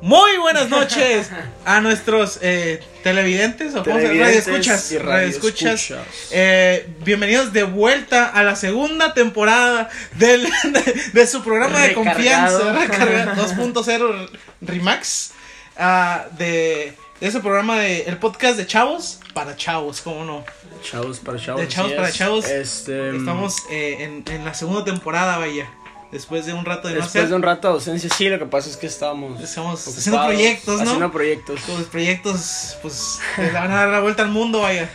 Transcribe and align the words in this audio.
Muy 0.00 0.36
buenas 0.38 0.68
noches 0.68 1.28
a 1.64 1.80
nuestros 1.80 2.38
eh, 2.40 2.80
televidentes 3.02 3.74
o 3.74 3.82
se 3.84 3.90
radio 3.90 4.26
escuchas, 4.26 4.92
y 4.92 4.98
radio 4.98 5.28
escuchas. 5.28 5.88
radioescuchas. 5.88 6.28
Eh, 6.30 6.88
bienvenidos 7.04 7.52
de 7.52 7.64
vuelta 7.64 8.28
a 8.28 8.44
la 8.44 8.54
segunda 8.54 9.12
temporada 9.12 9.90
del, 10.12 10.42
de, 10.72 10.94
de 11.12 11.26
su 11.26 11.42
programa 11.42 11.80
de 11.82 11.94
confianza 11.94 12.74
recarga- 12.74 13.34
2.0 13.34 14.30
Remax 14.60 15.32
ah, 15.76 16.26
de, 16.38 16.94
de 17.20 17.26
ese 17.26 17.40
programa 17.40 17.80
de 17.80 18.02
el 18.02 18.18
podcast 18.18 18.56
de 18.56 18.66
chavos 18.68 19.18
para 19.34 19.56
chavos, 19.56 20.00
cómo 20.00 20.24
no. 20.24 20.44
Chavos 20.80 21.18
para 21.18 21.40
chavos. 21.40 21.60
De 21.60 21.66
chavos 21.66 21.92
para 21.92 22.08
es. 22.08 22.14
chavos. 22.14 22.44
Este, 22.46 23.16
Estamos 23.16 23.56
eh, 23.68 23.96
en, 24.00 24.24
en 24.32 24.44
la 24.44 24.54
segunda 24.54 24.84
temporada, 24.84 25.38
vaya. 25.38 25.68
Después 26.12 26.46
de 26.46 26.54
un 26.54 26.64
rato 26.64 26.88
de 26.88 26.94
no 26.94 27.00
Después 27.00 27.16
hacer, 27.16 27.28
de 27.28 27.34
un 27.34 27.42
rato 27.42 27.68
de 27.68 27.74
ausencia, 27.74 28.08
sí, 28.16 28.28
lo 28.30 28.38
que 28.38 28.46
pasa 28.46 28.70
es 28.70 28.76
que 28.78 28.86
estábamos. 28.86 29.40
estamos 29.42 29.86
haciendo 29.86 30.24
proyectos, 30.26 30.76
¿no? 30.78 30.82
Haciendo 30.84 31.12
proyectos. 31.12 31.60
Los 31.68 31.82
proyectos, 31.88 32.78
pues, 32.80 33.18
le 33.36 33.50
van 33.50 33.70
a 33.70 33.74
dar 33.76 33.88
la 33.88 34.00
vuelta 34.00 34.22
al 34.22 34.30
mundo, 34.30 34.60
vaya. 34.62 34.88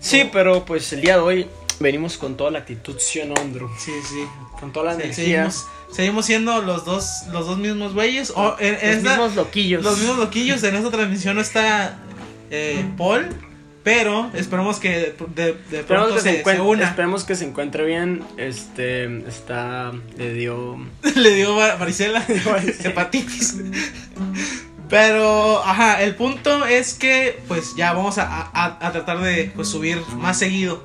Sí, 0.00 0.28
pero 0.32 0.64
pues 0.64 0.92
el 0.92 1.00
día 1.02 1.14
de 1.14 1.20
hoy 1.20 1.46
venimos 1.78 2.18
con 2.18 2.36
toda 2.36 2.50
la 2.50 2.58
actitud, 2.60 2.96
¿sí 2.98 3.20
o 3.20 3.26
no, 3.26 3.34
Andrew? 3.40 3.68
Sí, 3.78 3.92
sí. 4.08 4.24
Con 4.58 4.72
toda 4.72 4.86
la 4.86 4.94
Sí, 4.96 5.02
energía. 5.02 5.24
seguimos, 5.50 5.66
seguimos 5.92 6.26
siendo 6.26 6.62
los 6.62 6.84
dos, 6.84 7.22
los 7.30 7.46
dos 7.46 7.58
mismos 7.58 7.94
güeyes. 7.94 8.32
O 8.34 8.56
en, 8.58 8.74
en 8.74 8.74
Los 8.74 8.82
esta- 8.96 9.10
mismos 9.10 9.34
loquillos. 9.36 9.84
los 9.84 9.98
mismos 9.98 10.18
loquillos. 10.18 10.62
En 10.64 10.74
esta 10.74 10.90
transmisión 10.90 11.38
está 11.38 11.98
eh, 12.50 12.84
Paul, 12.96 13.28
pero 13.86 14.32
esperemos 14.34 14.80
que 14.80 15.14
de, 15.36 15.52
de 15.70 15.78
Esperemos 15.78 15.86
pronto 15.86 16.14
que, 16.16 16.20
se 16.20 16.42
se, 16.42 16.60
una. 16.60 16.88
esperemos 16.88 17.22
que 17.22 17.36
se 17.36 17.44
encuentre 17.44 17.84
bien. 17.84 18.24
Este, 18.36 19.04
está, 19.28 19.92
le 20.18 20.32
dio... 20.32 20.76
Le 21.14 21.30
dio 21.34 21.54
va- 21.54 21.76
varicela, 21.78 22.20
hepatitis. 22.82 23.58
Pero, 24.88 25.62
ajá, 25.64 26.02
el 26.02 26.16
punto 26.16 26.66
es 26.66 26.94
que, 26.94 27.38
pues, 27.46 27.76
ya 27.76 27.92
vamos 27.92 28.18
a, 28.18 28.24
a- 28.52 28.76
a 28.84 28.90
tratar 28.90 29.20
de 29.20 29.52
pues, 29.54 29.68
subir 29.68 30.00
más 30.16 30.36
seguido. 30.36 30.82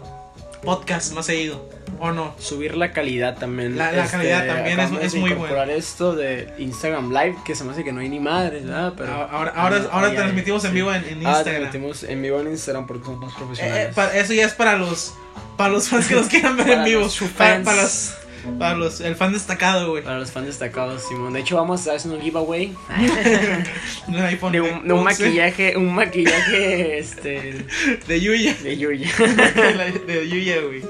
Podcast 0.61 1.11
más 1.13 1.25
seguido. 1.25 1.67
¿O 2.03 2.11
no? 2.11 2.33
subir 2.39 2.75
la 2.75 2.91
calidad 2.91 3.37
también. 3.37 3.77
La- 3.77 3.91
la 3.91 4.07
calidad 4.07 4.47
también 4.47 4.79
es- 4.79 4.91
es 5.03 5.15
muy 5.15 5.31
incorporar 5.31 5.69
esto 5.69 6.15
de 6.15 6.51
Instagram 6.57 7.11
Live, 7.13 7.35
que 7.45 7.53
se 7.55 7.63
me 7.63 7.71
hace 7.73 7.83
que 7.83 7.93
no 7.93 7.99
hay 8.01 8.09
ni 8.09 8.19
madres, 8.19 8.65
¿verdad? 8.65 8.93
Pero 8.97 9.13
ahora 9.13 9.51
ahora, 9.55 9.77
ahora 9.91 10.07
Ay, 10.07 10.11
ay, 10.11 10.15
transmitimos 10.17 10.63
en 10.65 10.71
sí. 10.71 10.75
vivo 10.75 10.91
en, 10.93 11.03
en 11.05 11.25
Ah, 11.27 11.29
Instagram. 11.29 11.43
transmitimos 11.43 12.03
en 12.03 12.21
vivo 12.23 12.39
en 12.41 12.47
Instagram 12.47 12.87
porque 12.87 13.05
somos 13.05 13.19
más 13.21 13.31
Eh, 13.33 13.35
profesionales. 13.37 13.87
eh, 13.87 13.91
pa- 13.95 14.17
eso 14.17 14.33
ya 14.33 14.45
es 14.47 14.53
para 14.53 14.77
los 14.77 15.13
para 15.57 15.69
los 15.71 15.87
fans 15.89 16.07
que 16.07 16.15
nos 16.15 16.25
quieran 16.27 16.57
ver 16.57 16.67
en 16.67 16.73
Para 16.73 16.85
vivo. 16.85 17.01
los 17.01 17.19
Para, 17.37 17.61
para 17.63 17.81
los, 17.83 18.13
para 18.57 18.75
los 18.75 18.99
el 19.01 19.15
fan 19.15 19.31
destacado, 19.33 19.91
güey. 19.91 20.03
Para 20.03 20.17
los 20.17 20.31
fans 20.31 20.47
destacados, 20.47 21.03
Simón. 21.07 21.33
De 21.33 21.41
hecho, 21.41 21.55
vamos 21.57 21.87
a 21.87 21.93
haciendo 21.93 22.17
un 22.17 22.23
giveaway 22.23 22.73
Un 24.07 24.15
iPhone 24.17 24.51
de 24.53 24.61
un, 24.61 24.87
de 24.87 24.93
un 24.93 24.99
11 25.07 25.23
maquillaje, 25.23 25.77
un 25.77 25.93
maquillaje, 25.93 26.97
este, 26.97 27.65
de 28.07 28.19
Yuya. 28.21 28.55
de 28.63 28.77
Yuya. 28.77 29.11
de, 29.55 29.75
la- 29.75 29.85
de 29.91 30.27
Yuya, 30.29 30.61
güey. 30.61 30.81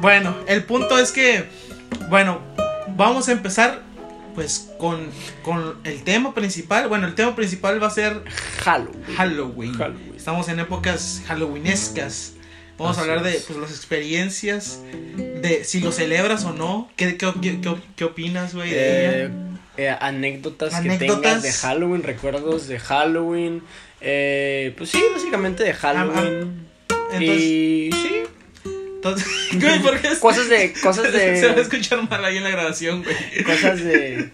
Bueno, 0.00 0.34
el 0.46 0.64
punto 0.64 0.98
es 0.98 1.12
que, 1.12 1.44
bueno, 2.08 2.40
vamos 2.96 3.28
a 3.28 3.32
empezar 3.32 3.82
pues 4.34 4.70
con, 4.78 5.08
con 5.42 5.76
el 5.84 6.02
tema 6.04 6.34
principal. 6.34 6.88
Bueno, 6.88 7.06
el 7.06 7.14
tema 7.14 7.34
principal 7.36 7.82
va 7.82 7.88
a 7.88 7.90
ser 7.90 8.22
Halloween. 8.64 9.14
Halloween. 9.16 9.74
Halloween. 9.74 10.14
Estamos 10.16 10.48
en 10.48 10.60
épocas 10.60 11.22
halloweenescas. 11.26 12.34
Vamos 12.78 12.96
a 12.96 13.02
hablar 13.02 13.22
de 13.22 13.36
es. 13.36 13.42
pues, 13.42 13.58
las 13.58 13.70
experiencias, 13.72 14.80
de 15.16 15.64
si 15.64 15.80
lo 15.80 15.92
celebras 15.92 16.44
o 16.44 16.52
no. 16.54 16.88
¿Qué, 16.96 17.18
qué, 17.18 17.30
qué, 17.42 17.60
qué- 17.60 17.76
qué 17.94 18.04
opinas, 18.04 18.54
güey? 18.54 18.70
ella? 18.70 18.78
Eh, 18.78 19.30
eh, 19.76 19.96
anécdotas, 20.00 20.70
que 20.70 20.76
Anécdotas. 20.76 21.20
tengas 21.20 21.42
de 21.42 21.52
Halloween, 21.52 22.02
recuerdos 22.02 22.68
de 22.68 22.78
Halloween. 22.78 23.62
Eh, 24.00 24.74
pues 24.78 24.90
sí, 24.90 25.02
básicamente 25.12 25.62
de 25.62 25.74
Halloween. 25.74 26.66
Entonces, 27.12 27.40
y 27.42 27.90
sí, 27.92 28.22
entonces 29.00 29.26
güey, 29.58 29.80
¿por 29.80 29.98
qué 29.98 30.10
cosas 30.20 30.50
de, 30.50 30.74
cosas 30.74 31.06
Se 31.10 31.46
va 31.46 31.52
a 31.52 31.54
de, 31.54 31.62
escuchar 31.62 32.06
mal 32.06 32.22
ahí 32.22 32.36
en 32.36 32.44
la 32.44 32.50
grabación, 32.50 33.02
güey. 33.02 33.44
cosas 33.44 33.82
de, 33.82 34.30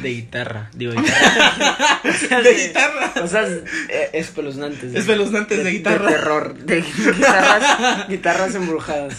de 0.00 0.08
guitarra, 0.08 0.70
digo 0.72 0.92
guitarra. 0.92 2.00
Cosas 2.02 2.44
De 2.44 2.54
guitarra. 2.54 3.12
Cosas 3.12 3.50
eh, 3.90 4.10
espeluznantes. 4.14 4.94
Espeluznantes 4.94 5.62
de 5.62 5.70
guitarra. 5.70 6.06
De 6.06 6.12
terror, 6.12 6.54
de 6.54 6.80
guitarras, 6.80 8.08
guitarras 8.08 8.54
embrujadas. 8.54 9.18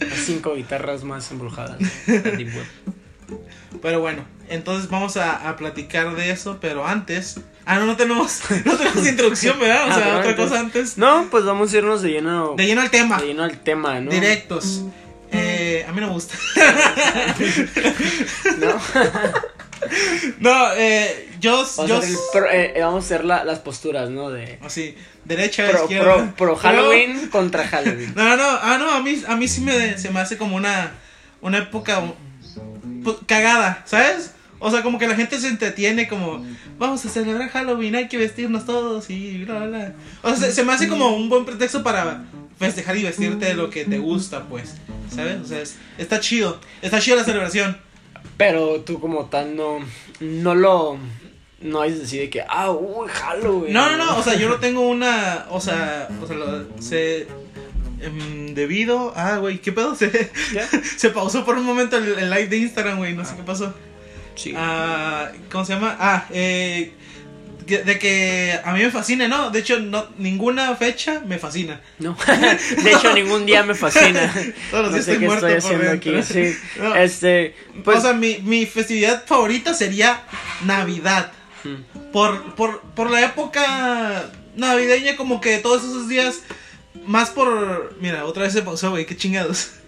Las 0.00 0.18
cinco 0.18 0.56
guitarras 0.56 1.04
más 1.04 1.30
embrujadas. 1.30 1.78
de. 1.78 2.48
Pero 3.80 4.00
bueno, 4.00 4.24
entonces 4.50 4.90
vamos 4.90 5.16
a, 5.16 5.48
a 5.48 5.56
platicar 5.56 6.14
de 6.14 6.30
eso, 6.30 6.58
pero 6.60 6.86
antes. 6.86 7.40
Ah, 7.64 7.78
no, 7.78 7.86
no 7.86 7.96
tenemos, 7.96 8.40
no 8.64 8.76
tenemos 8.76 9.06
introducción, 9.06 9.58
¿verdad? 9.60 9.86
O 9.88 9.90
Ah, 9.90 9.94
sea, 9.94 10.08
otra 10.18 10.30
antes- 10.30 10.36
cosa 10.36 10.60
antes. 10.60 10.98
No, 10.98 11.28
pues 11.30 11.44
vamos 11.44 11.72
a 11.72 11.76
irnos 11.78 12.02
de 12.02 12.10
lleno, 12.10 12.54
De 12.56 12.66
lleno 12.66 12.80
al 12.82 12.90
tema, 12.90 13.18
de 13.20 13.26
lleno 13.28 13.44
al 13.44 13.58
tema, 13.58 14.00
¿no? 14.00 14.10
directos. 14.10 14.82
Eh, 15.32 15.86
a 15.88 15.92
mí 15.92 16.00
no 16.00 16.08
me 16.08 16.12
gusta. 16.14 16.34
¿No? 18.58 18.80
no, 20.40 20.72
eh, 20.74 21.28
yo. 21.40 21.64
Vamos, 21.76 21.88
yo 21.88 21.96
a 21.98 22.32
pro- 22.32 22.50
eh, 22.50 22.72
eh, 22.76 22.80
vamos 22.82 23.04
a 23.04 23.06
hacer 23.06 23.24
la- 23.24 23.44
las 23.44 23.60
posturas, 23.60 24.10
¿no? 24.10 24.30
De 24.30 24.58
así, 24.64 24.96
derecha, 25.24 25.68
pro, 25.70 25.82
izquierda. 25.82 26.14
pro, 26.14 26.34
pro 26.36 26.56
Halloween 26.56 27.28
contra 27.28 27.66
Halloween. 27.66 28.12
No, 28.14 28.24
no, 28.24 28.36
no, 28.36 28.58
ah, 28.60 28.76
no, 28.78 28.90
a 28.90 29.00
mí, 29.00 29.22
a 29.26 29.36
mí 29.36 29.48
sí 29.48 29.60
me, 29.60 29.96
se 29.98 30.10
me 30.10 30.20
hace 30.20 30.36
como 30.36 30.56
una, 30.56 30.92
una 31.40 31.58
época 31.58 32.02
cagada, 33.26 33.82
¿sabes? 33.86 34.32
O 34.60 34.70
sea, 34.70 34.82
como 34.82 34.98
que 34.98 35.08
la 35.08 35.16
gente 35.16 35.38
se 35.40 35.48
entretiene 35.48 36.06
como, 36.06 36.44
vamos 36.78 37.04
a 37.04 37.08
celebrar 37.08 37.48
Halloween, 37.48 37.94
hay 37.96 38.08
que 38.08 38.18
vestirnos 38.18 38.66
todos 38.66 39.08
y 39.10 39.44
bla, 39.44 39.66
bla. 39.66 39.94
O 40.22 40.28
sea, 40.28 40.36
se, 40.36 40.52
se 40.52 40.64
me 40.64 40.72
hace 40.72 40.86
como 40.86 41.16
un 41.16 41.28
buen 41.28 41.44
pretexto 41.46 41.82
para 41.82 42.24
festejar 42.58 42.96
y 42.96 43.02
vestirte 43.02 43.46
de 43.46 43.54
lo 43.54 43.70
que 43.70 43.84
te 43.86 43.98
gusta, 43.98 44.44
pues, 44.44 44.74
¿sabes? 45.14 45.40
O 45.42 45.46
sea, 45.46 45.60
es- 45.62 45.76
está 45.98 46.20
chido, 46.20 46.60
está 46.82 47.00
chida 47.00 47.16
la 47.16 47.24
celebración. 47.24 47.76
Pero 48.36 48.80
tú 48.82 49.00
como 49.00 49.26
tal 49.26 49.56
no, 49.56 49.78
no 50.20 50.54
lo... 50.54 50.98
No 51.62 51.84
es 51.84 51.98
decir 51.98 52.20
de 52.22 52.30
que, 52.30 52.42
ah, 52.48 52.70
uy, 52.70 53.06
Halloween. 53.08 53.72
No, 53.74 53.90
no, 53.90 53.96
no, 53.98 54.16
o 54.16 54.22
sea, 54.22 54.34
yo 54.34 54.48
no 54.48 54.56
tengo 54.56 54.80
una, 54.88 55.46
o 55.50 55.60
sea, 55.60 56.08
o 56.22 56.26
sea, 56.26 56.36
lo, 56.36 56.66
se... 56.80 57.26
em, 58.00 58.54
debido 58.54 59.12
ah 59.14 59.36
güey 59.38 59.58
qué 59.58 59.72
pedo 59.72 59.94
se, 59.96 60.10
¿Qué? 60.10 60.30
se 60.96 61.10
pausó 61.10 61.44
por 61.44 61.56
un 61.58 61.64
momento 61.64 61.98
el, 61.98 62.18
el 62.18 62.30
live 62.30 62.46
de 62.48 62.56
Instagram 62.58 62.96
güey 62.98 63.14
no 63.14 63.24
sé 63.26 63.36
qué 63.36 63.42
pasó 63.42 63.74
Sí. 64.40 64.54
Ah, 64.56 65.30
¿Cómo 65.50 65.64
se 65.64 65.74
llama? 65.74 65.96
Ah, 66.00 66.24
eh, 66.30 66.92
de 67.66 67.98
que 67.98 68.58
a 68.64 68.72
mí 68.72 68.82
me 68.82 68.90
fascina, 68.90 69.28
¿no? 69.28 69.50
De 69.50 69.60
hecho, 69.60 69.78
no, 69.78 70.08
ninguna 70.18 70.74
fecha 70.74 71.20
me 71.26 71.38
fascina. 71.38 71.80
No. 71.98 72.16
De 72.82 72.92
hecho, 72.92 73.12
ningún 73.14 73.46
día 73.46 73.62
me 73.62 73.74
fascina. 73.74 74.32
Todos 74.70 74.84
los 74.84 74.90
no 74.92 74.96
días 74.96 75.04
sé 75.04 75.12
estoy 75.12 75.18
qué 75.18 75.26
muerto 75.26 75.46
estoy 75.46 75.72
haciendo 75.72 75.90
aquí. 75.92 76.22
Sí. 76.22 76.56
No. 76.80 76.94
Este, 76.96 77.54
pues... 77.84 77.98
o 77.98 78.00
sea, 78.00 78.12
mi, 78.14 78.38
mi 78.38 78.66
festividad 78.66 79.24
favorita 79.26 79.74
sería 79.74 80.22
Navidad. 80.64 81.32
mm, 81.64 82.10
Por, 82.12 82.54
por, 82.54 82.80
por 82.80 83.10
la 83.10 83.24
época 83.24 84.30
navideña, 84.56 85.16
como 85.16 85.40
que 85.40 85.58
todos 85.58 85.82
esos 85.84 86.08
días, 86.08 86.40
más 87.06 87.30
por... 87.30 87.96
Mira, 88.00 88.24
otra 88.24 88.44
vez 88.44 88.52
se 88.52 88.62
pausó, 88.62 88.90
güey, 88.90 89.06
qué 89.06 89.16
chingados. 89.16 89.70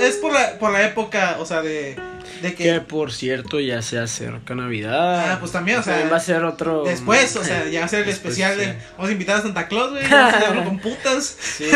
Es 0.00 0.16
por 0.16 0.32
la, 0.32 0.58
por 0.58 0.72
la 0.72 0.86
época, 0.86 1.36
o 1.38 1.46
sea, 1.46 1.60
de, 1.60 1.96
de 2.42 2.54
que... 2.54 2.64
Que 2.64 2.80
por 2.80 3.12
cierto 3.12 3.60
ya 3.60 3.82
se 3.82 3.98
acerca 3.98 4.54
Navidad. 4.54 5.32
Ah, 5.32 5.36
pues 5.38 5.52
también, 5.52 5.78
o 5.78 5.82
sea, 5.82 6.08
va 6.08 6.16
a 6.16 6.20
ser 6.20 6.44
otro. 6.44 6.84
Después, 6.84 7.36
o 7.36 7.44
sea, 7.44 7.66
ya 7.70 7.80
va 7.80 7.86
a 7.86 7.88
ser 7.88 8.00
el 8.00 8.06
Después, 8.06 8.32
especial 8.32 8.56
de. 8.56 8.76
Vamos 8.96 9.10
a 9.10 9.12
invitar 9.12 9.36
a 9.36 9.42
Santa 9.42 9.68
Claus, 9.68 9.90
güey. 9.90 10.02
Vamos 10.08 10.34
a 10.34 10.38
celebrarlo 10.38 10.64
con 10.64 10.78
putas. 10.78 11.36
Sí, 11.40 11.70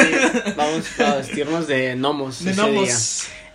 vamos 0.56 1.00
a 1.00 1.16
vestirnos 1.16 1.66
de 1.66 1.94
gnomos. 1.96 2.44
De 2.44 2.52
ese 2.52 2.60
gnomos. 2.60 2.84
día. 2.86 2.96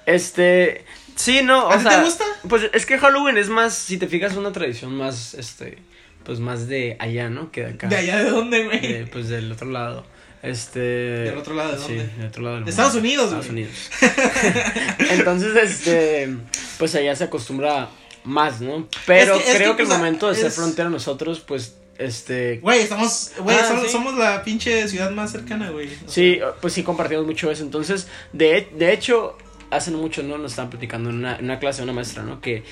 Este. 0.05 0.85
Sí, 1.15 1.41
no, 1.43 1.65
o 1.65 1.71
¿A 1.71 1.77
ti 1.77 1.83
sea. 1.83 1.97
te 1.97 2.03
gusta? 2.05 2.23
Pues 2.47 2.69
es 2.71 2.85
que 2.85 2.97
Halloween 2.97 3.37
es 3.37 3.49
más, 3.49 3.73
si 3.73 3.97
te 3.97 4.07
fijas, 4.07 4.35
una 4.35 4.51
tradición 4.51 4.93
más, 4.95 5.33
este. 5.33 5.79
Pues 6.29 6.39
más 6.39 6.67
de 6.67 6.95
allá, 6.99 7.27
¿no? 7.27 7.51
Que 7.51 7.61
de 7.63 7.69
acá. 7.71 7.87
¿De 7.87 7.95
allá 7.95 8.23
de 8.23 8.29
dónde, 8.29 8.65
güey? 8.65 8.79
De, 8.81 9.07
pues 9.07 9.29
del 9.29 9.51
otro 9.51 9.71
lado. 9.71 10.05
Este. 10.43 10.79
¿Del 10.79 11.37
otro 11.39 11.55
lado 11.55 11.71
de 11.71 11.77
Sí, 11.79 11.95
dónde? 11.95 12.07
del 12.17 12.27
otro 12.27 12.43
lado 12.43 12.55
del 12.57 12.65
De. 12.65 12.69
Estados 12.69 12.93
Unidos, 12.93 13.25
Estados 13.25 13.47
güey. 13.47 13.63
Unidos. 13.63 13.89
Entonces, 15.11 15.55
este. 15.55 16.35
Pues 16.77 16.93
allá 16.93 17.15
se 17.15 17.23
acostumbra 17.23 17.89
más, 18.25 18.61
¿no? 18.61 18.87
Pero 19.07 19.37
Es 19.37 19.41
que- 19.43 19.49
es 19.51 19.55
creo 19.57 19.71
que, 19.71 19.77
que, 19.77 19.81
el 19.83 19.87
pues, 19.87 19.97
momento 19.97 20.29
de 20.29 20.35
ser 20.35 20.51
frontera 20.51 20.87
nosotros, 20.89 21.39
pues, 21.39 21.77
este. 21.97 22.59
Güey, 22.59 22.81
estamos. 22.81 23.31
Güey, 23.39 23.57
Ah, 23.59 23.65
somos, 23.67 23.83
sí. 23.85 23.89
somos 23.89 24.15
la 24.15 24.43
pinche 24.43 24.87
ciudad 24.87 25.09
más 25.09 25.31
cercana, 25.31 25.71
güey. 25.71 25.89
Sí, 26.07 26.39
pues 26.61 26.73
sí 26.73 26.83
compartimos 26.83 27.25
mucho 27.25 27.49
eso. 27.51 27.63
Entonces, 27.63 28.07
de, 28.33 28.69
de 28.77 28.93
hecho, 28.93 29.35
hace 29.71 29.91
mucho, 29.91 30.21
¿no? 30.23 30.37
Nos 30.37 30.51
estaban 30.51 30.69
platicando 30.69 31.09
en 31.09 31.15
una, 31.17 31.37
en 31.37 31.45
una 31.45 31.59
clase 31.59 31.79
de 31.79 31.83
una 31.85 31.93
maestra, 31.93 32.23
¿no? 32.23 32.39
Que, 32.39 32.63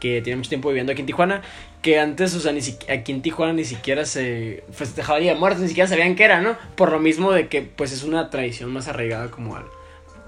que 0.00 0.20
tiene 0.22 0.36
mucho 0.36 0.48
tiempo 0.48 0.68
viviendo 0.68 0.92
aquí 0.92 1.00
en 1.00 1.06
Tijuana. 1.06 1.42
Que 1.82 2.00
antes, 2.00 2.34
o 2.34 2.40
sea, 2.40 2.52
ni 2.52 2.60
si- 2.60 2.76
aquí 2.92 3.12
en 3.12 3.22
Tijuana 3.22 3.52
ni 3.52 3.64
siquiera 3.64 4.04
se 4.04 4.64
festejaba 4.72 5.18
Día 5.20 5.34
de 5.34 5.38
Muertos, 5.38 5.62
ni 5.62 5.68
siquiera 5.68 5.88
sabían 5.88 6.16
qué 6.16 6.24
era, 6.24 6.40
¿no? 6.40 6.56
Por 6.74 6.90
lo 6.90 6.98
mismo 6.98 7.30
de 7.32 7.48
que, 7.48 7.62
pues, 7.62 7.92
es 7.92 8.02
una 8.02 8.30
tradición 8.30 8.72
más 8.72 8.88
arraigada 8.88 9.30
como 9.30 9.54
al, 9.56 9.64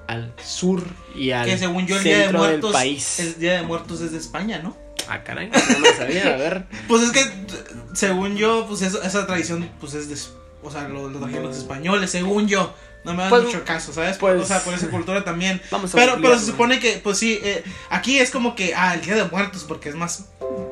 al 0.06 0.32
sur 0.44 0.82
y 1.17 1.32
al 1.32 1.46
Que 1.46 1.58
según 1.58 1.87
yo, 1.87 1.96
el 1.96 2.05
Día 2.05 2.17
de 2.19 2.22
centro 2.25 2.43
del 2.43 2.50
Muertos. 2.52 2.72
país. 2.72 3.19
El 3.20 3.38
Día 3.40 3.52
de 3.55 3.62
Muertos 3.62 4.00
es 4.00 4.12
de 4.12 4.19
España, 4.19 4.61
¿no? 4.62 4.76
Ah, 5.08 5.25
caray, 5.25 5.49
no 5.50 5.78
me 5.81 5.93
sabía, 5.94 6.34
a 6.34 6.37
ver. 6.37 6.67
Pues 6.88 7.02
es 7.02 7.11
que, 7.11 7.20
según 7.94 8.37
yo, 8.37 8.67
pues 8.69 8.82
eso- 8.82 9.02
esa 9.02 9.26
tradición, 9.26 9.69
pues 9.81 9.94
es 9.94 10.08
de, 10.08 10.17
o 10.62 10.70
sea, 10.70 10.88
lo, 10.88 11.08
lo 11.08 11.19
trajeron 11.19 11.46
los 11.46 11.56
españoles, 11.58 12.11
según 12.11 12.46
yo. 12.46 12.72
No 13.05 13.12
me 13.14 13.23
dan 13.23 13.31
Pues, 13.31 13.44
mucho 13.44 13.64
caso, 13.64 13.93
¿sabes? 13.93 14.19
pues- 14.19 14.41
o 14.43 14.44
sea, 14.44 14.61
por 14.62 14.75
esa 14.75 14.88
cultura 14.91 15.25
también. 15.25 15.61
Vamos 15.70 15.94
a 15.94 15.97
Pero, 15.99 16.19
pero 16.20 16.38
se 16.38 16.47
supone 16.47 16.79
que, 16.81 17.00
pues 17.02 17.19
sí, 17.19 17.41
eh, 17.43 17.62
aquí 17.88 18.19
es 18.19 18.31
como 18.31 18.55
que, 18.55 18.75
ah, 18.75 18.94
el 18.94 19.00
Día 19.00 19.14
de 19.17 19.25
Muertos, 19.25 19.64
porque 19.67 19.88
es 19.88 19.94
más, 19.94 20.26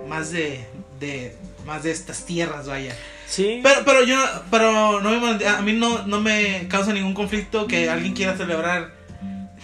más 0.08 0.30
de, 0.30 0.66
de, 1.00 1.34
más 1.66 1.82
de 1.84 1.90
estas 1.90 2.24
tierras, 2.26 2.66
vaya. 2.66 2.94
Sí. 3.26 3.60
Pero, 3.62 3.80
pero 3.84 4.04
yo, 4.04 4.16
pero 4.50 5.00
no 5.00 5.10
me, 5.20 5.46
a 5.46 5.60
mí 5.62 5.72
no, 5.72 6.06
no 6.06 6.20
me 6.20 6.66
causa 6.68 6.92
ningún 6.92 7.14
conflicto 7.14 7.66
que 7.66 7.88
alguien 7.90 8.14
quiera 8.14 8.36
celebrar 8.36 8.92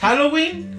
Halloween 0.01 0.75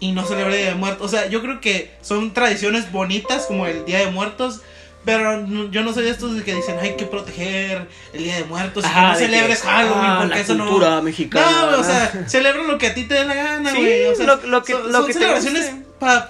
y 0.00 0.12
no 0.12 0.26
celebre 0.26 0.56
Día 0.58 0.68
de 0.70 0.74
Muertos. 0.74 1.06
O 1.06 1.08
sea, 1.08 1.26
yo 1.28 1.40
creo 1.42 1.60
que 1.60 1.94
son 2.02 2.32
tradiciones 2.34 2.90
bonitas 2.92 3.46
como 3.46 3.66
el 3.66 3.84
Día 3.84 4.00
de 4.00 4.10
Muertos. 4.10 4.62
Pero 5.06 5.46
yo 5.70 5.82
no 5.84 5.94
soy 5.94 6.04
de 6.04 6.10
estos 6.10 6.42
que 6.42 6.54
dicen 6.54 6.78
hay 6.78 6.96
que 6.96 7.06
proteger 7.06 7.88
el 8.12 8.24
Día 8.24 8.36
de 8.36 8.44
Muertos 8.44 8.84
y 8.84 8.86
Ajá, 8.86 9.00
que 9.00 9.06
no 9.06 9.12
de 9.12 9.18
que, 9.18 9.24
celebres 9.32 9.62
Halloween 9.62 9.96
ah, 10.04 10.18
porque 10.20 10.34
la 10.34 10.40
eso 10.42 10.56
cultura 10.58 10.90
no. 10.96 11.02
mexicana, 11.02 11.70
No, 11.70 11.78
o 11.80 11.84
sea, 11.84 12.24
celebra 12.28 12.62
lo 12.64 12.76
que 12.76 12.88
a 12.88 12.94
ti 12.94 13.04
te 13.04 13.14
dé 13.14 13.24
la 13.24 13.34
gana, 13.34 13.70
Sí, 13.70 13.76
güey. 13.78 14.04
o 14.06 14.14
sea, 14.16 14.26
lo- 14.26 14.46
lo 14.46 14.62
que- 14.64 14.72
son, 14.72 14.86
lo 14.88 14.92
son 14.98 15.06
que 15.06 15.12
celebraciones 15.14 15.72
para 16.00 16.26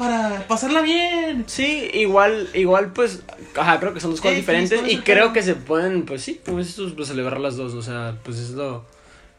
pasarla 0.46 0.80
bien. 0.82 1.44
Sí, 1.48 1.90
igual, 1.94 2.48
igual 2.54 2.92
pues, 2.92 3.22
ajá, 3.56 3.80
creo 3.80 3.92
que 3.94 4.00
son 4.00 4.10
dos 4.12 4.20
cosas 4.20 4.36
diferentes 4.36 4.80
y 4.86 4.98
creo 4.98 5.32
que 5.32 5.42
se 5.42 5.54
pueden, 5.54 6.04
pues 6.04 6.22
sí, 6.22 6.40
pues, 6.44 6.78
pues, 6.94 7.08
celebrar 7.08 7.40
las 7.40 7.56
dos, 7.56 7.72
o 7.74 7.82
sea, 7.82 8.14
pues 8.24 8.36
es 8.38 8.50
lo, 8.50 8.84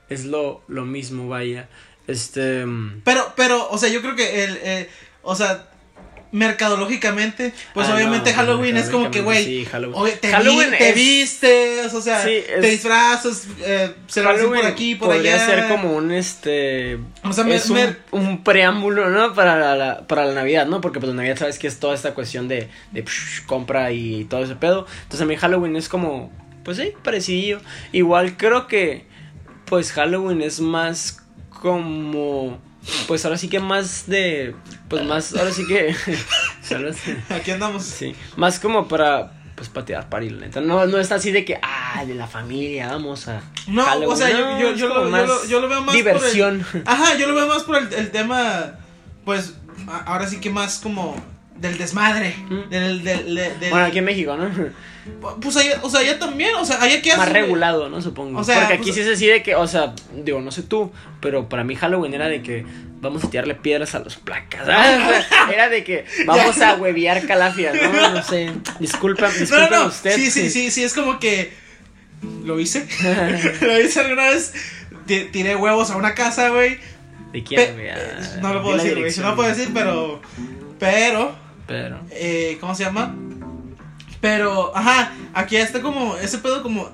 es 0.10 0.26
lo, 0.26 0.62
lo 0.68 0.84
mismo, 0.84 1.30
vaya, 1.30 1.70
este, 2.08 2.66
mm, 2.66 3.02
Pero, 3.06 3.34
pero, 3.36 3.70
o 3.70 3.78
sea, 3.78 3.88
yo 3.90 4.02
creo 4.02 4.16
que 4.16 4.44
el, 4.46 4.58
eh, 4.64 4.90
o 5.22 5.36
sea, 5.36 5.68
mercadológicamente, 6.32 7.54
pues 7.74 7.88
Ah, 7.88 7.96
obviamente 7.96 8.32
no, 8.32 8.36
Halloween 8.38 8.78
es 8.78 8.90
como 8.90 9.10
que, 9.12 9.22
güey, 9.22 9.46
sí, 9.46 9.66
Halloween. 9.66 10.14
te, 10.20 10.30
Halloween 10.30 10.72
vi- 10.72 10.78
te 10.78 10.90
es- 10.90 10.96
vistes, 10.96 11.94
o 11.94 12.02
sea, 12.02 12.24
Sí, 12.24 12.32
es- 12.32 12.62
te 12.62 12.70
disfrazas, 12.70 13.48
eh, 13.62 13.94
celebración 14.08 14.54
por 14.54 14.66
aquí, 14.66 14.96
por 14.96 15.10
podría 15.10 15.36
allá. 15.36 15.46
ser 15.46 15.68
como 15.70 15.96
un, 15.96 16.12
este, 16.12 16.98
O 17.24 17.32
sea, 17.34 17.44
me- 17.44 17.56
es 17.56 17.70
un, 17.70 17.76
me- 17.78 17.96
un 18.12 18.44
preámbulo, 18.44 19.10
¿no? 19.10 19.34
Para 19.34 19.58
la, 19.58 19.76
la- 19.76 20.08
para 20.08 20.26
la 20.26 20.34
Navidad, 20.34 20.66
¿no? 20.68 20.82
Porque 20.82 21.00
pues 21.00 21.10
la 21.10 21.16
Navidad 21.16 21.38
sabes 21.38 21.60
que 21.60 21.68
es 21.68 21.80
toda 21.80 21.96
esta 21.96 22.14
cuestión 22.14 22.48
de, 22.48 22.70
de 22.92 23.02
psh, 23.04 23.46
compra 23.46 23.92
y 23.92 24.26
todo 24.26 24.44
ese 24.44 24.56
pedo. 24.56 24.86
Entonces 25.04 25.22
a 25.22 25.26
mí 25.26 25.36
Halloween 25.36 25.76
es 25.76 25.88
como, 25.90 26.32
pues 26.64 26.78
sí, 26.78 26.92
parecido. 27.04 27.62
Igual 27.94 28.36
creo 28.38 28.68
que, 28.68 29.06
pues 29.66 29.92
Halloween 29.94 30.42
es 30.42 30.60
más 30.60 31.20
como, 31.62 32.60
pues 33.08 33.26
ahora 33.26 33.38
sí 33.38 33.50
que 33.50 33.60
más 33.60 34.08
de, 34.08 34.56
pues 34.90 35.04
más, 35.06 35.36
ahora 35.36 35.52
sí 35.52 35.66
que. 35.68 35.96
Aquí 37.30 37.52
andamos. 37.52 37.84
Sí, 37.84 38.16
más 38.36 38.60
como 38.60 38.88
para, 38.88 39.32
pues 39.56 39.70
patear 39.70 40.10
para 40.10 40.26
la 40.26 40.32
neta. 40.46 40.62
No, 40.62 40.86
no 40.86 40.98
está 41.00 41.16
así 41.16 41.32
de 41.32 41.46
que, 41.46 41.60
ah, 41.62 42.04
de 42.06 42.16
la 42.16 42.28
familia, 42.28 42.88
vamos 42.90 43.28
a. 43.28 43.42
No, 43.68 43.84
Halloween. 43.84 44.12
o 44.12 44.16
sea, 44.16 44.30
yo, 44.32 44.40
No, 44.40 44.60
yo, 44.60 44.76
yo, 44.76 44.88
lo, 44.88 45.04
yo, 45.04 45.10
más 45.10 45.28
lo, 45.28 45.46
yo 45.46 45.60
lo 45.62 45.70
veo 45.70 45.82
más 45.82 45.96
Diversión. 45.96 46.66
por 46.72 46.82
el, 46.82 46.88
Ajá, 46.88 47.18
yo 47.18 47.28
lo 47.28 47.36
veo 47.36 47.48
más 47.48 47.64
por 47.64 47.78
el, 47.78 47.94
el 47.94 48.12
tema, 48.12 48.76
pues, 49.26 49.54
ahora 50.06 50.28
sí 50.28 50.40
que 50.40 50.50
más 50.50 50.80
como 50.80 51.16
del 51.60 51.78
desmadre, 51.78 52.36
Mm. 52.50 52.70
del, 52.70 53.04
del, 53.04 53.36
del- 53.36 53.60
del- 53.60 53.70
Bueno, 53.70 53.86
aquí 53.86 53.98
en 54.00 54.06
México, 54.06 54.36
¿no? 54.38 54.50
pues 55.42 55.56
allá, 55.56 55.80
o 55.84 55.90
sea, 55.90 56.02
allá 56.02 56.20
también, 56.20 56.54
o 56.56 56.66
sea, 56.66 56.82
allá 56.82 57.02
qué 57.02 57.16
Más 57.16 57.30
regulado, 57.32 57.88
¿no? 57.90 58.02
Supongo. 58.02 58.40
O 58.40 58.44
sea, 58.44 58.60
Porque 58.60 58.74
aquí 58.74 58.84
pues- 58.84 58.96
sí 58.96 59.02
es 59.02 59.08
así 59.08 59.26
de 59.28 59.42
que, 59.42 59.56
o 59.56 59.66
sea, 59.66 59.94
digo, 60.14 60.42
no 60.42 60.52
sé 60.52 60.64
tú, 60.64 60.92
pero 61.22 61.48
para 61.48 61.64
mí 61.64 61.76
Halloween 61.76 62.14
era 62.14 62.28
de 62.28 62.42
que 62.42 62.66
vamos 63.00 63.24
a 63.24 63.30
tirarle 63.30 63.56
piedras 63.56 63.96
a 63.96 64.00
los 64.00 64.18
placas. 64.18 64.66
¿sabes? 64.66 65.00
O 65.02 65.10
sea, 65.30 65.50
era 65.54 65.70
de 65.70 65.84
que 65.86 66.06
vamos 66.26 66.60
a 66.62 66.76
huevear 66.76 67.26
calafias, 67.26 67.74
¿no? 67.82 68.10
No 68.12 68.22
sé. 68.24 68.52
Disculpa, 68.82 69.30
disculpa 69.30 69.70
no, 69.70 69.84
no. 69.84 69.88
usted. 69.88 70.14
Sí, 70.16 70.30
sí, 70.30 70.50
sí, 70.50 70.72
sí, 70.72 70.84
es 70.84 70.94
como 70.94 71.20
que. 71.20 71.54
Lo 72.44 72.60
hice. 72.60 72.86
lo 73.62 73.80
hice 73.80 74.00
alguna 74.02 74.30
vez. 74.32 74.54
Ti- 75.06 75.30
Tiré 75.32 75.56
huevos 75.56 75.90
a 75.92 75.96
una 75.98 76.16
casa, 76.16 76.50
güey. 76.50 76.80
¿De 77.32 77.44
quién, 77.44 77.74
güey? 77.76 77.90
Ah, 77.90 77.96
eh, 77.98 78.40
No 78.42 78.54
lo 78.54 78.62
puedo 78.64 78.76
decir, 78.78 78.98
güey. 79.00 79.14
No 79.18 79.30
lo 79.30 79.36
puedo 79.36 79.50
decir, 79.50 79.70
pero. 79.74 80.22
Pero. 80.80 81.47
Pero. 81.68 82.00
Eh, 82.12 82.58
¿Cómo 82.60 82.74
se 82.74 82.86
llama? 82.86 83.16
Pero, 84.20 84.76
ajá, 84.76 85.12
aquí 85.34 85.58
está 85.58 85.82
como 85.82 86.16
ese 86.18 86.40
pedo 86.40 86.64
como 86.64 86.90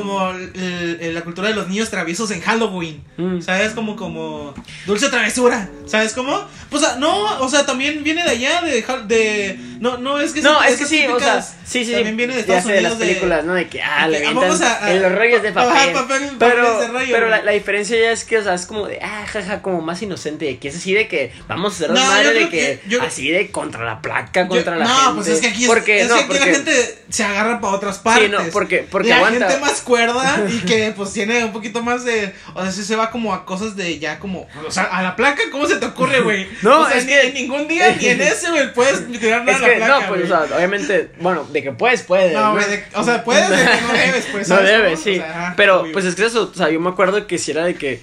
como 0.00 0.30
el- 0.30 0.98
el- 1.00 1.14
la 1.14 1.20
cultura 1.22 1.48
de 1.48 1.54
los 1.54 1.68
niños 1.68 1.90
traviesos 1.90 2.30
en 2.30 2.40
Halloween. 2.40 3.02
Mm. 3.16 3.40
¿Sabes? 3.40 3.72
Como 3.72 3.96
como 3.96 4.54
dulce 4.86 5.08
travesura. 5.08 5.68
¿Sabes 5.86 6.12
cómo? 6.12 6.40
Pues 6.70 6.82
no, 6.98 7.38
o 7.40 7.48
sea, 7.48 7.66
también 7.66 8.02
viene 8.02 8.24
de 8.24 8.30
allá 8.30 8.62
de 8.62 9.58
no 9.80 9.98
no 9.98 10.18
es 10.20 10.32
que 10.32 10.42
No, 10.42 10.62
es 10.62 10.78
que 10.78 10.86
sí, 10.86 11.06
o 11.06 11.18
sea, 11.18 11.42
sí, 11.42 11.84
sí. 11.84 11.92
También 11.92 12.16
viene 12.16 12.34
de 12.34 12.40
Estados 12.40 12.64
sé, 12.64 12.72
de 12.72 12.80
las 12.82 12.92
Unidos 12.92 13.08
películas, 13.08 13.44
¿no? 13.44 13.54
De 13.54 13.68
que, 13.68 13.82
ah, 13.82 14.06
le 14.08 14.22
vamos 14.32 14.60
a- 14.60 14.84
a- 14.84 14.92
en 14.92 15.02
los 15.02 15.12
rollos 15.12 15.42
de 15.42 15.48
ajá, 15.48 15.64
papel. 15.64 15.92
papel- 15.92 16.30
pero, 16.38 16.62
papeles 16.62 16.80
de 16.80 16.86
rollo, 16.88 17.12
pero 17.12 17.28
la, 17.28 17.52
diferencia 17.52 17.98
ya 17.98 18.12
es 18.12 18.24
que, 18.24 18.38
o 18.38 18.42
sea, 18.44 18.54
es 18.54 18.66
como 18.66 18.86
de, 18.86 19.00
ah, 19.02 19.26
jaja, 19.26 19.60
como 19.62 19.80
más 19.80 20.00
inocente. 20.02 20.44
de 20.46 20.58
Que 20.58 20.68
es 20.68 20.76
así 20.76 20.92
de 20.94 21.08
que 21.08 21.32
vamos 21.48 21.72
a 21.72 21.76
hacer 21.76 21.90
No, 21.90 22.00
madre 22.00 22.32
de 22.32 22.48
que, 22.48 22.50
que- 22.50 22.80
yo- 22.88 23.02
así 23.02 23.28
de 23.30 23.50
contra 23.50 23.84
la 23.84 24.00
placa, 24.00 24.42
Yo- 24.44 24.48
contra 24.48 24.76
la 24.76 24.84
no, 24.86 24.94
gente. 24.94 25.14
pues 25.16 25.28
es 25.28 25.40
que 25.40 25.48
aquí, 25.48 25.64
es- 25.64 25.68
porque, 25.68 26.00
es 26.02 26.08
no, 26.08 26.14
que 26.14 26.20
aquí 26.20 26.28
porque, 26.28 26.46
la 26.46 26.56
gente 26.56 26.98
se 27.10 27.24
agarra 27.24 27.60
para 27.60 27.74
otras 27.74 27.98
partes. 27.98 28.24
Sí, 28.24 28.30
no, 28.30 28.38
porque- 28.52 28.86
porque 28.90 29.08
la 29.10 29.16
aguanta. 29.16 29.48
gente 29.48 29.60
más 29.60 29.81
cuerda 29.82 30.44
y 30.48 30.58
que 30.60 30.92
pues 30.96 31.12
tiene 31.12 31.44
un 31.44 31.52
poquito 31.52 31.82
más 31.82 32.04
de, 32.04 32.34
o 32.54 32.62
sea, 32.62 32.72
sí 32.72 32.82
se 32.84 32.96
va 32.96 33.10
como 33.10 33.34
a 33.34 33.44
cosas 33.44 33.76
de 33.76 33.98
ya 33.98 34.18
como, 34.18 34.48
o 34.66 34.70
sea, 34.70 34.84
a 34.84 35.02
la 35.02 35.14
placa, 35.16 35.42
¿cómo 35.50 35.66
se 35.66 35.76
te 35.76 35.86
ocurre, 35.86 36.20
güey? 36.20 36.48
No, 36.62 36.80
o 36.80 36.88
sea, 36.88 36.96
es 36.98 37.04
ni 37.06 37.12
que- 37.12 37.26
en 37.28 37.34
ningún 37.34 37.68
día 37.68 37.94
ni 38.00 38.06
en 38.06 38.20
ese, 38.20 38.50
güey, 38.50 38.72
puedes 38.72 39.06
tirar 39.20 39.44
nada 39.44 39.52
Es 39.52 39.58
a 39.58 39.60
la 39.60 39.68
que, 39.68 39.76
placa, 39.76 40.00
no, 40.00 40.08
pues, 40.08 40.24
o 40.24 40.26
sea, 40.26 40.56
obviamente, 40.56 41.10
bueno, 41.20 41.44
de 41.44 41.62
que 41.62 41.72
puedes, 41.72 42.02
puedes. 42.02 42.32
No, 42.32 42.52
güey, 42.52 42.64
o 42.94 43.04
sea, 43.04 43.22
puedes, 43.24 43.48
de 43.50 43.56
que 43.56 43.80
no 43.82 43.92
debes, 43.92 44.26
pues, 44.32 44.48
No 44.48 44.56
¿sabes 44.56 44.70
debes, 44.70 45.00
sí. 45.00 45.10
O 45.12 45.14
sea, 45.16 45.30
ajá, 45.30 45.54
Pero, 45.56 45.80
obvio. 45.82 45.92
pues 45.92 46.04
es 46.04 46.14
que 46.14 46.24
eso, 46.24 46.50
o 46.52 46.54
sea, 46.54 46.70
yo 46.70 46.80
me 46.80 46.90
acuerdo 46.90 47.26
que 47.26 47.38
si 47.38 47.50
era 47.50 47.64
de 47.64 47.74
que, 47.74 48.00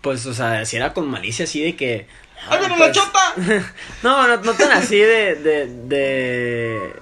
pues, 0.00 0.24
o 0.26 0.34
sea, 0.34 0.64
si 0.64 0.76
era 0.76 0.92
con 0.92 1.08
malicia 1.10 1.44
así 1.44 1.62
de 1.62 1.74
que. 1.76 2.06
¡Ay, 2.48 2.50
ah, 2.50 2.56
bueno, 2.58 2.74
pues, 2.76 2.88
la 2.88 2.92
chota! 2.92 3.34
No, 4.02 4.28
no, 4.28 4.36
no 4.36 4.52
tan 4.52 4.70
así 4.72 4.98
de. 4.98 5.34
de. 5.34 5.66
de. 5.66 6.92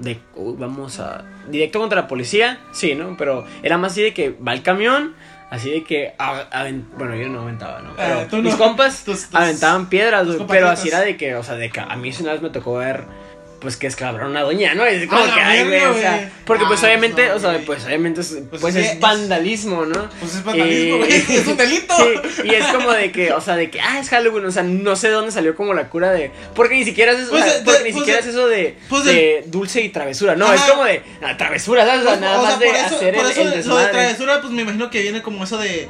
de 0.00 0.20
uy, 0.34 0.54
vamos 0.58 0.98
a. 0.98 1.24
directo 1.50 1.78
contra 1.80 2.02
la 2.02 2.08
policía, 2.08 2.60
sí, 2.72 2.94
¿no? 2.94 3.16
Pero 3.16 3.44
era 3.62 3.78
más 3.78 3.92
así 3.92 4.02
de 4.02 4.14
que 4.14 4.30
va 4.30 4.52
el 4.52 4.62
camión, 4.62 5.14
así 5.50 5.70
de 5.70 5.84
que. 5.84 6.14
bueno, 6.96 7.14
yo 7.16 7.28
no 7.28 7.40
aventaba, 7.42 7.80
¿no? 7.80 7.90
Pero 7.96 8.20
Eh, 8.20 8.28
no. 8.32 8.42
mis 8.42 8.54
compas 8.54 9.04
Tus- 9.04 9.26
tus- 9.26 9.34
aventaban 9.34 9.88
piedras, 9.88 10.26
tus 10.26 10.36
pero 10.48 10.68
así 10.68 10.88
era 10.88 11.00
de 11.00 11.16
que, 11.16 11.34
o 11.34 11.42
sea, 11.42 11.54
de 11.56 11.70
que 11.70 11.80
a 11.80 11.96
mí 11.96 12.10
una 12.20 12.32
vez 12.32 12.42
me 12.42 12.50
tocó 12.50 12.74
ver. 12.74 13.04
Pues 13.60 13.76
que 13.76 13.88
escabraron 13.88 14.28
a 14.28 14.30
una 14.30 14.42
doña, 14.42 14.72
¿no? 14.76 14.84
Es 14.84 15.08
como 15.08 15.24
que, 15.24 15.40
ay, 15.40 15.64
güey, 15.64 15.84
o 15.84 15.94
sea, 15.94 16.30
porque 16.44 16.64
pues 16.66 16.80
Ah, 16.82 16.86
obviamente, 16.86 17.26
no, 17.28 17.34
o 17.34 17.38
sea, 17.40 17.60
pues 17.66 17.84
obviamente 17.84 18.20
es, 18.20 18.36
pues, 18.48 18.60
Pues 18.62 18.74
sí, 18.74 18.80
es 18.80 18.92
es- 18.92 19.00
vandalismo, 19.00 19.84
¿no? 19.84 20.08
Pues 20.20 20.36
es 20.36 20.44
vandalismo, 20.44 20.98
güey, 20.98 21.12
es 21.28 21.46
un 21.46 21.56
delito. 21.56 21.94
Sí, 21.98 22.42
y 22.44 22.54
es 22.54 22.64
como 22.68 22.92
de 22.92 23.10
que, 23.10 23.32
o 23.32 23.40
sea, 23.40 23.56
de 23.56 23.68
que, 23.68 23.80
ah, 23.80 23.98
es 23.98 24.08
Halloween, 24.10 24.44
o 24.46 24.52
sea, 24.52 24.62
no 24.62 24.94
sé 24.94 25.08
de 25.08 25.14
dónde 25.14 25.32
salió 25.32 25.56
como 25.56 25.74
la 25.74 25.88
cura 25.88 26.12
de, 26.12 26.30
porque 26.54 26.76
ni 26.76 26.84
siquiera 26.84 27.10
es, 27.10 27.26
o 27.26 27.30
Pues, 27.30 27.44
sea, 27.44 27.64
porque 27.64 27.78
de- 27.80 27.84
ni 27.86 27.90
pues, 27.90 28.00
siquiera 28.04 28.20
es 28.20 28.26
eso 28.26 28.46
de, 28.46 28.76
de 29.04 29.44
dulce 29.48 29.80
y 29.82 29.88
travesura, 29.88 30.36
no, 30.36 30.46
Ajá. 30.46 30.54
es 30.54 30.60
como 30.62 30.84
de, 30.84 31.02
ah, 31.22 31.36
travesura, 31.36 31.84
¿sabes? 31.84 32.02
O 32.06 32.08
sea, 32.10 32.16
nada 32.20 32.38
o 32.38 32.42
sea, 32.42 32.50
más 32.50 32.60
de 32.60 32.68
eso, 32.70 32.96
hacer 32.96 33.14
por 33.16 33.24
el, 33.24 33.30
eso 33.32 33.42
el 33.42 33.68
lo 33.68 33.76
de 33.76 33.86
travesura, 33.88 34.40
pues 34.40 34.52
me 34.52 34.62
imagino 34.62 34.88
que 34.88 35.02
viene 35.02 35.20
como 35.20 35.42
eso 35.42 35.58
de. 35.58 35.88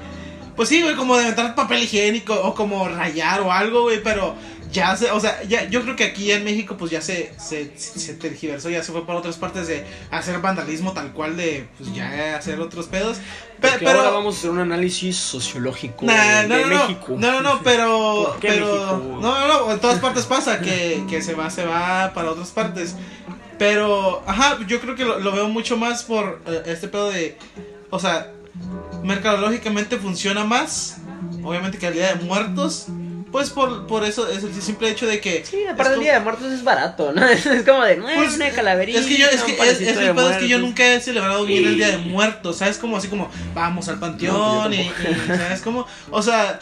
Pues 0.57 0.71
sí, 0.71 0.83
güey, 0.83 0.97
como 0.97 1.17
de 1.17 1.25
aventar 1.25 1.55
papel 1.55 1.83
higiénico 1.85 2.35
o 2.35 2.55
como 2.55 2.89
rayar 2.89 3.43
o 3.43 3.53
algo, 3.53 3.83
güey, 3.83 4.03
pero 4.03 4.35
ya 4.73 4.97
se, 4.97 5.11
o 5.11 5.21
sea, 5.21 5.43
ya, 5.45 5.65
yo 5.69 5.83
creo 5.83 5.97
que 5.97 6.05
aquí 6.05 6.31
en 6.33 6.45
México 6.45 6.77
pues 6.77 6.91
ya 6.91 7.01
se, 7.01 7.33
se, 7.39 7.73
se 7.77 8.15
tergiversó, 8.15 8.71
ya 8.71 8.83
se 8.83 8.93
fue 8.93 9.07
para 9.07 9.19
otras 9.19 9.37
partes 9.37 9.67
de 9.69 9.85
hacer 10.11 10.39
vandalismo 10.41 10.93
tal 10.93 11.13
cual 11.13 11.37
de, 11.37 11.69
pues 11.79 11.95
ya 11.95 12.37
hacer 12.37 12.61
otros 12.61 12.87
pedos. 12.87 13.19
Pe- 13.61 13.71
pero, 13.81 13.99
ahora 13.99 14.11
vamos 14.11 14.37
a 14.37 14.39
hacer 14.39 14.51
un 14.51 14.61
análisis 14.61 15.17
sociológico 15.17 16.07
Nah, 16.07 16.43
de, 16.43 16.49
no, 16.49 16.55
de 16.57 16.61
no, 16.63 16.69
no, 16.69 16.81
México. 16.89 17.15
no, 17.19 17.33
no, 17.33 17.41
no, 17.41 17.61
pero, 17.63 18.25
¿Por 18.33 18.41
qué 18.41 18.49
pero, 18.49 18.67
México? 18.67 19.19
no, 19.21 19.47
no, 19.49 19.49
no, 19.67 19.73
en 19.73 19.81
todas 19.81 19.99
partes 20.01 20.27
pasa 20.27 20.61
que, 20.61 21.03
que 21.09 21.23
se 21.23 21.35
va, 21.35 21.51
se 21.51 21.65
va 21.65 22.13
para 22.15 22.31
otras 22.31 22.49
partes, 22.51 22.95
pero, 23.59 24.23
ajá, 24.27 24.59
yo 24.67 24.81
creo 24.81 24.95
que 24.95 25.05
lo, 25.05 25.19
lo 25.19 25.33
veo 25.33 25.49
mucho 25.49 25.77
más 25.77 26.05
por 26.05 26.41
eh, 26.47 26.63
este 26.67 26.89
pedo 26.89 27.11
de, 27.11 27.37
o 27.91 27.99
sea, 27.99 28.31
mercadológicamente 29.03 29.97
funciona 29.99 30.45
más, 30.45 30.99
obviamente 31.43 31.79
Día 31.91 32.15
de 32.15 32.25
Muertos, 32.25 32.87
pues 33.33 33.51
por, 33.51 33.87
por 33.87 34.05
eso 34.05 34.29
es 34.29 34.43
el 34.43 34.55
simple 34.63 34.91
hecho 34.91 35.07
de 35.07 35.21
que, 35.21 35.45
Sí, 35.45 35.57
es 35.63 35.71
aparte 35.71 35.91
el 35.91 35.95
como- 35.97 36.03
Día 36.05 36.15
de 36.15 36.21
Muertos 36.21 36.53
es 36.53 36.65
barato, 36.65 37.13
¿no? 37.13 37.27
Es 37.29 37.45
como 37.67 37.85
de, 37.85 37.97
no, 37.97 38.07
pues, 38.15 38.35
una 38.37 38.51
calaverita. 38.51 38.99
es 38.99 39.07
que 39.07 39.17
yo, 39.19 39.27
es 39.27 39.43
que 39.43 39.53
es, 39.53 39.81
es 39.81 39.97
el 39.97 40.15
pedo 40.15 40.31
es 40.31 40.37
que 40.39 40.49
yo 40.49 40.59
nunca 40.59 40.85
he 40.87 41.01
celebrado 41.01 41.45
bien 41.45 41.67
el 41.67 41.77
Día 41.77 41.89
de 41.89 41.99
Muertos, 41.99 42.57
¿sabes? 42.59 42.79
Como 42.79 42.97
así 42.97 43.09
como, 43.09 43.31
vamos 43.55 43.89
al 43.89 43.99
panteón 43.99 44.37
No, 44.37 44.73
y, 44.73 44.91
pues 45.03 45.17
yo 45.27 45.35
y, 45.35 45.37
¿sabes? 45.37 45.61
Como, 45.63 45.87
o 46.11 46.23
sea, 46.23 46.59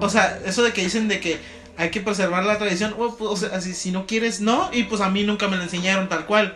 o 0.00 0.08
sea, 0.08 0.38
eso 0.44 0.62
de 0.62 0.72
que 0.72 0.82
dicen 0.82 1.08
de 1.08 1.20
que 1.20 1.38
hay 1.76 1.90
que 1.90 2.00
preservar 2.00 2.44
la 2.44 2.58
tradición, 2.58 2.94
o, 2.98 3.16
pues, 3.16 3.30
o 3.30 3.36
sea, 3.36 3.56
así, 3.56 3.74
si 3.74 3.90
no 3.90 4.06
quieres, 4.06 4.40
no, 4.40 4.70
y 4.72 4.84
pues 4.84 5.00
a 5.00 5.08
mí 5.10 5.24
nunca 5.24 5.48
me 5.48 5.56
lo 5.56 5.62
enseñaron 5.62 6.08
tal 6.08 6.26
cual. 6.26 6.54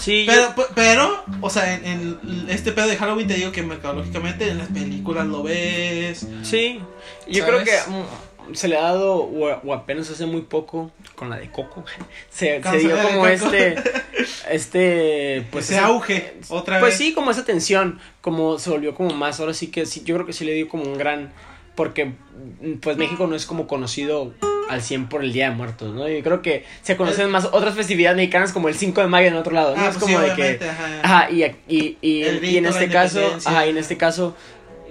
Sí, 0.00 0.24
yo- 0.24 0.32
Pero, 0.32 0.54
pe- 0.56 0.72
pero, 0.74 1.24
o 1.42 1.50
sea, 1.50 1.74
en, 1.74 1.84
en 1.84 2.46
este 2.48 2.72
pedo 2.72 2.88
de 2.88 2.96
Halloween 2.96 3.28
te 3.28 3.34
digo 3.34 3.52
que 3.52 3.62
mercadológicamente 3.62 4.48
en 4.48 4.58
las 4.58 4.68
películas 4.68 5.26
lo 5.26 5.42
ves. 5.42 6.26
Sí, 6.42 6.80
yo 7.28 7.44
¿Sabes? 7.44 7.62
creo 7.62 7.64
que, 7.64 7.90
mm, 7.90 8.54
se 8.54 8.66
le 8.68 8.76
ha 8.78 8.82
dado, 8.82 9.16
o, 9.16 9.46
o 9.62 9.74
apenas 9.74 10.08
hace 10.10 10.24
muy 10.26 10.40
poco, 10.40 10.90
con 11.14 11.28
la 11.30 11.36
de 11.36 11.50
Coco, 11.50 11.84
se, 12.30 12.60
dio 12.78 12.96
como 13.02 13.26
este, 13.26 13.76
este, 14.50 15.46
pues 15.50 15.70
Ese 15.70 15.78
auge, 15.78 16.34
otra 16.48 16.80
Pues 16.80 16.92
vez. 16.92 16.98
sí, 16.98 17.12
como 17.12 17.30
esa 17.30 17.44
tensión, 17.44 18.00
como 18.20 18.58
se 18.58 18.70
volvió 18.70 18.94
como 18.94 19.10
más, 19.14 19.38
ahora 19.40 19.54
sí 19.54 19.68
que 19.68 19.86
sí, 19.86 20.02
yo 20.04 20.14
creo 20.14 20.26
que 20.26 20.32
sí 20.32 20.44
le 20.44 20.54
dio 20.54 20.68
como 20.68 20.84
un 20.84 20.96
gran, 20.98 21.30
porque 21.76 22.06
mm, 22.06 22.74
pues 22.80 22.96
México 22.96 23.26
no 23.26 23.36
es 23.36 23.46
como 23.46 23.66
conocido 23.66 24.32
al 24.70 24.82
100 24.82 25.08
por 25.08 25.24
el 25.24 25.32
Día 25.32 25.50
de 25.50 25.56
Muertos, 25.56 25.94
¿no? 25.94 26.08
Yo 26.08 26.22
creo 26.22 26.42
que 26.42 26.64
se 26.82 26.96
conocen 26.96 27.30
más 27.30 27.46
otras 27.46 27.74
festividades 27.74 28.16
mexicanas 28.16 28.52
como 28.52 28.68
el 28.68 28.74
5 28.74 29.00
de 29.00 29.06
mayo 29.08 29.28
en 29.28 29.34
otro 29.34 29.52
lado, 29.52 29.74
¿no? 29.76 29.82
Ah, 29.82 29.88
es 29.88 29.96
pues 29.96 30.04
como 30.04 30.20
sí, 30.20 30.30
de 30.30 30.58
que... 30.58 30.64
ajá. 30.64 31.00
Ajá, 31.02 31.30
y, 31.30 31.44
y, 31.68 31.98
y, 32.00 32.22
El 32.22 32.44
y 32.44 32.56
en 32.56 32.66
este 32.66 32.88
caso, 32.88 33.20
ajá, 33.44 33.66
y 33.66 33.70
en 33.70 33.78
este 33.78 33.96
caso, 33.96 34.36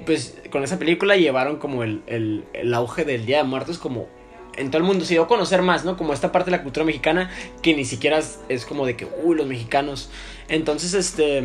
pues 0.06 0.38
con 0.52 0.64
esa 0.64 0.78
película 0.78 1.16
llevaron 1.16 1.58
como 1.58 1.84
el, 1.84 2.02
el, 2.08 2.44
el 2.54 2.74
auge 2.74 3.06
del 3.06 3.26
Día 3.26 3.38
de 3.38 3.44
Muertos 3.44 3.78
como 3.78 4.10
en 4.58 4.72
todo 4.72 4.80
el 4.80 4.84
mundo 4.84 5.06
se 5.06 5.14
dio 5.14 5.24
a 5.24 5.28
conocer 5.28 5.62
más, 5.62 5.86
¿no? 5.86 5.96
Como 5.96 6.14
esta 6.14 6.32
parte 6.32 6.52
de 6.52 6.58
la 6.58 6.64
cultura 6.64 6.86
mexicana 6.86 7.32
que 7.62 7.74
ni 7.74 7.86
siquiera 7.86 8.18
es, 8.18 8.40
es 8.50 8.66
como 8.66 8.86
de 8.86 8.98
que, 8.98 9.08
uy, 9.24 9.38
los 9.38 9.48
mexicanos. 9.48 10.10
Entonces, 10.50 10.94
este, 10.94 11.42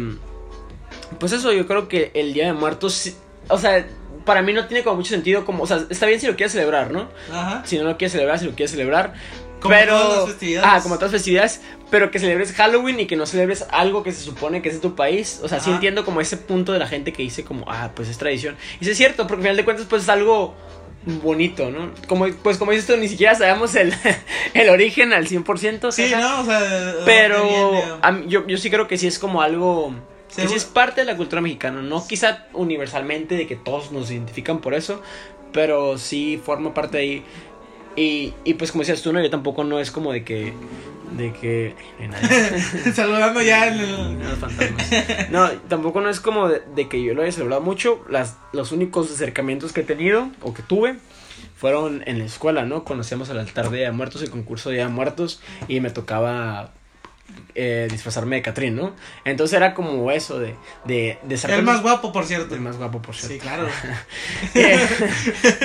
pues 1.20 1.32
eso, 1.32 1.52
yo 1.52 1.66
creo 1.66 1.86
que 1.86 2.10
el 2.14 2.34
Día 2.34 2.46
de 2.46 2.52
Muertos, 2.52 3.14
o 3.48 3.58
sea, 3.58 3.86
para 4.24 4.42
mí 4.42 4.52
no 4.52 4.66
tiene 4.66 4.82
como 4.84 4.96
mucho 4.96 5.10
sentido 5.10 5.44
como, 5.44 5.62
o 5.64 5.66
sea, 5.66 5.84
está 5.90 6.06
bien 6.06 6.20
si 6.20 6.26
lo 6.26 6.36
quieres 6.36 6.52
celebrar, 6.52 6.90
¿no? 6.90 7.08
Ajá. 7.32 7.62
Si 7.64 7.78
no 7.78 7.84
lo 7.84 7.96
quieres 7.96 8.12
celebrar, 8.12 8.38
si 8.38 8.46
lo 8.46 8.52
quieres 8.52 8.70
celebrar. 8.70 9.14
Como 9.60 9.74
pero, 9.74 9.98
todas 9.98 10.16
las 10.18 10.26
festividades. 10.26 10.70
Ah, 10.70 10.80
como 10.82 10.96
todas 10.96 11.12
las 11.12 11.20
festividades, 11.22 11.60
pero 11.90 12.10
que 12.10 12.18
celebres 12.18 12.52
Halloween 12.52 13.00
y 13.00 13.06
que 13.06 13.16
no 13.16 13.24
celebres 13.24 13.64
algo 13.70 14.02
que 14.02 14.12
se 14.12 14.22
supone 14.22 14.60
que 14.60 14.68
es 14.68 14.74
de 14.74 14.80
tu 14.80 14.94
país. 14.94 15.40
O 15.42 15.48
sea, 15.48 15.60
sí 15.60 15.70
entiendo 15.70 16.04
como 16.04 16.20
ese 16.20 16.36
punto 16.36 16.72
de 16.72 16.78
la 16.78 16.86
gente 16.86 17.12
que 17.14 17.22
dice 17.22 17.44
como, 17.44 17.64
ah, 17.68 17.90
pues 17.94 18.08
es 18.10 18.18
tradición. 18.18 18.56
Y 18.80 18.84
sí 18.84 18.90
es 18.90 18.96
cierto, 18.98 19.26
porque 19.26 19.36
al 19.36 19.42
final 19.42 19.56
de 19.56 19.64
cuentas 19.64 19.86
pues 19.88 20.02
es 20.02 20.08
algo 20.10 20.54
bonito, 21.22 21.70
¿no? 21.70 21.92
Como, 22.08 22.26
pues 22.42 22.58
como 22.58 22.72
dices 22.72 22.86
tú, 22.86 22.96
ni 22.96 23.08
siquiera 23.08 23.34
sabemos 23.34 23.74
el, 23.74 23.94
el 24.54 24.68
origen 24.68 25.12
al 25.12 25.26
100%. 25.28 25.92
Sí. 25.92 26.12
¿no? 26.18 26.40
O 26.40 26.44
sea, 26.44 26.60
¿de 26.60 26.84
dónde 26.84 27.02
Pero 27.04 27.42
viene? 27.44 27.82
a 28.02 28.12
mí- 28.12 28.24
yo, 28.28 28.46
yo 28.46 28.56
sí 28.58 28.70
creo 28.70 28.86
que 28.88 28.98
sí 28.98 29.06
es 29.06 29.18
como 29.18 29.40
algo... 29.42 29.94
Sí 30.34 30.40
Seguro- 30.42 30.56
es 30.56 30.64
parte 30.64 31.02
de 31.02 31.06
la 31.06 31.16
cultura 31.16 31.40
mexicana, 31.40 31.80
no 31.82 32.04
quizá 32.06 32.46
universalmente 32.54 33.36
de 33.36 33.46
que 33.46 33.54
todos 33.56 33.92
nos 33.92 34.10
identifican 34.10 34.60
por 34.60 34.74
eso, 34.74 35.00
pero 35.52 35.96
sí 35.98 36.40
forma 36.44 36.74
parte 36.74 36.96
de 36.96 37.02
ahí. 37.02 37.24
Y, 37.96 38.34
y 38.42 38.54
pues 38.54 38.72
como 38.72 38.82
decías 38.82 39.02
tú, 39.02 39.12
no, 39.12 39.22
yo 39.22 39.30
tampoco 39.30 39.62
no 39.62 39.78
es 39.78 39.92
como 39.92 40.12
de 40.12 40.24
que... 40.24 40.52
De 41.16 41.32
que... 41.32 41.76
Saludando 42.94 43.40
ya 43.42 43.68
el... 43.68 44.18
los 44.18 44.38
fantasmas. 44.38 45.30
No, 45.30 45.48
tampoco 45.68 46.00
no 46.00 46.08
es 46.10 46.18
como 46.18 46.48
de, 46.48 46.62
de 46.74 46.88
que 46.88 47.00
yo 47.02 47.14
lo 47.14 47.22
haya 47.22 47.30
celebrado 47.30 47.60
mucho. 47.62 48.04
Las, 48.08 48.36
los 48.52 48.72
únicos 48.72 49.12
acercamientos 49.12 49.72
que 49.72 49.82
he 49.82 49.84
tenido 49.84 50.28
o 50.42 50.52
que 50.52 50.62
tuve 50.62 50.96
fueron 51.56 52.02
en 52.06 52.18
la 52.18 52.24
escuela, 52.24 52.64
¿no? 52.64 52.82
Conocíamos 52.82 53.28
el 53.28 53.38
altar 53.38 53.70
de 53.70 53.76
Día 53.78 53.86
de 53.86 53.92
Muertos, 53.92 54.22
el 54.22 54.30
concurso 54.30 54.70
de 54.70 54.76
Día 54.76 54.86
de 54.86 54.92
Muertos, 54.92 55.40
y 55.68 55.78
me 55.78 55.90
tocaba 55.90 56.72
eh, 57.54 57.88
disfrazarme 57.90 58.36
de 58.36 58.42
Catrín, 58.42 58.76
¿no? 58.76 58.94
Entonces 59.24 59.56
era 59.56 59.74
como 59.74 60.10
eso 60.10 60.38
de, 60.38 60.56
de, 60.84 61.18
de 61.22 61.36
ser 61.38 61.50
El 61.50 61.62
más 61.62 61.82
guapo, 61.82 62.12
por 62.12 62.24
cierto. 62.26 62.54
el 62.54 62.60
más 62.60 62.76
guapo, 62.76 63.00
por 63.00 63.14
cierto. 63.14 63.34
Sí, 63.34 63.40
claro. 63.40 63.68
Eh, 64.54 64.78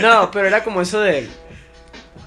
no, 0.02 0.32
pero 0.32 0.48
era 0.48 0.64
como 0.64 0.82
eso 0.82 1.00
de. 1.00 1.28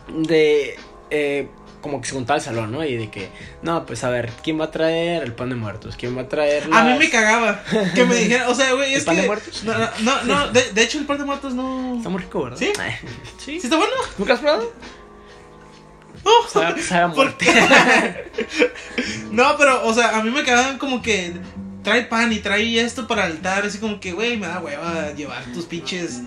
De. 0.08 0.76
eh, 1.10 1.48
como 1.82 2.00
que 2.00 2.06
se 2.06 2.14
juntaba 2.14 2.38
el 2.38 2.44
salón, 2.44 2.70
¿no? 2.70 2.84
Y 2.84 2.96
de 2.96 3.10
que, 3.10 3.28
no, 3.60 3.84
pues 3.84 4.04
a 4.04 4.08
ver, 4.10 4.30
¿quién 4.42 4.58
va 4.58 4.66
a 4.66 4.70
traer 4.70 5.24
el 5.24 5.34
pan 5.34 5.50
de 5.50 5.56
muertos? 5.56 5.96
¿Quién 5.96 6.16
va 6.16 6.22
a 6.22 6.28
traer 6.28 6.68
A 6.72 6.84
mí 6.84 6.96
me 6.96 7.10
cagaba 7.10 7.62
que 7.94 8.04
me 8.04 8.14
dijeran, 8.14 8.48
o 8.48 8.54
sea, 8.54 8.72
güey, 8.72 8.92
¿El 8.94 8.98
es 9.00 9.04
pan 9.04 9.16
que... 9.16 9.22
de 9.22 9.26
muertos? 9.26 9.64
No, 9.64 9.74
no, 10.00 10.22
no, 10.22 10.48
de, 10.52 10.72
de 10.72 10.82
hecho 10.82 10.98
el 10.98 11.06
pan 11.06 11.18
de 11.18 11.24
muertos 11.24 11.54
no... 11.54 11.96
Está 11.96 12.08
muy 12.08 12.22
rico, 12.22 12.44
¿verdad? 12.44 12.56
¿Sí? 12.58 12.72
Sí. 12.76 12.80
¿Sí 13.60 13.66
está 13.66 13.76
bueno? 13.76 13.92
¿Nunca 14.16 14.34
has 14.34 14.40
probado? 14.40 14.72
Oh. 16.24 16.46
Sabe, 16.52 16.82
sabe 16.82 17.02
a 17.02 17.08
¿Por 17.08 17.16
muerte. 17.16 17.46
No, 19.30 19.56
pero, 19.56 19.86
o 19.86 19.94
sea, 19.94 20.18
a 20.18 20.22
mí 20.22 20.30
me 20.30 20.44
cagaban 20.44 20.78
como 20.78 21.02
que 21.02 21.32
trae 21.82 22.02
pan 22.02 22.32
y 22.32 22.38
trae 22.38 22.78
esto 22.80 23.06
para 23.08 23.24
altar, 23.24 23.64
así 23.64 23.78
como 23.78 23.98
que, 23.98 24.12
güey, 24.12 24.36
me 24.36 24.46
da 24.46 24.60
hueva 24.60 25.12
llevar 25.12 25.44
tus 25.52 25.64
pinches... 25.64 26.20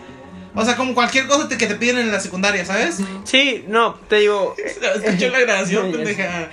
O 0.58 0.64
sea, 0.64 0.78
como 0.78 0.94
cualquier 0.96 1.28
cosa 1.28 1.50
te- 1.50 1.58
que 1.58 1.68
te 1.68 1.76
piden 1.76 1.98
en 1.98 2.12
la 2.14 2.20
secundaria, 2.22 2.64
¿sabes? 2.66 3.00
Sí, 3.26 3.66
no, 3.68 3.96
te 3.96 4.18
digo. 4.20 4.56
Escuché 5.04 5.30
la 5.30 5.40
grabación, 5.42 5.92
pendeja. 5.92 6.50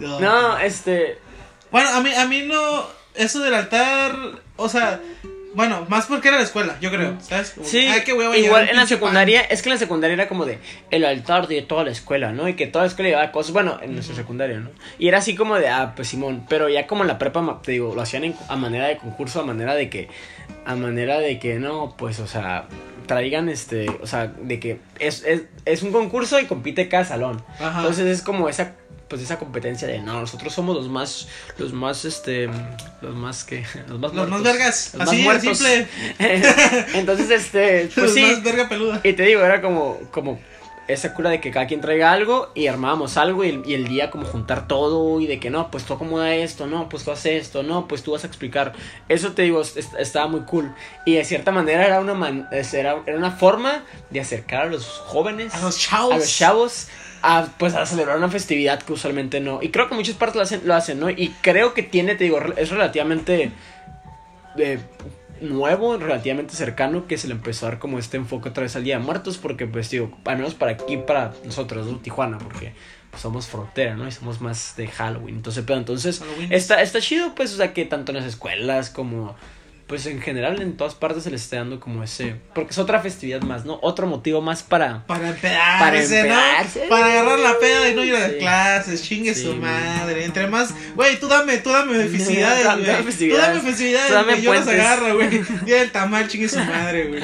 No, 0.00 0.58
este. 0.58 1.18
Bueno, 1.70 1.90
a 1.90 2.00
mí, 2.00 2.12
a 2.12 2.26
mí 2.26 2.42
no. 2.42 2.84
Eso 3.14 3.38
del 3.38 3.54
altar. 3.54 4.16
O 4.56 4.68
sea. 4.68 5.00
Bueno, 5.54 5.86
más 5.88 6.06
porque 6.06 6.28
era 6.28 6.36
la 6.38 6.42
escuela, 6.42 6.76
yo 6.80 6.90
creo. 6.90 7.20
¿Sabes? 7.20 7.50
Como, 7.52 7.66
Sí, 7.66 7.86
ay, 7.86 8.02
qué 8.04 8.12
igual 8.12 8.68
en 8.68 8.76
la 8.76 8.86
secundaria, 8.86 9.40
es 9.42 9.62
que 9.62 9.68
en 9.68 9.74
la 9.74 9.78
secundaria 9.78 10.14
era 10.14 10.28
como 10.28 10.44
de 10.46 10.58
el 10.90 11.04
altar 11.04 11.46
de 11.48 11.62
toda 11.62 11.84
la 11.84 11.90
escuela, 11.90 12.32
¿no? 12.32 12.48
Y 12.48 12.54
que 12.54 12.66
toda 12.66 12.84
la 12.84 12.88
escuela 12.88 13.08
llevaba 13.10 13.32
cosas, 13.32 13.52
bueno, 13.52 13.78
en 13.82 13.94
nuestra 13.94 14.14
secundaria, 14.16 14.58
¿no? 14.58 14.70
Y 14.98 15.08
era 15.08 15.18
así 15.18 15.34
como 15.34 15.56
de, 15.56 15.68
ah, 15.68 15.92
pues 15.96 16.08
Simón, 16.08 16.44
pero 16.48 16.68
ya 16.68 16.86
como 16.86 17.02
en 17.02 17.08
la 17.08 17.18
prepa, 17.18 17.60
te 17.62 17.72
digo, 17.72 17.94
lo 17.94 18.02
hacían 18.02 18.24
en- 18.24 18.36
a 18.48 18.56
manera 18.56 18.86
de 18.88 18.96
concurso, 18.98 19.40
a 19.40 19.44
manera 19.44 19.74
de 19.74 19.88
que, 19.88 20.08
a 20.66 20.74
manera 20.74 21.18
de 21.20 21.38
que, 21.38 21.58
no, 21.58 21.94
pues, 21.96 22.18
o 22.20 22.26
sea, 22.26 22.66
traigan 23.06 23.48
este, 23.50 23.86
o 24.02 24.06
sea, 24.06 24.28
de 24.28 24.58
que 24.58 24.80
es, 24.98 25.24
es, 25.24 25.42
es 25.66 25.82
un 25.82 25.92
concurso 25.92 26.40
y 26.40 26.46
compite 26.46 26.88
cada 26.88 27.04
salón. 27.04 27.42
Ajá. 27.60 27.80
Entonces 27.80 28.06
es 28.06 28.22
como 28.22 28.48
esa 28.48 28.76
pues 29.14 29.22
esa 29.26 29.38
competencia 29.38 29.86
de 29.86 30.00
no, 30.00 30.20
nosotros 30.20 30.52
somos 30.52 30.74
los 30.74 30.88
más 30.88 31.28
los 31.56 31.72
más 31.72 32.04
este 32.04 32.50
los 33.00 33.14
más 33.14 33.44
que 33.44 33.64
los 33.88 34.00
más 34.00 34.12
Los 34.12 34.28
más 34.28 34.40
muertos. 34.40 34.42
vergas. 34.42 34.90
Los 34.94 34.98
más 34.98 35.08
Así 35.08 35.16
de 35.18 35.22
muertos. 35.22 35.58
simple. 35.58 35.88
Entonces 36.94 37.30
este 37.30 37.90
pues 37.94 37.96
Los 37.96 38.14
sí, 38.14 38.22
más 38.22 38.42
verga 38.42 38.68
peluda. 38.68 39.00
y 39.04 39.12
te 39.12 39.22
digo, 39.22 39.42
era 39.44 39.60
como 39.62 39.98
como 40.10 40.40
esa 40.88 41.14
cura 41.14 41.30
de 41.30 41.40
que 41.40 41.50
cada 41.50 41.66
quien 41.66 41.80
traiga 41.80 42.12
algo 42.12 42.50
y 42.54 42.66
armábamos 42.66 43.16
algo 43.16 43.42
y 43.44 43.48
el, 43.50 43.62
y 43.64 43.72
el 43.74 43.86
día 43.88 44.10
como 44.10 44.26
juntar 44.26 44.66
todo 44.68 45.18
y 45.20 45.26
de 45.26 45.38
que 45.40 45.48
no, 45.48 45.70
pues 45.70 45.84
tú 45.84 45.94
acomoda 45.94 46.34
esto, 46.34 46.66
no, 46.66 46.88
pues 46.90 47.04
tú 47.04 47.10
haces 47.12 47.40
esto, 47.44 47.62
no, 47.62 47.88
pues 47.88 48.02
tú 48.02 48.12
vas 48.12 48.24
a 48.24 48.26
explicar. 48.26 48.74
Eso 49.08 49.32
te 49.32 49.42
digo, 49.42 49.62
es- 49.62 49.76
estaba 49.98 50.26
muy 50.26 50.40
cool. 50.40 50.74
Y 51.06 51.14
de 51.14 51.24
cierta 51.24 51.52
manera 51.52 51.86
era 51.86 52.00
una, 52.00 52.12
man- 52.12 52.48
era, 52.50 52.96
era 53.06 53.16
una 53.16 53.30
forma 53.30 53.82
de 54.10 54.20
acercar 54.20 54.62
a 54.62 54.66
los 54.66 54.84
jóvenes 54.86 55.54
A 55.54 55.60
los 55.62 55.78
chavos. 55.78 56.12
a 56.12 56.18
los 56.18 56.36
chavos 56.36 56.88
a, 57.24 57.46
pues 57.58 57.74
a 57.74 57.86
celebrar 57.86 58.18
una 58.18 58.28
festividad 58.28 58.82
que 58.82 58.92
usualmente 58.92 59.40
no. 59.40 59.62
Y 59.62 59.70
creo 59.70 59.88
que 59.88 59.94
muchas 59.94 60.14
partes 60.14 60.36
lo 60.36 60.42
hacen, 60.42 60.60
lo 60.64 60.74
hacen, 60.74 61.00
¿no? 61.00 61.08
Y 61.08 61.34
creo 61.40 61.72
que 61.72 61.82
tiene, 61.82 62.16
te 62.16 62.24
digo, 62.24 62.38
es 62.56 62.70
relativamente 62.70 63.50
eh, 64.58 64.78
nuevo, 65.40 65.96
relativamente 65.96 66.54
cercano 66.54 67.06
que 67.06 67.16
se 67.16 67.28
le 67.28 67.34
empezó 67.34 67.64
a 67.64 67.70
dar 67.70 67.78
como 67.78 67.98
este 67.98 68.18
enfoque 68.18 68.50
otra 68.50 68.64
vez 68.64 68.76
al 68.76 68.84
Día 68.84 68.98
de 68.98 69.04
Muertos, 69.04 69.38
porque 69.38 69.66
pues 69.66 69.88
digo, 69.88 70.14
al 70.26 70.36
menos 70.36 70.54
para 70.54 70.72
aquí, 70.72 70.98
para 70.98 71.32
nosotros, 71.44 71.86
¿no? 71.86 71.96
Tijuana, 71.96 72.36
porque 72.36 72.74
pues, 73.10 73.22
somos 73.22 73.46
frontera, 73.46 73.96
¿no? 73.96 74.06
Y 74.06 74.12
somos 74.12 74.42
más 74.42 74.74
de 74.76 74.86
Halloween. 74.88 75.36
Entonces, 75.36 75.64
pero 75.66 75.78
entonces 75.78 76.18
Halloween. 76.18 76.52
está, 76.52 76.82
está 76.82 77.00
chido, 77.00 77.34
pues, 77.34 77.54
o 77.54 77.56
sea, 77.56 77.72
que 77.72 77.86
tanto 77.86 78.12
en 78.12 78.18
las 78.18 78.26
escuelas 78.26 78.90
como 78.90 79.34
pues 79.86 80.06
en 80.06 80.22
general 80.22 80.62
en 80.62 80.76
todas 80.78 80.94
partes 80.94 81.24
se 81.24 81.30
le 81.30 81.36
está 81.36 81.56
dando 81.56 81.78
como 81.78 82.02
ese, 82.02 82.36
porque 82.54 82.70
es 82.70 82.78
otra 82.78 83.00
festividad 83.00 83.42
más, 83.42 83.66
¿no? 83.66 83.78
Otro 83.82 84.06
motivo 84.06 84.40
más 84.40 84.62
para 84.62 85.06
Para 85.06 85.28
empedarse, 85.28 85.78
Para 85.78 85.90
¿no? 85.92 85.98
empedarse. 86.00 86.80
Para 86.88 87.06
agarrar 87.06 87.38
la 87.38 87.58
peda 87.58 87.88
y 87.90 87.94
no 87.94 88.02
ir 88.02 88.16
a 88.16 88.20
las 88.20 88.30
Sí. 88.32 88.38
clases, 88.38 89.02
chingue 89.02 89.34
Sí, 89.34 89.42
su 89.42 89.48
güey. 89.48 89.60
madre. 89.60 90.24
Entre 90.24 90.46
más, 90.46 90.74
güey, 90.94 91.20
tú 91.20 91.28
dame, 91.28 91.58
tú 91.58 91.70
dame 91.70 92.02
festividades, 92.08 92.64
Dame 92.64 92.82
güey. 92.82 92.86
Tú 92.86 92.92
dame 93.36 93.60
festividades, 93.60 94.08
Tú 94.08 94.14
dame 94.14 94.32
güey. 94.32 94.42
Yo 94.42 94.54
las 94.54 94.68
agarro, 94.68 95.14
güey. 95.16 95.28
Día 95.66 95.76
del 95.80 95.92
tamal, 95.92 96.28
chingue 96.28 96.48
su 96.48 96.58
madre, 96.60 97.04
güey. 97.08 97.22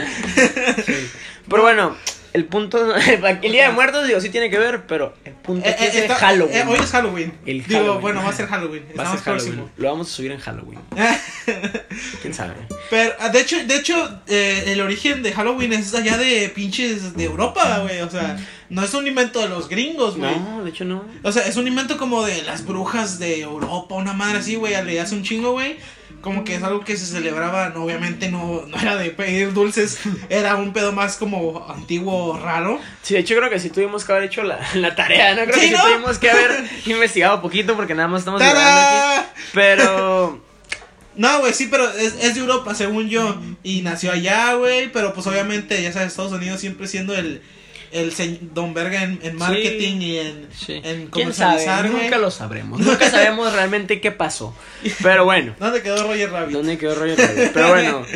Pero 1.49 1.62
bueno, 1.62 1.97
el 2.33 2.45
punto. 2.47 2.95
El 3.43 3.53
día 3.53 3.69
de 3.69 3.75
muertos, 3.75 4.07
digo, 4.07 4.21
sí 4.21 4.29
tiene 4.31 4.51
que 4.51 4.59
ver, 4.59 4.87
pero 4.87 5.15
el 5.25 5.33
punto 5.35 5.69
Eh, 5.69 5.77
eh, 5.79 5.87
es 5.89 5.95
está- 5.97 6.15
Halloween. 6.17 6.57
eh, 6.57 6.65
hoy 6.69 6.79
es 6.83 6.91
Halloween. 6.91 7.33
El 7.47 7.65
Digo, 7.65 7.81
Halloween. 7.81 8.01
bueno, 8.01 8.23
va 8.23 8.31
a 8.31 8.33
ser 8.33 8.47
Halloween. 8.47 8.85
Va 8.99 9.03
a 9.05 9.11
ser 9.13 9.21
Halloween. 9.21 9.45
próximo. 9.55 9.71
Lo 9.77 9.91
vamos 9.91 10.09
a 10.09 10.11
subir 10.15 10.33
en 10.33 10.39
Halloween. 10.39 10.79
Quién 12.23 12.35
sabe. 12.35 12.55
Pero, 12.91 13.13
ah, 13.19 13.29
de 13.29 13.41
hecho, 13.41 13.57
de 13.65 13.77
hecho 13.77 14.21
eh, 14.27 14.65
el 14.69 14.81
origen 14.81 15.23
de 15.23 15.33
Halloween 15.33 15.73
es 15.73 15.95
allá 15.95 16.17
de 16.17 16.49
pinches 16.55 17.15
de 17.17 17.25
Europa, 17.25 17.81
güey. 17.83 18.01
O 18.03 18.11
sea, 18.11 18.37
no 18.69 18.83
es 18.85 18.93
un 18.95 19.07
invento 19.07 19.41
de 19.41 19.49
los 19.49 19.69
gringos, 19.69 20.17
güey. 20.17 20.39
No, 20.39 20.65
de 20.65 20.71
hecho 20.71 20.85
no. 20.85 21.05
O 21.23 21.33
sea, 21.33 21.47
es 21.47 21.57
un 21.57 21.67
invento 21.67 21.97
como 21.99 22.25
de 22.25 22.43
las 22.43 22.65
brujas 22.65 23.19
de 23.19 23.41
Europa, 23.41 23.95
una 23.95 24.13
madre 24.13 24.39
así, 24.39 24.55
güey, 24.57 24.75
le 24.85 25.01
hace 25.01 25.15
un 25.15 25.23
chingo, 25.23 25.53
güey. 25.53 25.77
Como 26.21 26.45
que 26.45 26.55
es 26.57 26.62
algo 26.62 26.85
que 26.85 26.97
se 26.99 27.07
celebraba, 27.07 27.71
no, 27.71 27.85
obviamente 27.85 28.31
no, 28.31 28.65
no 28.67 28.79
era 28.79 28.97
de 28.97 29.11
pedir 29.11 29.55
dulces, 29.55 29.99
era 30.29 30.57
un 30.57 30.73
pedo 30.75 30.93
más 30.93 31.17
como 31.17 31.67
antiguo, 31.71 32.39
raro. 32.39 32.79
Sí, 33.03 33.15
de 33.15 33.21
hecho 33.21 33.35
creo 33.37 33.49
que 33.49 33.59
sí 33.59 33.71
tuvimos 33.71 34.05
que 34.05 34.12
haber 34.12 34.25
hecho 34.25 34.43
la, 34.43 34.59
la 34.75 34.95
tarea, 34.95 35.35
¿no? 35.35 35.45
Creo 35.45 35.55
Sí, 35.55 35.61
que 35.61 35.67
sí 35.69 35.73
¿no? 35.73 35.83
tuvimos 35.83 36.19
que 36.19 36.31
haber 36.31 36.65
investigado 36.87 37.41
poquito 37.41 37.75
porque 37.75 37.95
nada 37.95 38.09
más 38.09 38.21
estamos 38.21 38.43
aquí. 38.43 39.29
Pero. 39.55 40.43
No, 41.17 41.41
güey, 41.41 41.53
sí, 41.53 41.69
pero 41.71 41.91
es, 41.91 42.15
es 42.23 42.35
de 42.35 42.41
Europa, 42.41 42.75
según 42.75 43.09
yo. 43.09 43.41
Y 43.62 43.83
nació 43.83 44.12
allá, 44.12 44.55
güey, 44.55 44.93
pero 44.93 45.12
pues 45.12 45.27
obviamente, 45.27 45.83
ya 45.83 45.93
sabes, 45.93 46.09
Estados 46.09 46.33
Unidos 46.33 46.61
siempre 46.61 46.87
siendo 46.87 47.15
el, 47.15 47.43
el 47.93 48.13
se- 48.13 48.39
don 48.41 48.73
verga 48.75 49.03
en, 49.03 49.19
en 49.23 49.37
marketing 49.37 50.01
y 50.01 50.19
en, 50.19 50.49
Sí. 50.57 50.81
en 50.85 51.07
¿Quién 51.09 51.33
sabe? 51.35 51.57
comercializar. 51.65 51.91
Nunca 51.91 52.19
lo 52.19 52.31
sabremos. 52.31 52.81
Nunca 52.81 53.11
sabemos 53.11 53.53
realmente 53.53 54.01
qué 54.01 54.11
pasó. 54.13 54.55
Pero 55.03 55.25
bueno. 55.25 55.55
¿Dónde 55.59 55.83
quedó 55.83 56.03
Roger 56.07 56.31
Rabbit? 56.31 56.55
¿Dónde 56.55 56.79
quedó 56.79 56.95
Roger 56.95 57.19
Rabbit? 57.19 57.51
Pero 57.53 57.69
bueno. 57.69 58.07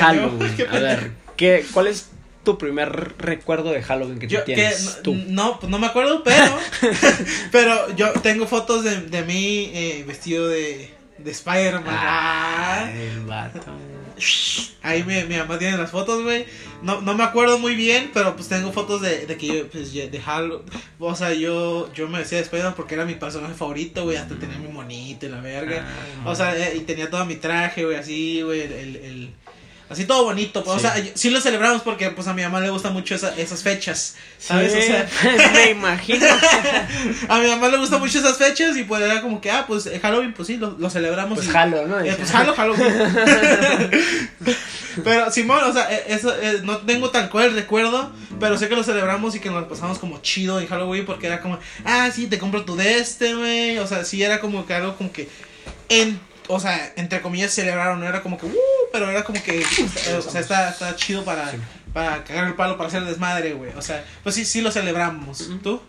Halloween. 0.00 0.56
Qué 0.56 0.66
A 0.70 0.78
ver, 0.78 1.10
¿qué, 1.36 1.66
¿cuál 1.72 1.86
es 1.88 2.08
tu 2.44 2.56
primer 2.58 3.12
recuerdo 3.18 3.72
de 3.72 3.82
Halloween 3.82 4.18
que 4.18 4.26
tú 4.28 4.34
Yo, 4.34 4.44
que, 4.44 4.54
tienes? 4.54 5.00
tú. 5.02 5.14
no, 5.26 5.58
pues 5.60 5.68
no 5.68 5.78
me 5.78 5.86
acuerdo, 5.88 6.22
pero, 6.24 6.58
pero 7.52 7.94
yo 7.96 8.12
tengo 8.22 8.46
fotos 8.46 8.84
de, 8.84 9.00
de 9.02 9.22
mí 9.22 9.70
eh, 9.74 10.04
vestido 10.06 10.48
de, 10.48 10.94
de 11.18 11.30
Spider-Man. 11.30 11.84
Ah. 11.88 12.84
Ay, 12.86 13.00
el 13.14 13.20
vato. 13.26 13.60
Ahí 14.82 15.02
mi, 15.02 15.22
mi 15.24 15.36
mamá 15.36 15.58
tiene 15.58 15.76
las 15.76 15.90
fotos, 15.90 16.22
güey. 16.22 16.46
No, 16.82 17.00
no 17.00 17.14
me 17.14 17.24
acuerdo 17.24 17.58
muy 17.58 17.74
bien, 17.74 18.10
pero 18.14 18.36
pues 18.36 18.48
tengo 18.48 18.72
fotos 18.72 19.02
de, 19.02 19.26
de 19.26 19.36
que 19.36 19.46
yo, 19.46 19.68
pues, 19.68 19.92
de 19.92 20.20
Halloween. 20.20 20.62
O 20.98 21.14
sea, 21.14 21.32
yo, 21.34 21.92
yo 21.92 22.08
me 22.08 22.18
decía 22.20 22.38
de 22.38 22.44
Spider-Man 22.44 22.74
porque 22.76 22.94
era 22.94 23.04
mi 23.04 23.14
personaje 23.14 23.54
favorito, 23.54 24.04
güey. 24.04 24.16
Hasta 24.16 24.38
tenía 24.38 24.58
mi 24.58 24.68
monito 24.68 25.26
y 25.26 25.28
la 25.28 25.40
verga. 25.40 25.86
Ah, 26.24 26.30
O 26.30 26.34
sea, 26.34 26.56
eh, 26.56 26.76
y 26.76 26.80
tenía 26.80 27.10
todo 27.10 27.24
mi 27.26 27.36
traje, 27.36 27.84
güey, 27.84 27.96
así, 27.96 28.42
güey, 28.42 28.60
el, 28.62 28.72
el- 28.72 29.30
Así 29.88 30.04
todo 30.04 30.24
bonito, 30.24 30.64
pues, 30.64 30.80
Sí. 30.82 30.86
o 30.86 30.90
sea, 30.92 31.04
sí 31.14 31.30
lo 31.30 31.40
celebramos 31.40 31.82
porque 31.82 32.10
pues 32.10 32.26
a 32.26 32.34
mi 32.34 32.42
mamá 32.42 32.58
le 32.60 32.70
gustan 32.70 32.92
mucho 32.92 33.14
esa- 33.14 33.36
esas 33.36 33.62
fechas, 33.62 34.16
¿sabes? 34.36 34.72
Sí, 34.72 34.78
O 34.80 34.82
sea, 34.82 35.08
me 35.54 35.70
imagino. 35.70 36.26
a 37.28 37.38
mi 37.38 37.46
mamá 37.46 37.68
le 37.68 37.76
gustan 37.78 38.00
mucho 38.00 38.18
esas 38.18 38.36
fechas 38.36 38.76
y 38.76 38.82
pues 38.82 39.00
era 39.02 39.22
como 39.22 39.40
que, 39.40 39.48
ah, 39.50 39.64
pues 39.66 39.86
eh, 39.86 40.00
Halloween, 40.02 40.32
pues 40.32 40.48
sí, 40.48 40.56
lo, 40.56 40.74
lo 40.78 40.90
celebramos. 40.90 41.36
Pues 41.36 41.46
y- 41.46 41.50
jalo, 41.50 41.86
¿no? 41.86 42.00
eh, 42.00 42.14
pues 42.18 42.30
jalo, 42.32 42.52
Halloween. 42.54 42.92
pero 45.04 45.30
Simón, 45.30 45.62
o 45.64 45.72
sea, 45.72 45.92
eh, 45.92 46.04
eso, 46.08 46.34
eh, 46.40 46.60
no 46.62 46.78
tengo 46.78 47.10
tal 47.10 47.28
cual 47.30 47.46
el 47.46 47.54
recuerdo, 47.54 48.10
pero 48.40 48.56
sé 48.58 48.68
que 48.68 48.76
lo 48.76 48.82
celebramos 48.82 49.34
y 49.34 49.40
que 49.40 49.50
nos 49.50 49.60
lo 49.62 49.68
pasamos 49.68 49.98
como 49.98 50.20
chido 50.22 50.58
en 50.60 50.66
Halloween 50.66 51.04
porque 51.06 51.26
era 51.26 51.40
como, 51.40 51.58
ah, 51.84 52.10
sí, 52.14 52.26
te 52.26 52.38
compro 52.38 52.64
tu 52.64 52.76
de 52.76 52.98
este, 52.98 53.34
güey. 53.34 53.78
O 53.78 53.86
sea, 53.86 54.04
sí 54.04 54.22
era 54.22 54.40
como 54.40 54.66
que 54.66 54.74
algo 54.74 54.96
como 54.96 55.12
que, 55.12 55.28
en, 55.88 56.18
o 56.48 56.60
sea, 56.60 56.92
entre 56.96 57.20
comillas 57.22 57.52
celebraron, 57.52 58.00
no 58.00 58.06
era 58.06 58.22
como 58.22 58.38
que, 58.38 58.46
uh, 58.46 58.54
pero 58.92 59.10
era 59.10 59.24
como 59.24 59.42
que, 59.42 59.64
o 60.18 60.22
sea, 60.22 60.40
está, 60.40 60.70
está 60.70 60.94
chido 60.96 61.24
para, 61.24 61.50
Sí. 61.50 61.58
para 61.92 62.24
cagar 62.24 62.46
el 62.48 62.54
palo, 62.54 62.76
para 62.76 62.88
hacer 62.88 63.04
desmadre, 63.04 63.52
güey. 63.54 63.72
O 63.76 63.82
sea, 63.82 64.04
pues 64.22 64.34
sí, 64.34 64.44
sí 64.44 64.60
lo 64.60 64.70
celebramos. 64.70 65.48
¿Tú? 65.62 65.80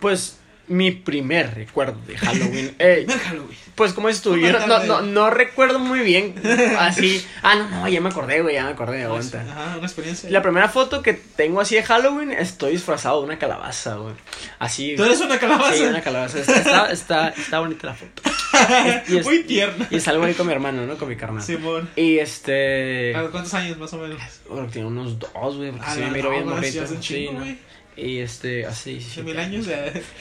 Pues 0.00 0.36
mi 0.72 0.90
primer 0.90 1.54
recuerdo 1.54 1.98
de 2.06 2.16
Halloween. 2.16 2.74
Halloween. 2.78 3.56
pues 3.74 3.92
como 3.92 4.08
es 4.08 4.24
no, 4.24 4.36
no, 4.66 4.84
no, 4.84 5.02
no 5.02 5.30
recuerdo 5.30 5.78
muy 5.78 6.00
bien 6.00 6.34
así. 6.78 7.24
Ah, 7.42 7.54
no, 7.56 7.68
no, 7.68 7.88
ya 7.88 8.00
me 8.00 8.08
acordé, 8.08 8.42
güey, 8.42 8.54
ya 8.54 8.64
me 8.64 8.70
acordé, 8.72 9.04
aguanta. 9.04 9.40
Ajá, 9.42 9.76
una 9.76 9.86
experiencia. 9.86 10.30
La 10.30 10.42
primera 10.42 10.68
foto 10.68 11.02
que 11.02 11.12
tengo 11.14 11.60
así 11.60 11.74
de 11.76 11.82
Halloween, 11.82 12.32
estoy 12.32 12.72
disfrazado 12.72 13.20
de 13.20 13.26
una 13.26 13.38
calabaza, 13.38 13.96
güey. 13.96 14.14
Así. 14.58 14.94
Tú 14.96 15.04
eres 15.04 15.20
una 15.20 15.38
calabaza. 15.38 15.74
Sí, 15.76 15.82
una 15.84 16.00
calabaza. 16.02 16.38
Está, 16.38 16.56
está, 16.58 16.90
está, 16.92 17.28
está 17.30 17.60
bonita 17.60 17.88
la 17.88 17.94
foto. 17.94 18.22
y 19.08 19.16
es- 19.16 19.24
Muy 19.24 19.42
tierna. 19.44 19.88
Y 19.90 20.00
salgo 20.00 20.24
ahí 20.24 20.34
con 20.34 20.46
mi 20.46 20.52
hermano, 20.52 20.86
¿no? 20.86 20.96
Con 20.96 21.08
mi 21.08 21.16
carnal. 21.16 21.42
Simón. 21.42 21.88
Y 21.96 22.18
este. 22.18 23.14
¿A 23.14 23.22
los 23.22 23.30
cuántos 23.30 23.54
años 23.54 23.78
más 23.78 23.92
o 23.92 23.98
menos? 23.98 24.20
Bueno, 24.48 24.68
tiene 24.68 24.88
unos 24.88 25.18
dos, 25.18 25.56
güey, 25.56 25.70
porque 25.70 25.86
Ah, 25.88 25.94
sí 25.94 26.00
me 26.00 26.10
miro 26.10 26.30
bien 26.30 26.46
morrito. 26.48 26.84
Sí, 27.00 27.28
¿no? 27.32 27.40
güey. 27.40 27.58
Y 27.96 28.18
este, 28.18 28.66
así, 28.66 29.04
mil 29.24 29.38
años. 29.38 29.66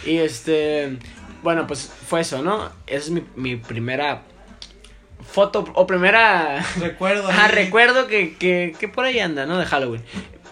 Y 0.06 0.18
este, 0.18 0.98
bueno, 1.44 1.68
pues 1.68 1.92
fue 2.08 2.22
eso, 2.22 2.42
¿no? 2.42 2.72
Esa 2.88 3.06
es 3.06 3.10
mi, 3.12 3.24
mi 3.36 3.56
primera 3.56 4.24
foto 5.22 5.66
o 5.74 5.88
primera... 5.88 6.64
Recuerdo. 6.80 7.28
Ahí. 7.32 7.52
recuerdo 7.52 8.08
que, 8.08 8.36
que, 8.36 8.76
que 8.78 8.88
por 8.88 9.06
ahí 9.06 9.20
anda, 9.20 9.46
¿no? 9.46 9.58
De 9.58 9.66
Halloween. 9.66 10.02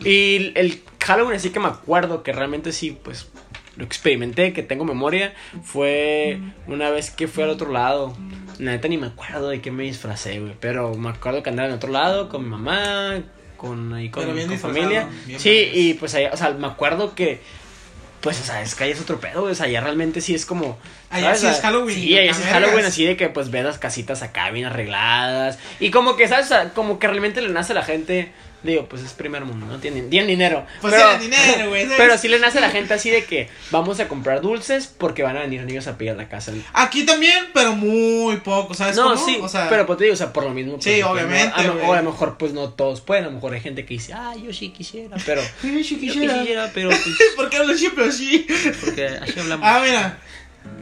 Y 0.04 0.54
el 0.56 0.82
Halloween 1.04 1.36
así 1.36 1.50
que 1.50 1.60
me 1.60 1.68
acuerdo 1.68 2.24
que 2.24 2.32
realmente 2.32 2.72
sí, 2.72 2.98
pues 3.04 3.30
lo 3.76 3.86
experimenté, 3.86 4.54
que 4.54 4.62
tengo 4.62 4.84
memoria, 4.86 5.34
fue 5.64 6.40
una 6.68 6.90
vez 6.90 7.12
que 7.12 7.28
fui 7.28 7.44
al 7.44 7.50
otro 7.50 7.72
lado. 7.72 8.14
La 8.60 8.72
neta 8.72 8.88
ni 8.88 8.98
me 8.98 9.08
acuerdo 9.08 9.50
de 9.50 9.62
qué 9.62 9.72
me 9.72 9.84
disfracé, 9.84 10.40
güey. 10.40 10.54
Pero 10.60 10.94
me 10.96 11.10
acuerdo 11.10 11.44
que 11.44 11.50
andaba 11.50 11.70
en 11.70 11.76
otro 11.76 11.90
lado 11.90 12.30
con 12.30 12.44
mi 12.44 12.50
mamá, 12.50 13.24
con 13.60 13.94
ahí 13.94 14.10
con, 14.10 14.25
familia. 14.58 15.08
Sí, 15.38 15.70
y 15.72 15.94
pues 15.94 16.16
allá, 16.16 16.32
o 16.34 16.38
sea, 16.38 16.50
me 16.51 16.66
acuerdo 16.66 17.13
que 17.13 17.42
pues, 18.22 18.42
o 18.42 18.44
sea, 18.44 18.62
es 18.62 18.75
que 18.75 18.84
ahí 18.84 18.92
es 18.92 19.00
otro 19.00 19.20
pedo, 19.20 19.44
o 19.44 19.56
sea, 19.56 19.68
allá 19.68 19.80
realmente 19.80 20.20
sí 20.20 20.36
es 20.36 20.46
como... 20.46 20.78
Allá 21.10 21.36
sí 21.36 21.48
es 21.48 21.62
Halloween, 21.62 21.96
Sí, 21.96 22.18
allá 22.18 22.34
sí 22.34 22.42
es 22.42 22.48
Halloween, 22.50 22.86
así 22.86 23.05
de 23.05 23.16
que, 23.16 23.29
pues, 23.29 23.50
ves 23.50 23.64
las 23.64 23.79
casitas 23.79 24.22
acá 24.24 24.51
bien 24.51 24.66
arregladas. 24.66 25.57
Y 25.79 25.90
como 25.90 26.18
que, 26.18 26.27
¿sabes? 26.27 26.48
O 26.48 26.50
sea, 26.50 26.70
como 26.74 27.00
que 27.00 27.07
realmente 27.07 27.42
le 27.42 27.50
nace 27.50 27.72
a 27.72 27.75
la 27.75 27.83
gente... 27.83 28.33
Digo, 28.61 28.87
pues 28.89 29.01
es 29.03 29.13
primer 29.13 29.45
mundo, 29.45 29.65
¿no? 29.65 29.77
Tienen, 29.79 30.09
tienen 30.09 30.27
dinero. 30.27 30.65
Pues 30.81 30.93
tienen 30.93 31.19
dinero, 31.22 31.69
güey. 31.69 31.87
Pero 31.98 32.17
sí 32.17 32.27
le 32.27 32.39
nace 32.39 32.57
a 32.57 32.61
la 32.61 32.69
gente 32.69 32.93
así 32.93 33.09
de 33.09 33.24
que 33.24 33.48
vamos 33.72 34.00
a 34.01 34.09
comprar 34.09 34.41
dulces 34.41 34.93
porque 34.98 35.24
van 35.24 35.37
a 35.37 35.41
venir 35.41 35.63
niños 35.63 35.87
a 35.87 35.98
pedir 35.98 36.15
la 36.15 36.27
casa. 36.27 36.51
Aquí 36.74 37.05
también, 37.05 37.45
pero 37.53 37.74
muy 37.75 38.37
poco, 38.37 38.74
¿sabes 38.74 38.98
No, 38.98 39.13
cómo? 39.13 39.25
sí, 39.25 39.37
o 39.41 39.48
sea, 39.48 39.69
pero 39.69 39.85
pues 39.85 39.98
te 39.98 40.03
digo, 40.05 40.13
o 40.13 40.17
sea, 40.17 40.33
por 40.33 40.43
lo 40.43 40.50
mismo. 40.50 40.74
pues, 40.74 40.83
Sí, 40.83 40.89
pues, 40.91 41.01
no, 41.05 41.11
obviamente, 41.11 41.53
a 41.55 41.72
o 41.87 41.93
a 41.93 42.01
lo 42.01 42.11
mejor, 42.11 42.37
pues 42.37 42.51
no 42.51 42.69
todos 42.69 43.00
pueden. 43.01 43.24
A 43.24 43.27
lo 43.27 43.33
mejor 43.35 43.53
hay 43.53 43.61
gente 43.61 43.85
que 43.85 43.93
dice, 43.93 44.11
ah, 44.13 44.33
yo 44.35 44.51
sí 44.51 44.69
quisiera, 44.69 45.15
pero. 45.25 45.41
Ay, 45.63 45.83
sí 45.83 45.95
yo 45.95 46.01
quisiera. 46.01 46.39
quisiera, 46.39 46.72
pero. 46.74 46.89
Pues, 46.89 47.01
¿Por 47.37 47.50
qué 47.50 47.57
hablo 47.57 47.77
siempre 47.77 48.05
así? 48.05 48.45
porque 48.83 49.07
así 49.07 49.39
hablamos. 49.39 49.65
Ah, 49.67 49.81
mira. 49.85 50.19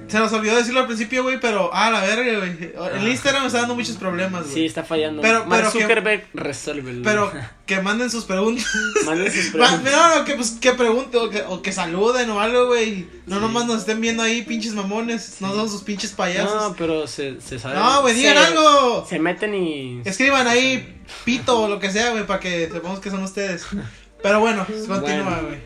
Se 0.07 0.17
nos 0.19 0.31
olvidó 0.31 0.55
decirlo 0.55 0.79
al 0.79 0.85
principio, 0.87 1.21
güey, 1.23 1.37
pero. 1.37 1.69
Ah, 1.73 1.91
la 1.91 1.99
verga, 1.99 2.39
güey. 2.39 2.71
El 2.95 3.07
Instagram 3.09 3.41
me 3.41 3.47
está 3.47 3.59
dando 3.59 3.75
muchos 3.75 3.97
problemas, 3.97 4.43
güey. 4.43 4.53
Sí, 4.53 4.65
está 4.65 4.85
fallando. 4.85 5.21
Pero- 5.21 5.45
Mark 5.45 5.49
pero 5.63 5.71
que- 5.73 5.81
Zuckerberg 5.81 6.27
resuelve. 6.33 7.01
Pero 7.03 7.29
que 7.65 7.81
manden 7.81 8.09
sus 8.09 8.23
preguntas. 8.23 8.65
Manden 9.05 9.29
sus 9.29 9.47
preguntas. 9.51 9.81
No, 9.83 10.15
no, 10.19 10.23
que, 10.23 10.35
pues, 10.35 10.51
que 10.51 10.71
pregunten 10.71 11.19
o 11.21 11.29
que, 11.29 11.41
o 11.41 11.61
que 11.61 11.73
saluden 11.73 12.29
o 12.29 12.39
algo, 12.39 12.67
güey. 12.67 13.05
No 13.25 13.35
Sí. 13.35 13.41
nomás 13.41 13.65
nos 13.65 13.79
estén 13.79 13.99
viendo 13.99 14.23
ahí, 14.23 14.43
pinches 14.43 14.73
mamones. 14.73 15.41
No 15.41 15.53
son 15.53 15.69
sus 15.69 15.83
pinches 15.83 16.11
No, 16.11 16.17
payasos. 16.17 16.73
pero 16.77 17.05
se, 17.05 17.41
se 17.41 17.59
sabe. 17.59 17.75
No, 17.75 18.01
güey, 18.01 18.13
digan 18.15 18.37
algo. 18.37 19.05
Se 19.09 19.19
meten 19.19 19.53
y. 19.55 20.01
Escriban 20.05 20.47
ahí 20.47 21.01
pito 21.25 21.59
o 21.63 21.67
lo 21.67 21.79
que 21.79 21.91
sea, 21.91 22.11
güey, 22.11 22.25
para 22.25 22.39
que 22.39 22.69
sepamos 22.71 23.01
que 23.01 23.09
son 23.11 23.23
ustedes. 23.23 23.65
Pero 24.23 24.39
bueno, 24.39 24.65
continúa, 24.65 25.41
Bueno. 25.41 25.57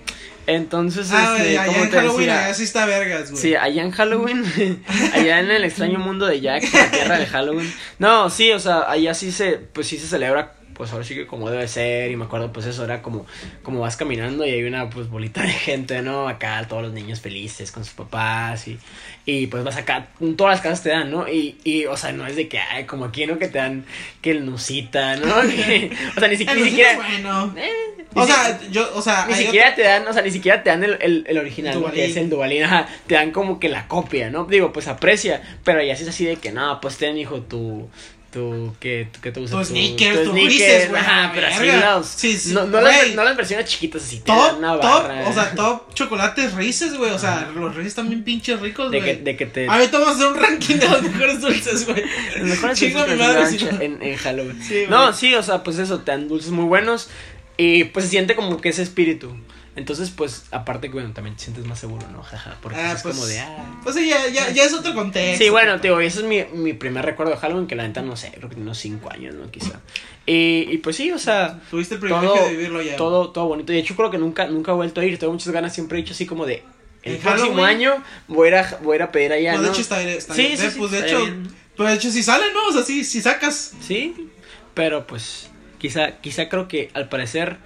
Entonces, 0.56 1.10
Ah, 1.12 1.36
este, 1.38 1.58
allá 1.58 1.84
en 1.84 1.90
te 1.90 1.98
Halloween, 1.98 2.20
decía, 2.28 2.46
allá 2.46 2.54
sí 2.54 2.64
está 2.64 2.86
vergas, 2.86 3.32
güey. 3.32 3.42
Sí, 3.42 3.56
allá 3.56 3.82
en 3.84 3.92
Halloween, 3.92 4.46
allá 5.14 5.40
en 5.40 5.52
el 5.52 5.64
extraño 5.64 6.00
mundo 6.00 6.26
de 6.26 6.42
Jack, 6.42 6.64
la 6.74 6.92
tierra 6.92 7.18
de 7.20 7.26
Halloween. 7.26 7.74
No, 8.00 8.30
sí, 8.30 8.52
o 8.52 8.60
sea, 8.60 8.90
allá 8.90 9.14
sí 9.14 9.32
se, 9.32 9.54
pues 9.54 9.88
sí 9.88 9.98
se 9.98 10.08
celebra, 10.08 10.54
pues 10.82 10.92
ahora 10.94 11.06
sí 11.06 11.14
que 11.14 11.28
como 11.28 11.48
debe 11.52 11.68
ser, 11.68 12.10
y 12.10 12.16
me 12.16 12.26
acuerdo, 12.26 12.52
pues 12.52 12.66
eso 12.66 12.84
era 12.84 13.04
como, 13.04 13.28
como 13.62 13.82
vas 13.82 13.98
caminando 13.98 14.44
y 14.48 14.50
hay 14.50 14.64
una, 14.64 14.90
pues, 14.90 15.08
bolita 15.12 15.44
de 15.44 15.50
gente, 15.52 16.02
¿no? 16.02 16.28
Acá 16.28 16.66
todos 16.68 16.82
los 16.82 16.92
niños 16.92 17.20
felices 17.22 17.72
con 17.72 17.86
sus 17.86 17.94
papás 17.94 18.68
y, 18.68 18.80
y 19.28 19.46
pues 19.46 19.64
vas 19.64 19.78
acá, 19.78 20.08
todas 20.36 20.54
las 20.56 20.62
casas 20.62 20.82
te 20.82 20.90
dan, 20.90 21.12
¿no? 21.12 21.28
Y, 21.28 21.58
y, 21.64 21.86
o 21.86 21.96
sea, 21.96 22.12
no 22.14 22.26
es 22.26 22.36
de 22.36 22.48
que, 22.48 22.58
ay, 22.58 22.86
como 22.86 23.06
aquí, 23.06 23.28
¿no? 23.28 23.38
Que 23.38 23.48
te 23.48 23.60
dan, 23.60 23.86
que 24.24 24.32
el 24.32 24.44
nusita, 24.44 25.18
¿no? 25.18 25.42
Que- 25.44 25.92
o 26.18 26.20
sea, 26.20 26.28
ni, 26.28 26.36
si- 26.38 26.46
ni 26.46 26.64
siquiera... 26.70 26.96
bueno. 26.96 27.54
eh, 27.58 27.70
O 28.16 28.26
sea, 28.26 28.60
yo, 28.72 28.90
o 28.96 29.02
sea, 29.04 29.28
ni 29.28 29.36
siquiera 29.46 29.76
te 29.76 29.84
dan, 29.84 30.08
o 30.08 30.14
sea, 30.14 30.24
ni 30.24 30.32
siquiera 30.32 30.64
te 30.64 30.72
dan 30.72 30.84
el, 30.84 30.98
el, 31.00 31.26
el 31.28 31.38
original, 31.38 31.76
que 31.94 32.06
es 32.06 32.18
el 32.18 32.30
Duvalín, 32.32 32.64
ajá, 32.64 32.88
te 33.06 33.14
dan 33.14 33.30
como 33.32 33.60
que 33.60 33.70
la 33.70 33.88
copia, 33.88 34.32
¿no? 34.32 34.46
Digo, 34.46 34.74
pues 34.74 34.88
aprecia, 34.88 35.44
pero 35.64 35.84
ya 35.84 35.96
sí 35.96 36.02
es 36.04 36.10
así 36.10 36.26
de 36.26 36.38
que, 36.38 36.52
no, 36.52 36.82
pues 36.82 36.98
ten, 36.98 37.18
hijo, 37.18 37.42
tu, 37.44 37.88
tu, 38.32 38.74
que, 38.80 39.10
que 39.22 39.32
te 39.32 39.40
gusta 39.40 39.58
Tus 39.58 39.68
sneakers, 39.68 40.24
tus 40.24 40.34
Reese's, 40.34 40.90
güey, 40.90 41.02
ajá, 41.02 41.32
pero 41.36 41.48
así 41.48 41.66
los, 41.68 42.08
Sí, 42.08 42.38
sí, 42.38 42.54
no, 42.54 42.66
no, 42.66 42.82
las, 42.82 43.14
no 43.14 43.36
versiones 43.36 43.66
chiquitas 43.68 44.04
así, 44.04 44.20
Top, 44.20 44.58
una 44.58 44.80
top, 44.80 45.06
o 45.28 45.34
sea, 45.34 45.54
top 45.54 45.94
chocolates 45.94 46.54
Reese's, 46.54 46.98
güey. 46.98 47.12
O 47.12 47.20
sea, 47.20 47.52
los 47.54 47.76
Reese's 47.76 47.96
también 47.96 48.24
pinches 48.24 48.60
ricos, 48.60 48.90
de 48.90 49.00
güey. 49.00 49.18
que, 49.18 49.24
de 49.24 49.36
que 49.36 49.46
te... 49.46 49.68
Ahorita 49.68 50.00
vamos 50.00 50.16
a 50.16 50.18
hacer 50.18 50.28
un 50.28 50.40
ranking 50.40 50.76
de 50.78 50.90
los 50.90 51.02
mejores 51.04 51.42
dulces, 51.42 51.86
güey. 51.86 52.04
Los 52.38 52.48
mejores 52.48 52.80
Chingo 52.80 53.00
dulces 53.00 53.18
mi 53.18 53.22
madre 53.24 53.46
si 53.48 53.66
no- 53.66 53.82
en, 53.82 54.02
en 54.02 54.16
Halloween. 54.16 54.64
Sí, 54.64 54.84
no, 54.90 55.14
sí, 55.14 55.36
o 55.36 55.44
sea, 55.44 55.64
pues 55.64 55.78
eso, 55.78 56.00
te 56.00 56.12
dan 56.12 56.28
dulces 56.28 56.52
muy 56.52 56.66
buenos 56.66 57.10
y 57.58 57.84
pues 57.86 58.06
se 58.06 58.12
siente 58.12 58.36
como 58.36 58.60
que 58.62 58.70
ese 58.70 58.82
espíritu. 58.84 59.36
Entonces, 59.76 60.10
pues, 60.10 60.44
aparte 60.52 60.88
que, 60.90 60.94
bueno, 60.96 61.12
también 61.14 61.38
te 61.38 61.44
sientes 61.44 61.66
más 61.66 61.80
seguro, 61.80 62.06
¿no? 62.12 62.22
Jaja, 62.24 62.58
porque 62.62 62.78
Ah, 62.80 62.92
es 62.92 63.02
pues, 63.04 63.16
como 63.16 63.26
de, 63.26 63.40
ah... 63.40 63.80
Pues 63.84 63.96
sí, 63.96 64.08
ya, 64.10 64.28
ya, 64.28 64.50
ya 64.52 64.66
es 64.66 64.74
otro 64.74 64.94
contexto. 64.94 65.44
Sí, 65.44 65.50
bueno, 65.50 65.80
tío, 65.80 66.00
ese 66.02 66.20
es 66.20 66.26
mi, 66.26 66.44
mi 66.60 66.74
primer 66.74 67.06
recuerdo 67.06 67.32
de 67.34 67.38
Halloween, 67.40 67.68
que 67.68 67.76
la 67.76 67.88
neta 67.88 68.02
no 68.02 68.16
sé, 68.18 68.30
creo 68.32 68.50
que 68.50 68.56
tiene 68.56 68.64
unos 68.64 68.78
5 68.80 69.10
años, 69.12 69.34
¿no? 69.36 69.50
Quizá. 69.50 69.80
Y, 70.26 70.68
y 70.70 70.78
pues 70.80 70.98
sí, 70.98 71.12
o 71.12 71.18
sea, 71.20 71.60
Tuviste 71.70 71.96
el 71.96 72.00
privilegio 72.02 72.34
todo, 72.34 72.44
de 72.46 72.52
vivirlo 72.52 72.82
ya. 72.82 72.96
todo, 72.98 73.30
todo 73.32 73.48
bonito. 73.48 73.72
De 73.72 73.80
hecho, 73.80 73.96
creo 73.96 74.12
que 74.12 74.18
nunca, 74.18 74.46
nunca 74.48 74.72
he 74.72 74.76
vuelto 74.76 75.00
a 75.00 75.06
ir, 75.06 75.18
tengo 75.18 75.32
muchas 75.34 75.54
ganas, 75.54 75.74
siempre 75.74 75.98
he 75.98 76.02
dicho 76.02 76.14
así 76.14 76.26
como 76.26 76.46
de, 76.46 76.64
el 77.04 77.16
¿En 77.16 77.22
próximo 77.22 77.54
Halloween? 77.56 77.66
año 77.66 78.04
voy 78.28 78.50
a 78.54 78.78
voy 78.84 78.94
a, 78.94 78.96
ir 78.98 79.04
a 79.04 79.12
pedir 79.12 79.32
allá, 79.34 79.54
No, 79.54 79.60
¿no? 79.60 79.64
de 79.64 79.70
hecho 79.70 79.82
está, 79.82 80.02
está 80.04 80.34
Sí, 80.36 80.48
bien. 80.48 80.58
sí, 80.58 80.70
sí, 80.70 80.80
Pues 80.80 80.92
de 80.92 81.00
hecho, 81.00 81.20
bien. 81.22 81.48
pues 81.78 81.90
de 81.90 81.96
hecho 81.96 82.12
si 82.12 82.22
sale, 82.24 82.44
¿no? 82.54 82.68
O 82.68 82.74
sea, 82.74 82.84
sí, 82.84 83.04
si 83.06 83.22
sacas. 83.22 83.74
Sí, 83.82 84.30
pero 84.74 85.08
pues, 85.08 85.50
quizá, 85.80 86.18
quizá 86.20 86.50
creo 86.50 86.68
que 86.68 86.92
al 86.94 87.10
parecer, 87.10 87.58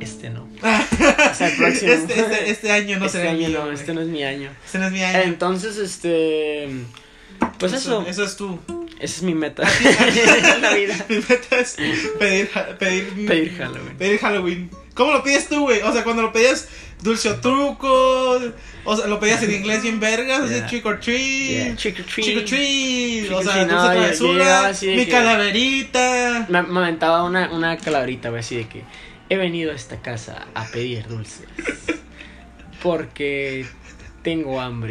este 0.00 0.30
no. 0.30 0.42
o 0.62 1.34
sea, 1.34 1.48
el 1.48 1.56
próximo. 1.56 1.92
Este, 1.92 2.20
este, 2.20 2.50
este 2.50 2.72
año 2.72 2.98
no 2.98 3.06
este 3.06 3.18
será 3.18 3.30
año 3.30 3.48
mío, 3.48 3.64
no, 3.64 3.72
este 3.72 3.94
no 3.94 4.00
es 4.00 4.08
mi 4.08 4.22
año. 4.24 4.50
Este 4.64 4.78
no 4.78 4.86
es 4.86 4.92
mi 4.92 5.02
año. 5.02 5.18
Entonces, 5.22 5.76
este, 5.78 6.68
pues 7.58 7.72
eso, 7.72 8.04
Eso 8.06 8.24
es 8.24 8.36
tú. 8.36 8.58
esa 9.00 9.16
es 9.16 9.22
mi 9.22 9.34
meta 9.34 9.62
en 10.54 10.62
la 10.62 10.74
vida. 10.74 11.06
Mi 11.08 11.16
meta 11.16 11.58
es 11.58 11.76
pedir, 12.18 12.50
pedir, 12.78 13.26
Pedir 13.26 13.56
Halloween. 13.58 13.96
pedir 13.96 14.18
Halloween. 14.20 14.70
¿Cómo 14.94 15.12
lo 15.12 15.22
pides 15.22 15.48
tú, 15.48 15.60
güey? 15.62 15.80
O 15.82 15.92
sea, 15.92 16.04
cuando 16.04 16.20
lo 16.22 16.32
pedías 16.32 16.68
dulce 17.00 17.30
o 17.30 17.36
truco, 17.36 18.38
o 18.84 18.96
sea, 18.96 19.06
lo 19.06 19.18
pedías 19.18 19.42
en 19.42 19.52
inglés 19.54 19.82
bien 19.82 19.98
vergas, 20.00 20.48
Yeah. 20.50 20.58
así 20.58 20.68
trick 20.68 20.84
or 20.86 21.00
treat. 21.00 21.18
Yeah, 21.50 21.76
trick 21.76 21.98
or 22.00 22.04
treat. 22.04 22.26
Trick 22.26 22.38
or 22.38 22.44
treat, 22.44 23.24
Trick 23.26 23.32
o 23.38 23.42
sea, 23.42 23.64
dulce 23.64 23.66
travesura, 23.74 24.72
mi 24.82 25.04
que- 25.06 25.08
calaverita. 25.08 26.46
Me, 26.50 26.62
me 26.62 26.80
aventaba 26.80 27.22
una, 27.24 27.50
una 27.50 27.76
calaverita, 27.78 28.28
güey, 28.28 28.40
así 28.40 28.56
de 28.56 28.68
que. 28.68 28.82
He 29.32 29.36
venido 29.38 29.72
a 29.72 29.74
esta 29.74 29.96
casa 30.02 30.46
a 30.54 30.64
pedir 30.66 31.06
dulces. 31.08 31.46
Porque 32.82 33.66
tengo 34.22 34.60
hambre. 34.60 34.90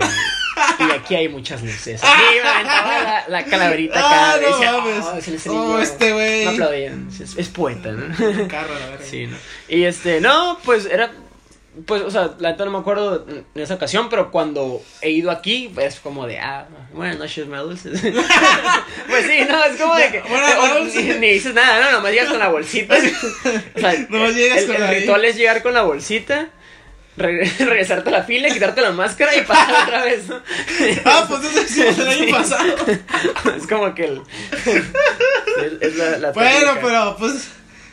Y 0.79 0.91
aquí 0.91 1.15
hay 1.15 1.29
muchas 1.29 1.61
luces. 1.61 2.01
Aventaba 2.03 3.03
la, 3.03 3.25
la 3.27 3.45
calaverita 3.45 3.99
Ah, 3.99 4.33
acá. 4.33 4.41
no 4.41 4.47
decía, 4.47 4.71
mames. 4.71 5.05
"Oh, 5.05 5.17
ese- 5.17 5.35
ese 5.35 5.49
Oh, 5.49 5.53
niño". 5.53 5.79
este 5.81 6.11
güey. 6.13 6.45
No 6.45 6.51
aplaudían. 6.51 7.07
Es, 7.21 7.35
es 7.37 7.49
poeta, 7.49 7.91
¿no? 7.91 8.15
Carro, 8.47 8.73
la 8.79 8.89
verga. 8.89 9.05
Sí, 9.05 9.27
¿no? 9.27 9.37
Y 9.67 9.83
este, 9.83 10.21
no, 10.21 10.57
pues 10.63 10.85
era. 10.85 11.11
Pues, 11.85 12.01
o 12.01 12.11
sea, 12.11 12.31
la 12.39 12.51
neta 12.51 12.65
no 12.65 12.71
me 12.71 12.79
acuerdo 12.79 13.25
en 13.27 13.45
esa 13.55 13.75
ocasión, 13.75 14.09
pero 14.09 14.29
cuando 14.29 14.81
he 15.01 15.09
ido 15.11 15.31
aquí, 15.31 15.73
es 15.77 16.01
como 16.01 16.27
de, 16.27 16.37
ah, 16.37 16.67
buenas 16.93 17.17
noches, 17.17 17.47
me 17.47 17.57
dulces. 17.59 18.01
pues 19.09 19.25
sí, 19.25 19.39
no, 19.49 19.63
es 19.63 19.77
como 19.79 19.95
de 19.95 20.11
que. 20.11 20.21
Buenas 20.21 20.55
o- 20.59 20.79
dulces. 20.79 21.03
Ni, 21.05 21.13
ni 21.19 21.29
dices 21.33 21.53
nada, 21.53 21.79
no, 21.79 21.91
nomás 21.97 22.11
llegas 22.11 22.27
con 22.29 22.39
la 22.39 22.49
bolsita. 22.49 22.95
o 23.75 23.79
sea, 23.79 23.93
Nomás 24.09 24.35
llegas 24.35 24.57
el, 24.59 24.65
con 24.67 24.75
el 24.75 24.81
la- 24.81 24.91
ritual 24.91 25.23
es 25.25 25.35
llegar 25.37 25.63
con 25.63 25.73
la 25.73 25.83
bolsita. 25.83 26.49
re- 27.15 27.49
regresarte 27.59 28.09
a 28.09 28.11
la 28.11 28.23
fila, 28.23 28.49
quitarte 28.49 28.81
la 28.81 28.91
máscara 28.91 29.33
y 29.35 29.41
pasar 29.43 29.83
otra 29.87 30.03
vez, 30.03 30.27
¿no? 30.27 30.41
Ah, 31.05 31.25
pues 31.29 31.41
eso 31.45 31.61
hicimos 31.61 31.99
el 31.99 32.07
año 32.09 32.31
pasado. 32.37 32.65
es 33.57 33.67
como 33.67 33.95
que 33.95 34.05
el. 34.05 34.21
es, 34.65 35.71
es 35.81 35.95
la, 35.95 36.17
la 36.17 36.31
Bueno, 36.33 36.49
técnica. 36.73 36.79
pero 36.81 37.15
pues. 37.17 37.49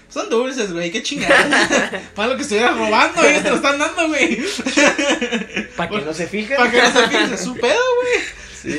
Son 0.09 0.29
dulces, 0.31 0.73
güey, 0.73 0.90
qué 0.90 1.03
chingados. 1.03 1.37
Para 2.14 2.29
lo 2.29 2.37
que 2.37 2.42
estuvieras 2.42 2.77
robando, 2.77 3.23
ellos 3.25 3.42
te 3.42 3.51
lo 3.51 3.57
están 3.57 3.79
dando, 3.79 4.09
güey. 4.09 4.38
Para 5.77 5.90
que 5.90 6.01
no 6.01 6.14
se 6.14 6.27
fijen. 6.27 6.57
Para 6.57 6.71
que 6.71 6.83
no 6.83 6.90
se 6.90 7.09
fijen, 7.09 7.35
es 7.35 7.40
su 7.40 7.55
pedo, 7.55 7.81
güey. 8.03 8.25
Sí. 8.62 8.79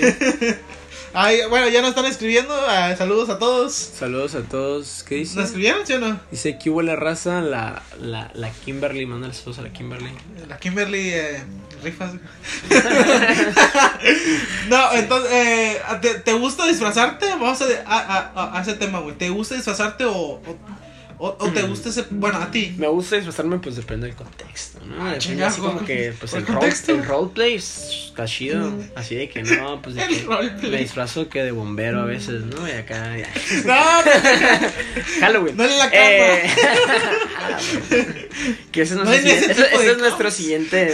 Ay, 1.13 1.39
bueno, 1.50 1.68
ya 1.70 1.82
nos 1.82 1.89
están 1.92 2.06
escribiendo. 2.06 2.54
ah, 2.68 2.94
saludos 2.98 3.30
a 3.30 3.39
todos. 3.39 3.74
Saludos 3.74 4.36
a 4.36 4.42
todos. 4.42 5.04
¿Qué 5.08 5.15
dice? 5.15 5.36
¿Nos 5.38 5.46
escribieron, 5.48 5.86
sí 5.86 5.94
o 5.94 6.00
no? 6.00 6.20
Dice 6.32 6.54
aquí 6.54 6.70
huele 6.70 6.96
raza, 6.96 7.42
la, 7.42 7.82
la, 8.00 8.32
la 8.34 8.50
Kimberly, 8.52 9.06
mándale 9.06 9.34
saludos 9.34 9.60
a 9.60 9.62
la 9.63 9.74
Kimberly. 9.74 10.12
La 10.48 10.58
Kimberly 10.58 11.10
eh, 11.13 11.44
rifas. 11.84 12.12
no, 14.70 14.92
entonces, 14.94 15.32
eh, 15.32 15.82
¿te, 16.02 16.15
te 16.15 16.34
gusta 16.34 16.65
disfrazarte? 16.68 17.28
Vamos 17.28 17.62
a, 17.62 17.65
a, 17.86 18.32
a- 18.36 18.58
a 18.58 18.62
ese 18.62 18.74
tema, 18.74 19.00
güey. 19.00 19.15
¿Te 19.18 19.30
gusta 19.30 19.56
disfrazarte 19.56 20.06
o, 20.06 20.13
o, 20.15 20.58
o- 21.19 21.36
o 21.39 21.49
te 21.51 21.62
gusta 21.63 21.89
ese... 21.89 22.05
Bueno, 22.10 22.38
a 22.39 22.49
ti. 22.49 22.73
Me 22.77 22.88
gusta 22.88 23.17
disfrazarme, 23.17 23.60
pues 23.60 23.75
depende 23.75 24.08
del 24.08 24.15
contexto, 24.15 24.79
¿no? 24.86 25.05
Ah, 25.05 25.12
Depende 25.13 25.43
así 25.43 25.60
como 25.62 25.86
que, 25.86 26.13
pues 26.19 26.34
¿El 26.34 26.39
el, 26.39 26.45
role, 26.47 26.60
contexto? 26.60 26.91
el 26.93 27.05
roleplay 27.05 27.55
está 27.55 28.25
chido. 28.25 28.73
Así 28.95 29.15
de 29.15 29.29
que 29.29 29.43
no, 29.43 29.82
pues 29.84 29.95
de 29.95 30.03
El 30.03 30.55
que 30.60 30.67
me 30.69 30.77
disfrazo 30.77 31.29
que 31.29 31.43
de 31.43 31.51
bombero 31.51 32.01
a 32.01 32.05
veces, 32.05 32.43
¿no? 32.45 32.67
Y 32.67 32.71
acá, 32.71 33.15
ya. 33.17 33.29
No, 33.65 33.75
Halloween. 35.21 35.58
No 35.58 35.65
en 35.65 35.77
la 35.77 35.89
Eh, 35.91 36.49
que 38.71 38.82
ese 38.84 38.93
es, 38.95 38.99
No 38.99 39.12
en 39.12 39.27
ese 39.27 39.51
ese- 39.51 39.91
es 39.91 39.97
nuestro 39.97 40.32
siguiente, 40.32 40.93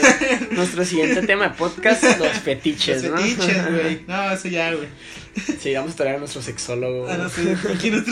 nuestro 0.52 0.84
siguiente 0.86 1.22
tema 1.26 1.50
de 1.50 1.56
podcast, 1.56 2.04
los 2.18 2.30
fetiches, 2.40 3.04
los 3.04 3.12
¿no? 3.12 3.18
fetiches, 3.18 3.72
güey. 3.72 4.02
No, 4.08 4.32
eso 4.32 4.48
ya, 4.48 4.74
güey. 4.74 4.88
Sí, 5.60 5.74
vamos 5.74 5.94
a 5.94 5.96
traer 5.98 6.16
a 6.16 6.20
nuestro 6.20 6.42
sexólogo. 6.42 7.08
Ah, 7.10 7.18
no 7.18 7.30
sé. 7.30 7.56
¿Quién 7.82 7.96
es, 7.96 8.04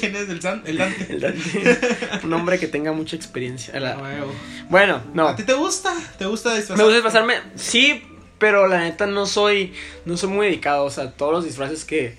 quién 0.00 0.16
es 0.16 0.28
el, 0.28 0.42
san, 0.42 0.62
el 0.66 0.78
Dante? 0.78 1.06
El 1.12 1.20
Dante. 1.20 1.78
Un 2.24 2.32
hombre 2.32 2.58
que 2.58 2.66
tenga 2.66 2.92
mucha 2.92 3.14
experiencia. 3.16 3.78
La-. 3.78 3.96
Bueno, 4.68 5.00
no. 5.14 5.28
¿A 5.28 5.36
ti 5.36 5.44
te 5.44 5.52
gusta? 5.54 5.94
¿Te 6.18 6.26
gusta 6.26 6.50
Me 6.50 6.56
disfrazarte? 6.56 6.82
gusta 6.82 6.94
disfrazarme, 6.96 7.34
sí, 7.54 8.02
pero 8.38 8.66
la 8.66 8.80
neta 8.80 9.06
no 9.06 9.26
soy, 9.26 9.72
no 10.04 10.16
soy 10.16 10.30
muy 10.30 10.46
dedicado, 10.46 10.84
o 10.84 10.90
sea, 10.90 11.12
todos 11.12 11.32
los 11.32 11.44
disfraces 11.44 11.84
que, 11.84 12.16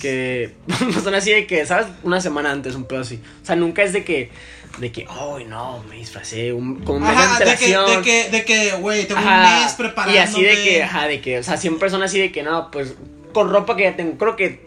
que, 0.00 0.54
son 1.04 1.14
así 1.14 1.30
de 1.32 1.46
que, 1.46 1.66
¿sabes? 1.66 1.86
Una 2.02 2.20
semana 2.22 2.50
antes, 2.52 2.74
un 2.74 2.84
pedo 2.84 3.00
así. 3.00 3.20
O 3.42 3.44
sea, 3.46 3.56
nunca 3.56 3.82
es 3.82 3.92
de 3.92 4.02
que, 4.04 4.30
de 4.78 4.92
que, 4.92 5.06
ay, 5.08 5.44
no, 5.44 5.82
me 5.90 5.96
disfracé 5.96 6.52
un- 6.54 6.80
con 6.82 6.96
un 6.96 7.02
mes 7.02 7.10
de 7.10 7.22
Ajá, 7.22 7.38
de 7.38 7.44
que, 7.44 7.50
antelación. 7.50 8.02
de 8.02 8.02
que, 8.02 8.30
de 8.30 8.44
que, 8.46 8.72
güey, 8.76 9.06
tengo 9.06 9.20
Ajá, 9.20 9.56
un 9.58 9.64
mes 9.64 9.72
preparando. 9.74 10.14
Y 10.14 10.18
así 10.18 10.42
de 10.42 10.54
que, 10.62 10.82
ajá, 10.82 11.06
de 11.08 11.20
que, 11.20 11.38
o 11.38 11.42
sea, 11.42 11.56
siempre 11.58 11.90
son 11.90 12.02
así 12.02 12.18
de 12.18 12.32
que, 12.32 12.42
no, 12.42 12.70
pues, 12.70 12.94
con 13.36 13.50
ropa 13.50 13.76
que 13.76 13.82
ya 13.82 13.94
tengo, 13.96 14.16
creo 14.16 14.34
que 14.34 14.64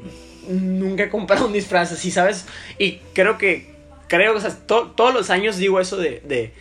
nunca 0.47 1.03
he 1.05 1.09
comprado 1.09 1.47
un 1.47 1.53
disfraz 1.53 1.91
así, 1.91 2.11
¿sabes? 2.11 2.45
Y 2.77 2.99
creo 3.13 3.39
que, 3.39 3.73
creo, 4.07 4.35
o 4.37 4.39
sea, 4.39 4.51
to- 4.55 4.91
todos 4.95 5.11
los 5.11 5.31
años 5.31 5.57
digo 5.57 5.79
eso 5.79 5.97
de, 5.97 6.21
de, 6.27 6.53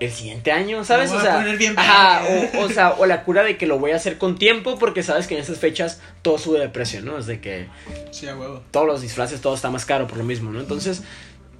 el 0.00 0.10
siguiente 0.10 0.52
año, 0.52 0.82
¿sabes? 0.84 1.10
O 1.12 1.20
sea, 1.20 1.44
ajá, 1.76 2.22
verga. 2.22 2.58
o, 2.58 2.64
o 2.64 2.68
sea, 2.70 2.90
o 2.92 3.04
la 3.04 3.22
cura 3.24 3.42
de 3.42 3.58
que 3.58 3.66
lo 3.66 3.78
voy 3.78 3.90
a 3.90 3.96
hacer 3.96 4.16
con 4.16 4.38
tiempo 4.38 4.78
porque 4.78 5.02
sabes 5.02 5.26
que 5.26 5.34
en 5.34 5.40
estas 5.40 5.58
fechas 5.58 6.00
todo 6.22 6.38
sube 6.38 6.58
de 6.58 6.70
precio, 6.70 7.02
¿no? 7.02 7.18
Es 7.18 7.26
de 7.26 7.40
que 7.40 7.66
Sí, 8.10 8.26
a 8.26 8.34
huevo. 8.36 8.62
todos 8.70 8.86
los 8.86 9.02
disfraces, 9.02 9.42
todo 9.42 9.54
está 9.54 9.70
más 9.70 9.84
caro 9.84 10.06
por 10.06 10.16
lo 10.16 10.24
mismo, 10.24 10.50
¿no? 10.50 10.60
Entonces, 10.60 11.02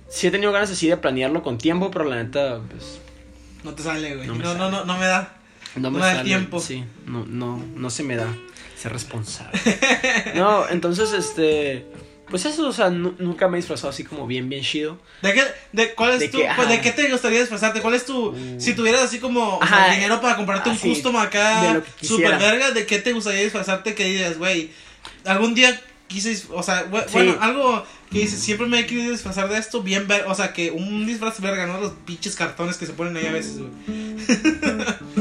sí 0.08 0.26
he 0.26 0.30
tenido 0.30 0.52
ganas 0.52 0.70
así 0.70 0.88
de 0.88 0.96
planearlo 0.96 1.42
con 1.42 1.58
tiempo, 1.58 1.90
pero 1.90 2.04
la 2.06 2.16
neta, 2.16 2.60
pues, 2.70 2.98
No 3.62 3.74
te 3.74 3.82
sale, 3.82 4.16
güey. 4.16 4.26
No 4.26 4.34
No, 4.36 4.54
no, 4.54 4.70
no, 4.70 4.84
no, 4.86 4.96
me 4.98 5.06
da. 5.06 5.36
No 5.76 5.90
me 5.90 5.98
No 5.98 6.04
da 6.06 6.12
sale, 6.14 6.24
tiempo. 6.24 6.58
Sí, 6.60 6.82
no, 7.06 7.24
no, 7.26 7.62
no 7.76 7.90
se 7.90 8.02
me 8.02 8.16
da 8.16 8.26
ser 8.80 8.92
responsable. 8.92 9.58
no, 10.34 10.68
entonces, 10.68 11.12
este, 11.12 11.86
pues 12.28 12.44
eso, 12.46 12.68
o 12.68 12.72
sea, 12.72 12.90
nu- 12.90 13.14
nunca 13.18 13.48
me 13.48 13.58
he 13.58 13.60
disfrazado 13.60 13.90
así 13.90 14.04
como 14.04 14.26
bien, 14.26 14.48
bien 14.48 14.62
chido. 14.62 14.98
¿De 15.22 15.32
qué, 15.34 15.42
de, 15.72 15.94
cuál 15.94 16.12
es 16.14 16.20
De 16.20 16.28
tu, 16.28 16.38
que, 16.38 16.48
pues. 16.56 16.68
¿De 16.68 16.80
qué 16.80 16.92
te 16.92 17.10
gustaría 17.10 17.40
disfrazarte? 17.40 17.80
¿Cuál 17.80 17.94
es 17.94 18.04
tu, 18.06 18.34
si 18.58 18.74
tuvieras 18.74 19.02
así 19.02 19.18
como 19.18 19.56
o 19.58 19.66
sea, 19.66 19.84
Ajá, 19.86 19.94
dinero 19.94 20.20
para 20.20 20.36
comprarte 20.36 20.70
un 20.70 20.76
así, 20.76 20.88
custom 20.90 21.16
acá, 21.16 21.82
super 22.00 22.38
verga, 22.38 22.70
¿de 22.70 22.86
qué 22.86 22.98
te 22.98 23.12
gustaría 23.12 23.42
disfrazarte 23.42 23.94
que 23.94 24.04
digas, 24.04 24.38
güey, 24.38 24.70
algún 25.24 25.54
día 25.54 25.80
quise, 26.08 26.42
o 26.52 26.62
sea, 26.62 26.82
güey, 26.82 27.02
Sí. 27.04 27.10
bueno, 27.12 27.36
algo 27.40 27.84
que 28.10 28.18
dices, 28.20 28.40
siempre 28.40 28.66
me 28.66 28.80
he 28.80 28.86
querido 28.86 29.12
disfrazar 29.12 29.48
de 29.48 29.56
esto, 29.58 29.82
bien 29.82 30.08
ver, 30.08 30.24
o 30.26 30.34
sea, 30.34 30.52
que 30.52 30.72
un 30.72 31.06
disfraz 31.06 31.40
verga, 31.40 31.66
¿no? 31.66 31.80
Los 31.80 31.92
pinches 32.04 32.34
cartones 32.34 32.76
que 32.76 32.86
se 32.86 32.92
ponen 32.92 33.16
ahí 33.16 33.26
a 33.26 33.32
veces, 33.32 33.58
güey. 33.58 33.70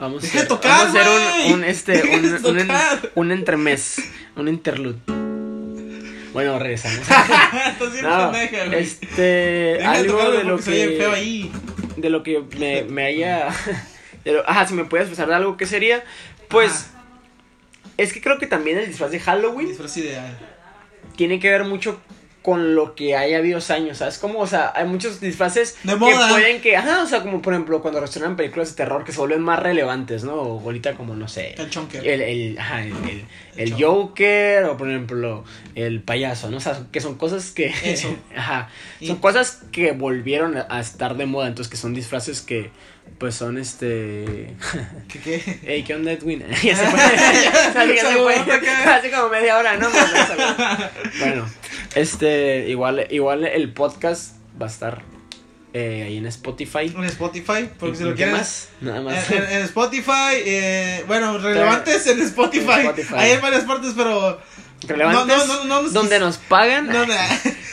Vamos 0.00 0.24
a 0.34 0.40
de 0.40 0.46
tocar, 0.46 0.70
vamos 0.78 0.96
a 0.96 1.00
hacer 1.00 1.52
un, 1.52 1.52
un, 1.54 1.64
este, 1.64 2.02
un, 2.16 2.46
un, 2.56 2.70
un, 3.16 3.32
entremés, 3.32 3.98
un 4.34 4.48
interlude. 4.48 4.96
Bueno, 6.32 6.58
regresamos. 6.58 7.00
Estás 7.66 7.92
bien 7.92 8.04
No, 8.04 8.30
pendeja, 8.32 8.66
güey. 8.66 8.82
este, 8.82 9.20
Deja 9.78 9.90
algo 9.92 10.30
de 10.30 10.44
lo 10.44 10.58
se 10.58 10.70
que... 10.70 10.96
feo 10.96 11.12
ahí. 11.12 11.52
de 11.96 12.08
lo 12.08 12.22
que 12.22 12.42
me, 12.58 12.84
me 12.84 13.04
haya. 13.04 13.48
ajá, 14.46 14.66
si 14.66 14.74
me 14.74 14.84
puedes 14.84 15.06
expresar 15.06 15.28
de 15.28 15.34
algo, 15.34 15.56
¿qué 15.56 15.66
sería? 15.66 16.02
Pues. 16.48 16.70
Ajá. 16.72 16.96
Es 17.98 18.14
que 18.14 18.22
creo 18.22 18.38
que 18.38 18.46
también 18.46 18.78
el 18.78 18.86
disfraz 18.86 19.10
de 19.10 19.20
Halloween 19.20 19.68
Disfraz 19.68 19.94
ideal. 19.98 20.38
tiene 21.16 21.38
que 21.38 21.50
ver 21.50 21.64
mucho 21.64 22.00
con 22.42 22.74
lo 22.74 22.94
que 22.94 23.16
haya 23.16 23.36
habido 23.38 23.58
años, 23.68 23.98
¿sabes? 23.98 24.16
Como, 24.18 24.38
o 24.38 24.46
sea, 24.46 24.72
hay 24.74 24.86
muchos 24.86 25.20
disfraces 25.20 25.76
De 25.84 25.92
que 25.92 25.98
moda. 25.98 26.30
pueden 26.30 26.60
que, 26.62 26.74
ajá, 26.76 27.02
o 27.02 27.06
sea, 27.06 27.20
como 27.22 27.42
por 27.42 27.52
ejemplo 27.52 27.82
cuando 27.82 28.00
reaccionan 28.00 28.34
películas 28.36 28.70
de 28.70 28.76
terror 28.76 29.04
que 29.04 29.12
se 29.12 29.18
vuelven 29.18 29.42
más 29.42 29.58
relevantes, 29.60 30.24
¿no? 30.24 30.34
O 30.34 30.60
ahorita 30.60 30.94
como, 30.94 31.14
no 31.14 31.28
sé, 31.28 31.54
El 31.58 31.68
chonker. 31.68 32.06
el, 32.06 32.20
el, 32.22 32.58
ajá, 32.58 32.82
el, 32.82 32.92
el- 32.92 33.24
el. 33.56 33.74
Joker 33.82 34.64
o 34.64 34.76
por 34.78 34.88
ejemplo 34.88 35.44
el 35.74 36.00
payaso, 36.02 36.50
¿no? 36.50 36.56
O 36.56 36.60
sea, 36.60 36.86
que 36.90 37.00
son 37.00 37.16
cosas 37.16 37.50
que, 37.50 37.72
Eso. 37.84 38.08
ajá, 38.36 38.70
Y- 39.00 39.08
son 39.08 39.16
cosas 39.18 39.62
que 39.70 39.92
volvieron 39.92 40.56
a 40.56 40.80
estar 40.80 41.16
de 41.18 41.26
moda, 41.26 41.46
entonces 41.48 41.70
que 41.70 41.76
son 41.76 41.92
disfraces 41.94 42.40
que, 42.40 42.70
pues 43.18 43.34
son 43.34 43.58
este... 43.58 44.54
¿Qué 45.08 45.18
qué? 45.20 45.60
Ey, 45.66 45.82
¿qué 45.84 45.94
onda, 45.94 46.12
Edwin? 46.12 46.44
ya 46.62 46.76
se 46.76 46.86
fue. 46.86 47.00
Así 47.82 47.92
que 47.92 48.00
se 48.00 48.16
fue. 48.16 48.34
Hace 48.36 49.10
como 49.10 49.28
media 49.28 49.58
hora, 49.58 49.76
¿no? 49.76 49.88
Ya 49.90 50.90
bueno, 51.18 51.46
este, 51.94 52.68
igual, 52.68 53.06
igual 53.10 53.44
el 53.44 53.72
podcast 53.72 54.36
va 54.60 54.66
a 54.66 54.68
estar 54.68 55.02
eh, 55.72 56.04
ahí 56.06 56.16
en 56.16 56.26
Spotify. 56.26 56.92
En 56.96 57.04
Spotify, 57.04 57.68
porque 57.78 57.96
si 57.96 58.02
¿En 58.02 58.10
lo 58.10 58.16
quieres. 58.16 58.34
más? 58.34 58.68
Nada 58.80 59.02
más. 59.02 59.30
En, 59.30 59.62
Spotify, 59.62 60.34
eh, 60.44 61.04
bueno, 61.06 61.38
relevantes 61.38 62.06
en 62.08 62.20
Spotify. 62.22 62.72
En 62.72 62.80
Spotify. 62.80 63.14
Hay 63.16 63.30
en 63.32 63.40
varias 63.40 63.64
partes, 63.64 63.92
pero. 63.96 64.40
Relevantes. 64.82 65.36
no, 65.36 65.46
no, 65.46 65.64
no 65.64 65.82
nos 65.82 65.92
donde 65.92 66.18
nos 66.18 66.38
pagan. 66.38 66.86
No, 66.86 67.06
No, 67.06 67.14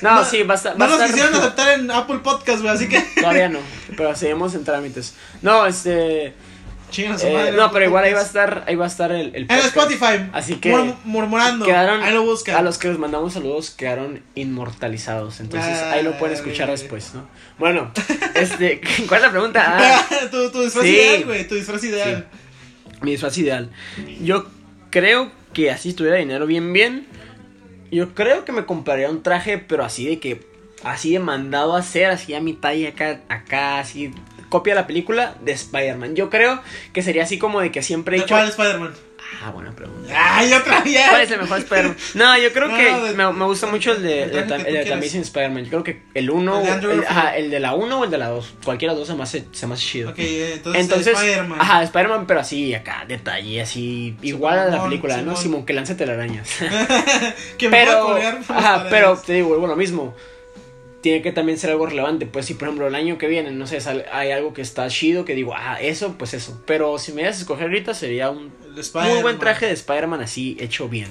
no, 0.02 0.24
sí, 0.26 0.44
va 0.44 0.54
a 0.54 0.58
estar. 0.58 0.78
no 0.78 0.88
nos 0.88 1.02
quisieron 1.02 1.34
aceptar 1.36 1.80
en 1.80 1.90
Apple 1.92 2.20
Podcast, 2.20 2.62
güey, 2.62 2.74
así 2.74 2.88
que. 2.90 3.00
Todavía 3.22 3.50
no, 3.50 3.60
pero 3.96 4.16
seguimos 4.16 4.54
en 4.56 4.64
trámites. 4.64 5.16
No, 5.42 5.66
este. 5.66 6.34
Su 6.90 7.02
eh, 7.02 7.34
madre, 7.34 7.52
no, 7.52 7.70
pero 7.74 7.84
igual 7.84 8.06
ahí 8.06 8.14
va 8.14 8.22
a 8.22 8.24
estar, 8.24 8.64
ahí 8.66 8.76
va 8.76 8.86
a 8.86 8.88
estar 8.88 9.12
el, 9.12 9.36
el 9.36 9.44
En. 9.50 9.60
Spotify. 9.60 10.30
Así 10.32 10.56
que 10.56 10.70
mur- 10.72 10.96
murmurando. 11.04 11.66
Quedaron, 11.66 12.02
ahí 12.02 12.14
lo 12.14 12.24
buscan. 12.24 12.56
a 12.56 12.62
los 12.62 12.78
que 12.78 12.88
les 12.88 12.98
mandamos 12.98 13.34
saludos 13.34 13.72
quedaron 13.72 14.24
inmortalizados. 14.36 15.42
Entonces 15.42 15.70
Ah, 15.84 15.92
ahí 15.92 16.04
lo 16.04 16.18
pueden 16.18 16.36
escuchar 16.38 16.70
después, 16.72 17.14
¿no? 17.14 17.28
Bueno, 17.60 17.92
este, 18.36 18.80
¿cuál 19.08 19.20
es 19.20 19.26
la 19.28 19.32
pregunta? 19.32 19.64
Ah, 19.78 20.06
tu, 20.32 20.50
tu 20.50 20.62
disfraz 20.62 20.86
Sí. 20.86 20.92
ideal, 20.92 21.26
güey. 21.26 21.48
Tu 21.48 21.56
disfraz 21.56 21.84
ideal. 21.84 22.26
mi 23.02 23.12
disfraz 23.12 23.38
ideal. 23.38 23.70
Yo 24.22 24.48
creo 24.90 25.30
que 25.54 25.72
así 25.72 25.94
tuviera 25.94 26.16
dinero 26.18 26.46
bien, 26.46 26.72
bien. 26.72 27.06
Yo 27.92 28.14
creo 28.14 28.46
que 28.46 28.52
me 28.52 28.66
compraría 28.66 29.10
un 29.10 29.24
traje, 29.24 29.58
pero 29.58 29.84
así 29.84 30.06
de 30.08 30.20
que, 30.20 30.42
así 30.84 31.14
de 31.14 31.20
mandado 31.20 31.76
a 31.76 31.80
hacer, 31.80 32.08
así 32.08 32.34
a 32.34 32.42
mi 32.42 32.54
talla 32.54 32.90
acá, 32.90 33.22
acá, 33.30 33.80
así. 33.80 34.12
Copia 34.50 34.76
la 34.76 34.88
película 34.88 35.36
de 35.42 35.52
Spider-Man. 35.52 36.16
Yo 36.16 36.30
creo 36.30 36.62
que 36.94 37.02
sería 37.02 37.24
así 37.24 37.38
como 37.38 37.60
de 37.60 37.72
que 37.72 37.84
siempre 37.84 38.16
he 38.16 38.20
¿De 38.20 38.26
dicho. 38.26 38.36
cuál 38.36 38.48
Spider-Man? 38.50 38.94
Ah, 39.44 39.52
buena 39.52 39.72
pregunta. 39.72 40.12
Ay, 40.16 40.52
otra 40.54 40.82
vez. 40.82 41.00
¿Cuál 41.10 41.22
es 41.22 41.32
el 41.32 41.42
mejor 41.42 41.58
Spider-Man? 41.60 41.98
No, 42.16 42.38
yo 42.38 42.52
creo 42.54 42.68
No, 42.70 42.78
que 42.78 42.84
de- 43.10 43.14
me, 43.14 43.32
me 43.34 43.46
gusta 43.46 43.68
mucho 43.68 43.92
el 43.92 44.02
de, 44.02 44.24
el 44.24 44.32
de, 44.32 44.56
el 44.56 44.86
de. 44.86 44.94
Amazing 44.94 45.22
Spider-Man. 45.22 45.66
Yo 45.66 45.70
creo 45.70 45.84
que 45.84 46.04
el 46.14 46.30
1 46.30 46.62
El 46.62 46.68
el, 46.92 47.04
el 47.36 47.52
de 47.52 47.60
la 47.60 47.74
1 47.76 48.00
o 48.00 48.04
el 48.06 48.10
de 48.10 48.18
la 48.18 48.28
2. 48.30 48.54
Cualquiera 48.64 48.94
de 48.94 49.00
los 49.00 49.08
dos 49.08 49.14
se 49.16 49.18
me 49.18 49.24
hace, 49.24 49.46
se 49.52 49.68
me 49.68 49.74
hace 49.76 49.84
chido. 49.86 50.10
Ok, 50.12 50.16
entonces, 50.20 50.82
Entonces, 50.82 51.14
Spider-Man. 51.14 51.62
ajá, 51.62 51.84
Spider-Man, 51.84 52.26
pero 52.26 52.40
así, 52.40 52.74
acá, 52.74 53.06
detalle, 53.08 53.62
así, 53.62 54.16
igual 54.22 54.58
a 54.60 54.66
la 54.66 54.72
Simón, 54.72 54.90
película, 54.90 55.18
¿no? 55.18 55.22
Simón. 55.22 55.38
Simón, 55.38 55.66
que 55.66 55.74
lance 55.74 55.96
telarañas. 55.96 56.50
que 57.58 57.70
me 57.70 57.78
pero, 57.78 58.06
colgar 58.06 58.42
por 58.42 58.56
las 58.56 58.66
ajá, 58.66 58.76
paredes. 58.78 58.90
pero 58.92 59.18
te 59.18 59.34
digo, 59.34 59.50
vuelvo 59.50 59.66
a 59.66 59.70
lo 59.70 59.76
mismo. 59.76 60.16
Tiene 61.08 61.22
que 61.22 61.32
también 61.32 61.58
ser 61.58 61.70
algo 61.70 61.86
relevante. 61.86 62.26
Pues 62.26 62.48
si, 62.48 62.54
por 62.56 62.68
ejemplo, 62.68 62.86
el 62.86 62.94
año 62.94 63.18
que 63.18 63.28
viene, 63.30 63.50
no 63.52 63.66
sé, 63.66 63.80
sale- 63.80 64.04
hay 64.12 64.32
algo 64.32 64.54
que 64.54 64.62
está 64.62 64.90
chido 64.90 65.24
que 65.24 65.36
digo, 65.36 65.54
ah, 65.56 65.78
eso, 65.80 66.16
pues 66.18 66.34
eso. 66.34 66.62
Pero 66.68 67.00
si 67.00 67.14
me 67.14 67.24
das 67.24 67.38
a 67.38 67.40
escoger 67.40 67.68
ahorita, 67.68 67.94
sería 67.94 68.30
un 68.30 68.52
muy 68.94 69.22
buen 69.22 69.40
traje 69.40 69.68
de 69.68 69.72
Spider-Man 69.72 70.20
así, 70.20 70.58
hecho 70.60 70.90
bien. 70.90 71.08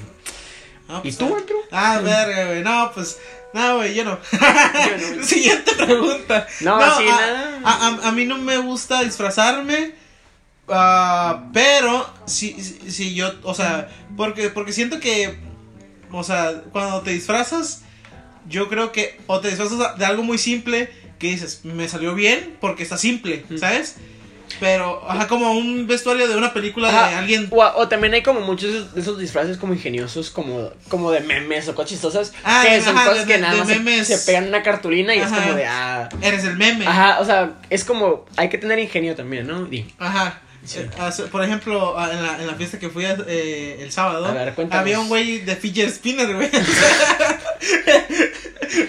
Ah, 0.86 1.00
¿Y 1.02 1.08
pues, 1.12 1.16
tú, 1.16 1.34
ah. 1.34 1.38
Andrew? 1.38 1.58
Ah, 1.72 2.00
verga, 2.04 2.44
güey. 2.48 2.62
No, 2.62 2.90
pues. 2.94 3.18
No, 3.54 3.76
güey, 3.76 3.94
yo 3.94 4.04
no. 4.04 4.18
no. 5.16 5.22
Siguiente 5.24 5.72
pregunta. 5.74 6.46
No, 6.60 6.78
sí, 6.98 7.04
a, 7.08 7.10
nada. 7.16 7.60
A, 7.64 7.86
a- 8.04 8.08
a 8.08 8.12
mí 8.12 8.26
no 8.26 8.36
me 8.36 8.58
gusta 8.58 9.02
disfrazarme. 9.02 9.94
ah, 10.68 11.48
pero 11.54 12.06
si, 12.26 12.52
si, 12.62 12.90
si 12.90 13.14
yo, 13.14 13.32
o 13.44 13.54
sea, 13.54 13.88
porque, 14.14 14.50
porque 14.50 14.74
siento 14.74 15.00
que, 15.00 15.38
o 16.12 16.22
sea, 16.22 16.64
cuando 16.70 17.00
te 17.00 17.12
disfrazas, 17.12 17.80
yo 18.48 18.68
creo 18.68 18.92
que 18.92 19.18
o 19.26 19.40
te 19.40 19.48
disfrazas 19.48 19.98
de 19.98 20.04
algo 20.04 20.22
muy 20.22 20.38
simple 20.38 20.90
que 21.18 21.28
dices, 21.28 21.60
me 21.64 21.88
salió 21.88 22.14
bien 22.14 22.56
porque 22.60 22.82
está 22.82 22.96
simple, 22.98 23.44
¿sabes? 23.58 23.96
Pero, 24.60 25.02
ajá, 25.10 25.26
como 25.26 25.52
un 25.52 25.86
vestuario 25.88 26.28
de 26.28 26.36
una 26.36 26.54
película 26.54 26.88
de 26.90 26.96
Ajá, 26.96 27.18
alguien 27.18 27.48
O, 27.50 27.62
o 27.64 27.88
también 27.88 28.14
hay 28.14 28.22
como 28.22 28.40
muchos 28.40 28.94
de 28.94 29.00
esos- 29.00 29.16
de 29.16 29.22
disfraces 29.22 29.56
como 29.58 29.74
ingeniosos, 29.74 30.30
como, 30.30 30.70
como 30.88 31.10
de 31.10 31.20
memes 31.20 31.66
o 31.68 31.74
cosas 31.74 31.90
chistosas. 31.90 32.32
Ah, 32.44 32.62
que 32.64 32.74
de- 32.76 32.80
son 32.82 32.96
ajá, 32.96 33.08
cosas 33.10 33.26
de- 33.26 33.32
que 33.34 33.40
nada 33.40 33.54
de 33.54 33.80
más 33.80 34.06
se-. 34.06 34.16
Se, 34.18 34.18
pegan 34.24 34.46
una 34.48 34.62
cartulina 34.62 35.14
y 35.16 35.18
Ajá. 35.18 35.36
es 35.36 35.42
como 35.42 35.54
de 35.56 35.66
ah. 35.66 36.08
Eres 36.22 36.44
el 36.44 36.56
meme. 36.56 36.86
Ajá, 36.86 37.18
o 37.20 37.24
sea, 37.24 37.54
es 37.70 37.84
como. 37.84 38.24
Hay 38.36 38.48
que 38.48 38.56
tener 38.58 38.78
ingenio 38.78 39.16
también, 39.16 39.46
¿no? 39.48 39.64
Di. 39.64 39.92
Ajá. 39.98 40.40
Sí. 40.64 40.78
Eh, 40.80 41.22
por 41.30 41.44
ejemplo, 41.44 41.98
ah, 41.98 42.08
en 42.12 42.22
la, 42.22 42.40
en 42.40 42.46
la 42.46 42.54
fiesta 42.54 42.78
que 42.78 42.88
fui 42.88 43.04
eh, 43.04 43.78
el 43.80 43.92
sábado, 43.92 44.32
ver, 44.32 44.54
había 44.70 44.98
un 45.00 45.08
güey 45.08 45.38
de 45.38 45.54
fidget 45.56 45.90
spinner, 45.90 46.32
güey. 46.34 46.48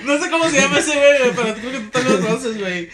no 0.06 0.22
sé 0.24 0.30
cómo 0.30 0.50
se 0.50 0.60
llama 0.62 0.80
ese 0.80 0.96
güey, 0.96 1.32
pero 1.36 1.54
creo 1.56 1.72
que 1.72 1.80
tú 1.80 1.90
también 1.90 2.20
lo 2.22 2.26
conoces, 2.28 2.58
güey. 2.60 2.90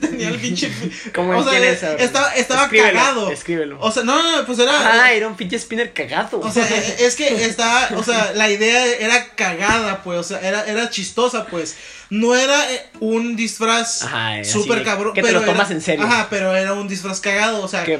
Tenía 0.00 0.28
el 0.28 0.38
pinche. 0.38 0.70
¿Cómo 1.14 1.36
o 1.38 1.44
sea, 1.44 1.58
es? 1.58 1.82
Estaba, 1.82 2.34
estaba 2.34 2.62
Escríbelo, 2.64 2.92
cagado. 2.98 3.30
escríbelo. 3.30 3.78
O 3.80 3.90
sea, 3.90 4.02
no, 4.04 4.22
no, 4.22 4.36
no, 4.38 4.46
pues 4.46 4.58
era. 4.58 5.02
Ah, 5.04 5.12
era 5.12 5.26
un 5.28 5.36
pinche 5.36 5.58
spinner 5.58 5.92
cagado. 5.92 6.40
O 6.40 6.50
sea, 6.50 6.66
eh, 6.68 6.96
es 7.00 7.14
que 7.16 7.44
estaba, 7.44 7.88
o 7.96 8.02
sea, 8.02 8.32
la 8.34 8.48
idea 8.50 8.86
era 8.98 9.28
cagada, 9.34 10.02
pues, 10.02 10.18
o 10.18 10.22
sea, 10.22 10.40
era, 10.40 10.64
era 10.66 10.90
chistosa, 10.90 11.46
pues. 11.46 11.76
No 12.10 12.34
era 12.36 12.70
eh, 12.72 12.86
un 13.00 13.34
disfraz 13.34 14.06
súper 14.44 14.84
cabrón. 14.84 15.14
que 15.14 15.22
te 15.22 15.28
pero 15.28 15.40
lo 15.40 15.46
tomas 15.46 15.68
era- 15.68 15.76
en 15.76 15.82
serio. 15.82 16.04
Ajá, 16.04 16.28
pero 16.30 16.54
era 16.54 16.74
un 16.74 16.86
disfraz 16.86 17.20
cagado, 17.20 17.62
o 17.62 17.66
sea, 17.68 17.82
que, 17.84 17.98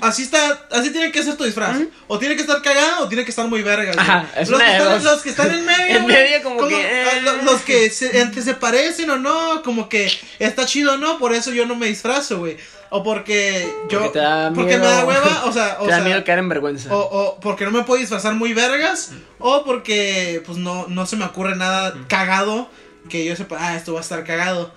así 0.00 0.22
está, 0.22 0.66
así 0.70 0.90
tiene 0.90 1.10
que 1.12 1.22
ser 1.22 1.36
tu 1.36 1.44
disfraz. 1.44 1.76
O 2.06 2.18
tiene 2.18 2.34
que 2.36 2.42
estar 2.42 2.60
cagado 2.62 3.04
o 3.04 3.08
tiene 3.08 3.24
que 3.24 3.30
estar 3.30 3.46
muy 3.46 3.62
verga. 3.62 3.92
güey. 3.92 3.98
Ajá, 3.98 4.26
es 4.36 4.48
los, 4.48 4.60
que 4.60 4.66
están, 4.76 4.92
dos. 4.92 5.02
los 5.04 5.22
que 5.22 5.30
están 5.30 5.50
en 5.52 5.64
medio. 5.64 5.78
En 5.98 6.06
medio 6.06 6.42
como 6.42 6.66
que, 6.68 6.74
ah, 6.76 7.16
eh. 7.16 7.22
lo- 7.22 7.42
Los 7.42 7.62
que 7.62 7.90
se, 7.90 8.20
entre 8.20 8.42
se 8.42 8.54
parecen 8.54 9.10
o 9.10 9.16
no, 9.18 9.62
como 9.62 9.88
que 9.88 10.10
está 10.38 10.66
chido 10.66 10.94
o 10.94 10.96
no, 10.98 11.18
por 11.18 11.32
eso 11.34 11.50
yo 11.52 11.66
no 11.66 11.74
me 11.74 11.86
disfrazo, 11.86 12.38
güey. 12.38 12.56
O 12.90 13.02
porque 13.02 13.68
yo. 13.90 13.98
Porque 14.00 14.12
te 14.14 14.18
da 14.24 14.52
porque 14.54 14.78
me 14.78 14.86
da 14.86 15.04
hueva, 15.04 15.44
o 15.46 15.52
sea. 15.52 15.76
O 15.80 15.84
te 15.84 15.90
da 15.90 15.96
sea, 15.98 16.04
miedo 16.06 16.24
caer 16.24 16.38
en 16.38 16.48
vergüenza. 16.48 16.94
o, 16.94 16.98
o 17.00 17.40
porque 17.40 17.64
no 17.66 17.70
me 17.70 17.82
puedo 17.82 18.00
disfrazar 18.00 18.34
muy 18.34 18.54
vergas. 18.54 19.10
O 19.38 19.62
porque 19.64 20.42
pues 20.46 20.56
no, 20.58 20.86
no 20.88 21.04
se 21.06 21.16
me 21.16 21.24
ocurre 21.26 21.54
nada 21.56 21.94
cagado. 22.08 22.70
Que 23.10 23.24
yo 23.24 23.34
sepa, 23.36 23.56
ah, 23.58 23.74
esto 23.76 23.94
va 23.94 24.00
a 24.00 24.02
estar 24.02 24.22
cagado. 24.24 24.72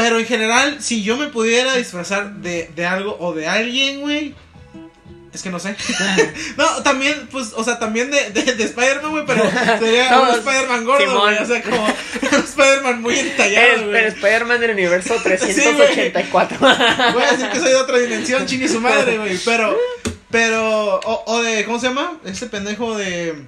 Pero 0.00 0.18
en 0.18 0.26
general, 0.26 0.78
si 0.80 1.02
yo 1.02 1.16
me 1.16 1.28
pudiera 1.28 1.74
disfrazar 1.76 2.32
de, 2.36 2.70
de 2.74 2.86
algo 2.86 3.16
o 3.20 3.32
de 3.34 3.46
alguien, 3.46 4.00
güey. 4.00 4.34
Es 5.32 5.42
que 5.42 5.50
no 5.50 5.60
sé. 5.60 5.76
no, 6.56 6.82
también, 6.82 7.28
pues, 7.30 7.52
o 7.54 7.62
sea, 7.62 7.78
también 7.78 8.10
de, 8.10 8.30
de, 8.30 8.54
de 8.54 8.64
Spider-Man, 8.64 9.10
güey, 9.12 9.24
pero 9.26 9.48
sería 9.78 10.10
No, 10.10 10.22
un 10.22 10.30
Spider-Man 10.30 10.84
gordo, 10.84 11.20
güey. 11.20 11.38
O 11.38 11.46
sea, 11.46 11.62
como 11.62 11.84
un 11.84 12.44
Spider-Man 12.44 13.00
muy 13.00 13.16
entallado, 13.18 13.84
güey. 13.86 13.96
eres 13.96 14.14
Spider-Man 14.14 14.60
del 14.60 14.70
universo 14.72 15.14
384. 15.22 16.58
Voy 17.12 17.22
a 17.22 17.30
decir 17.30 17.48
que 17.50 17.60
soy 17.60 17.70
de 17.70 17.76
otra 17.76 17.98
dimensión, 17.98 18.44
chini 18.46 18.66
su 18.66 18.80
madre, 18.80 19.18
güey. 19.18 19.38
Pero, 19.44 19.76
pero, 20.30 20.96
o, 20.98 21.24
o 21.26 21.42
de, 21.42 21.64
¿cómo 21.64 21.78
se 21.78 21.86
llama? 21.88 22.18
Este 22.24 22.46
pendejo 22.46 22.96
de. 22.98 23.46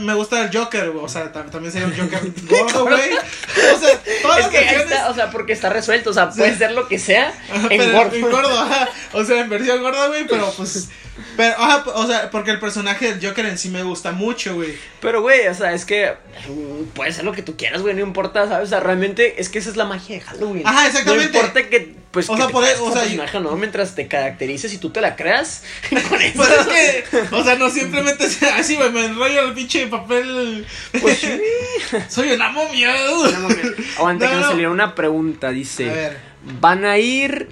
Me 0.00 0.14
gusta 0.14 0.42
el 0.42 0.56
Joker, 0.56 0.90
güey. 0.90 1.04
O 1.04 1.08
sea, 1.08 1.32
tam- 1.32 1.50
también 1.50 1.72
sería 1.72 1.88
un 1.88 1.96
Joker 1.96 2.20
gordo, 2.48 2.82
güey. 2.86 3.10
O 3.12 3.78
sea, 3.78 4.00
todas 4.22 4.38
es 4.38 4.42
las 4.44 4.50
que 4.50 4.58
versiones- 4.60 4.82
está, 4.92 5.10
o 5.10 5.14
sea, 5.14 5.30
porque 5.30 5.52
está 5.52 5.68
resuelto, 5.70 6.10
o 6.10 6.12
sea, 6.12 6.30
puede 6.30 6.56
ser 6.56 6.72
lo 6.72 6.88
que 6.88 6.98
sea 6.98 7.32
Ajá, 7.52 7.68
en 7.70 7.78
pero 7.78 7.92
gordo. 7.92 8.14
en 8.16 8.22
gordo, 8.22 8.60
ajá. 8.60 8.88
O 9.12 9.24
sea, 9.24 9.40
en 9.40 9.48
versión 9.48 9.82
gorda, 9.82 10.08
güey, 10.08 10.26
pero 10.26 10.52
pues. 10.56 10.88
Pero, 11.36 11.54
ajá, 11.58 11.84
o 11.94 12.06
sea, 12.06 12.30
porque 12.30 12.50
el 12.50 12.58
personaje 12.60 13.12
del 13.14 13.26
Joker 13.26 13.46
en 13.46 13.58
sí 13.58 13.68
me 13.70 13.82
gusta 13.82 14.12
mucho, 14.12 14.54
güey. 14.54 14.74
Pero, 15.00 15.22
güey, 15.22 15.46
o 15.48 15.54
sea, 15.54 15.72
es 15.72 15.84
que 15.84 16.12
mm, 16.48 16.84
puede 16.94 17.12
ser 17.12 17.24
lo 17.24 17.32
que 17.32 17.42
tú 17.42 17.56
quieras, 17.56 17.82
güey, 17.82 17.94
no 17.94 18.00
importa, 18.02 18.48
¿sabes? 18.48 18.66
O 18.66 18.70
sea, 18.70 18.80
realmente 18.80 19.40
es 19.40 19.48
que 19.48 19.58
esa 19.58 19.70
es 19.70 19.76
la 19.76 19.84
magia 19.84 20.16
de 20.16 20.20
Halloween. 20.22 20.66
Ajá, 20.66 20.86
exactamente. 20.86 21.32
No 21.32 21.38
importa 21.38 21.68
que, 21.68 21.94
pues, 22.10 22.28
O 22.28 22.34
que 22.34 22.42
sea, 22.42 22.50
por 22.50 22.64
eso, 22.64 22.84
o 22.84 22.86
un 22.88 22.92
sea, 22.92 23.02
personaje, 23.02 23.40
¿no? 23.40 23.56
Mientras 23.56 23.94
te 23.94 24.06
caracterices 24.08 24.72
y 24.72 24.78
tú 24.78 24.90
te 24.90 25.00
la 25.00 25.16
creas, 25.16 25.64
con 26.08 26.20
eso. 26.20 26.42
Es 26.42 26.66
que, 27.08 27.34
o 27.34 27.42
sea, 27.44 27.54
no 27.56 27.70
simplemente 27.70 28.26
así, 28.54 28.76
güey, 28.76 28.90
me 28.90 29.04
enrollo 29.06 29.46
el 29.48 29.54
pinche 29.54 29.86
papel. 29.86 30.66
Pues 31.00 31.18
sí. 31.18 31.40
Soy 32.08 32.32
una 32.32 32.50
momia. 32.50 32.94
No, 33.06 33.40
mames. 33.40 33.66
Aguanta 33.96 34.26
No, 34.26 34.30
que 34.30 34.36
nos 34.36 34.44
no. 34.46 34.50
salió 34.52 34.70
una 34.70 34.94
pregunta, 34.94 35.50
dice. 35.50 35.90
A 35.90 35.94
ver. 35.94 36.16
Van 36.60 36.84
a 36.84 36.98
ir. 36.98 37.48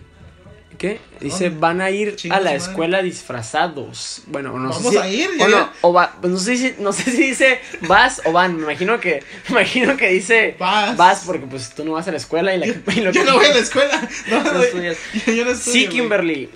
¿Qué? 0.81 0.99
Dice, 1.21 1.51
van 1.51 1.83
a 1.83 1.91
ir 1.91 2.17
a 2.31 2.39
la 2.39 2.45
madre. 2.45 2.57
escuela 2.57 3.03
disfrazados. 3.03 4.23
Bueno, 4.29 4.59
no 4.59 4.73
sé 4.73 4.79
¿Vamos 4.79 4.93
si- 4.95 4.99
a 4.99 5.09
ir? 5.09 5.29
O 5.29 5.37
Ya, 5.37 5.45
no, 5.49 5.51
ya. 5.51 5.73
o 5.83 5.93
va, 5.93 6.17
pues 6.19 6.33
no 6.33 6.39
sé 6.39 6.57
si, 6.57 6.75
no 6.79 6.95
sé 6.95 7.11
si 7.11 7.19
dice 7.19 7.61
vas 7.83 8.23
o 8.25 8.33
van. 8.33 8.57
Me 8.57 8.63
imagino 8.63 8.99
que, 8.99 9.23
me 9.51 9.57
imagino 9.61 9.99
que 9.99 10.09
dice 10.09 10.57
Vas. 10.59 11.25
porque 11.27 11.47
pues 11.47 11.75
tú 11.75 11.85
no 11.85 11.93
vas 11.93 12.09
a 12.09 12.13
la 12.13 12.17
escuela 12.17 12.55
y, 12.55 12.59
la, 12.61 12.67
y 12.97 13.01
lo 13.03 13.11
Yo 13.13 13.25
no 13.25 13.35
voy 13.35 13.45
a 13.45 13.51
la 13.53 13.59
escuela. 13.59 14.09
No, 14.29 14.43
No 14.43 14.53
no, 14.55 14.63
estudias. 14.63 14.97
yo, 15.27 15.33
yo 15.35 15.45
no 15.45 15.51
estudio. 15.51 15.73
Sí. 15.83 15.87
Kimberly. 15.89 16.49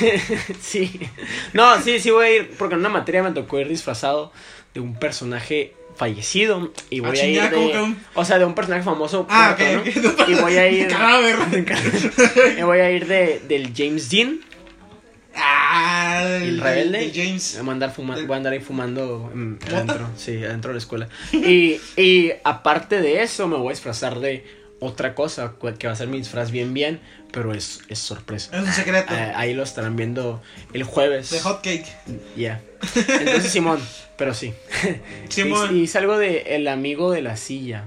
sí. 0.60 1.00
No, 1.52 1.82
sí, 1.82 1.98
sí 1.98 2.10
voy 2.10 2.26
a 2.26 2.36
ir. 2.36 2.50
Porque 2.56 2.74
en 2.74 2.80
una 2.80 2.88
materia 2.88 3.22
me 3.24 3.32
tocó 3.32 3.58
ir 3.58 3.68
disfrazado 3.68 4.32
de 4.74 4.80
un 4.80 4.94
personaje 4.94 5.74
fallecido. 5.96 6.72
Y 6.90 7.00
voy 7.00 7.18
Ah, 7.18 7.22
a 7.22 7.26
ir 7.26 7.42
de. 7.42 7.50
¿cómo 7.50 7.70
que 7.72 7.80
un- 7.80 7.98
O 8.14 8.24
sea, 8.24 8.38
de 8.38 8.44
un 8.44 8.54
personaje 8.54 8.82
famoso. 8.82 9.26
Ah, 9.30 9.56
muerto, 9.58 9.90
ok, 9.90 9.96
¿no? 10.04 10.10
ok. 10.22 10.28
Y 10.28 10.34
voy 10.34 10.56
a 10.56 10.68
ir. 10.68 10.88
Cadáver. 10.88 11.36
y 12.58 12.62
voy 12.62 12.78
a 12.80 12.90
ir 12.90 13.06
de, 13.06 13.40
del 13.48 13.72
James 13.76 14.08
Dean. 14.10 14.40
Ah, 15.34 16.38
El 16.42 16.60
rebelde. 16.60 17.04
el 17.04 17.12
James. 17.14 17.56
Voy 17.60 17.68
a, 17.68 17.72
andar 17.72 17.94
fuma- 17.94 18.16
El- 18.18 18.26
voy 18.26 18.34
a 18.34 18.36
andar 18.36 18.52
ahí 18.52 18.60
fumando 18.60 19.30
adentro. 19.66 20.08
Sí, 20.16 20.44
adentro 20.44 20.68
de 20.70 20.74
la 20.74 20.78
escuela. 20.78 21.08
Y, 21.32 21.80
y 21.96 22.32
aparte 22.44 23.00
de 23.00 23.22
eso, 23.22 23.48
me 23.48 23.56
voy 23.56 23.68
a 23.68 23.70
disfrazar 23.70 24.18
de 24.20 24.61
otra 24.82 25.14
cosa. 25.14 25.54
Que 25.78 25.86
va 25.86 25.92
a 25.92 25.96
ser 25.96 26.08
mi 26.08 26.18
disfraz 26.18 26.50
bien, 26.50 26.74
bien. 26.74 27.00
Pero 27.32 27.54
es, 27.54 27.80
es 27.88 27.98
sorpresa. 27.98 28.50
Es 28.56 28.62
un 28.62 28.72
secreto. 28.72 29.14
Eh, 29.14 29.32
ahí 29.34 29.54
lo 29.54 29.62
estarán 29.62 29.96
viendo 29.96 30.42
el 30.74 30.82
jueves. 30.84 31.30
De 31.30 31.40
hot 31.40 31.62
cake. 31.62 31.86
Ya. 32.36 32.60
Entonces, 32.94 33.50
Simón, 33.50 33.80
pero 34.18 34.34
sí. 34.34 34.52
Simón. 35.30 35.74
Y, 35.76 35.82
y 35.82 35.86
salgo 35.86 36.18
de 36.18 36.56
El 36.56 36.68
amigo 36.68 37.10
de 37.10 37.22
la 37.22 37.36
silla. 37.36 37.84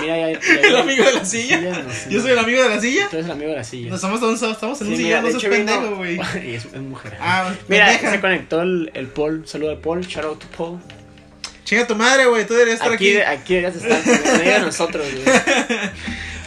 Mira, 0.00 0.18
ya. 0.18 0.32
ya- 0.38 0.60
El 0.68 0.76
amigo 0.76 1.04
de 1.04 1.12
la 1.14 1.24
silla. 1.24 1.58
No 1.60 1.70
Yo 2.10 2.18
no. 2.18 2.22
soy 2.22 2.30
el 2.32 2.38
amigo 2.38 2.62
de 2.62 2.68
la 2.68 2.80
silla. 2.80 3.08
Tú 3.10 3.16
eres 3.16 3.26
el 3.26 3.32
amigo 3.32 3.50
de 3.50 3.56
la 3.56 3.64
silla. 3.64 3.88
No 3.88 3.94
estamos, 3.96 4.16
estamos, 4.16 4.42
estamos 4.54 4.80
en 4.82 4.86
un 4.88 4.96
Sí, 4.96 5.02
mira, 5.04 5.18
sillón, 5.22 5.32
no 5.34 5.40
seas 5.40 5.52
pendejo, 5.54 5.96
güey. 5.96 6.16
Y 6.46 6.54
es, 6.54 6.64
es 6.66 6.80
mujer. 6.80 7.16
Ah, 7.20 7.52
Mira, 7.68 7.86
pendeja. 7.86 8.10
se 8.12 8.20
conectó 8.20 8.60
el, 8.62 8.90
el 8.94 9.06
Paul. 9.08 9.42
Saludo 9.48 9.70
al 9.70 9.78
Paul. 9.78 10.02
Shout 10.06 10.24
out 10.26 10.38
to 10.38 10.46
Paul. 10.56 10.78
Chinga 11.66 11.86
tu 11.86 11.94
madre, 11.94 12.24
güey. 12.24 12.46
Tú 12.46 12.54
deberías 12.54 12.78
estar 12.80 12.90
Aquí, 12.92 13.18
aquí. 13.18 13.26
aquí 13.42 13.54
deberías 13.56 13.76
estar. 13.76 14.42
de 14.42 14.60
nosotros, 14.60 15.04
güey. 15.12 15.36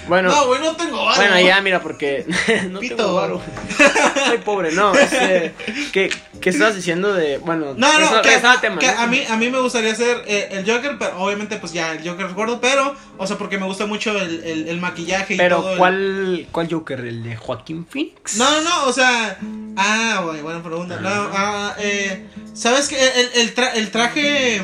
Bueno. 0.08 0.30
No, 0.32 0.48
güey, 0.48 0.60
no 0.60 0.76
tengo 0.76 1.06
varo. 1.06 1.18
Bueno, 1.18 1.40
ya, 1.40 1.62
mira, 1.62 1.82
porque 1.84 2.26
no 2.72 2.80
Pito. 2.80 2.96
tengo 2.96 3.14
varo. 3.14 3.40
Soy 4.26 4.40
pobre, 4.40 4.72
no. 4.72 4.92
Este, 4.96 5.54
¿qué, 5.94 6.10
¿Qué 6.42 6.50
estabas 6.50 6.76
diciendo 6.76 7.14
de. 7.14 7.38
Bueno, 7.38 7.76
No, 7.78 8.00
no, 8.00 8.20
que, 8.24 8.30
al 8.34 8.60
tema, 8.60 8.80
que 8.80 8.88
¿no? 8.88 9.00
a, 9.02 9.06
mí, 9.06 9.22
a 9.30 9.36
mí 9.36 9.52
me 9.52 9.60
gustaría 9.62 9.94
ser 9.94 10.24
eh, 10.26 10.50
el 10.54 10.66
Joker, 10.68 10.96
pero 10.98 11.22
obviamente, 11.22 11.58
pues 11.58 11.74
ya, 11.74 11.92
el 11.92 12.10
Joker 12.10 12.26
es 12.26 12.34
gordo, 12.34 12.60
pero, 12.60 12.96
o 13.20 13.28
sea, 13.28 13.38
porque 13.38 13.60
me 13.60 13.68
gusta 13.68 13.86
mucho 13.86 14.18
el, 14.18 14.44
el, 14.44 14.68
el 14.70 14.80
maquillaje 14.80 15.36
y 15.36 15.38
todo. 15.38 15.46
Pero, 15.46 15.72
el- 15.74 15.78
¿cuál, 15.78 16.48
¿cuál 16.52 16.68
Joker? 16.74 17.02
¿El 17.02 17.22
de 17.24 17.36
Joaquín 17.36 17.86
Phoenix? 17.88 18.38
No, 18.38 18.50
no, 18.50 18.62
no, 18.62 18.86
o 18.88 18.94
sea. 18.94 19.38
Ah, 19.78 20.22
güey, 20.26 20.42
buena 20.42 20.64
pregunta. 20.64 21.00
No, 21.00 21.08
ah, 21.34 21.76
eh, 21.78 22.26
¿Sabes 22.56 22.88
qué? 22.88 22.98
El, 23.00 23.30
el, 23.42 23.54
tra- 23.54 23.74
el 23.76 23.92
traje. 23.92 24.60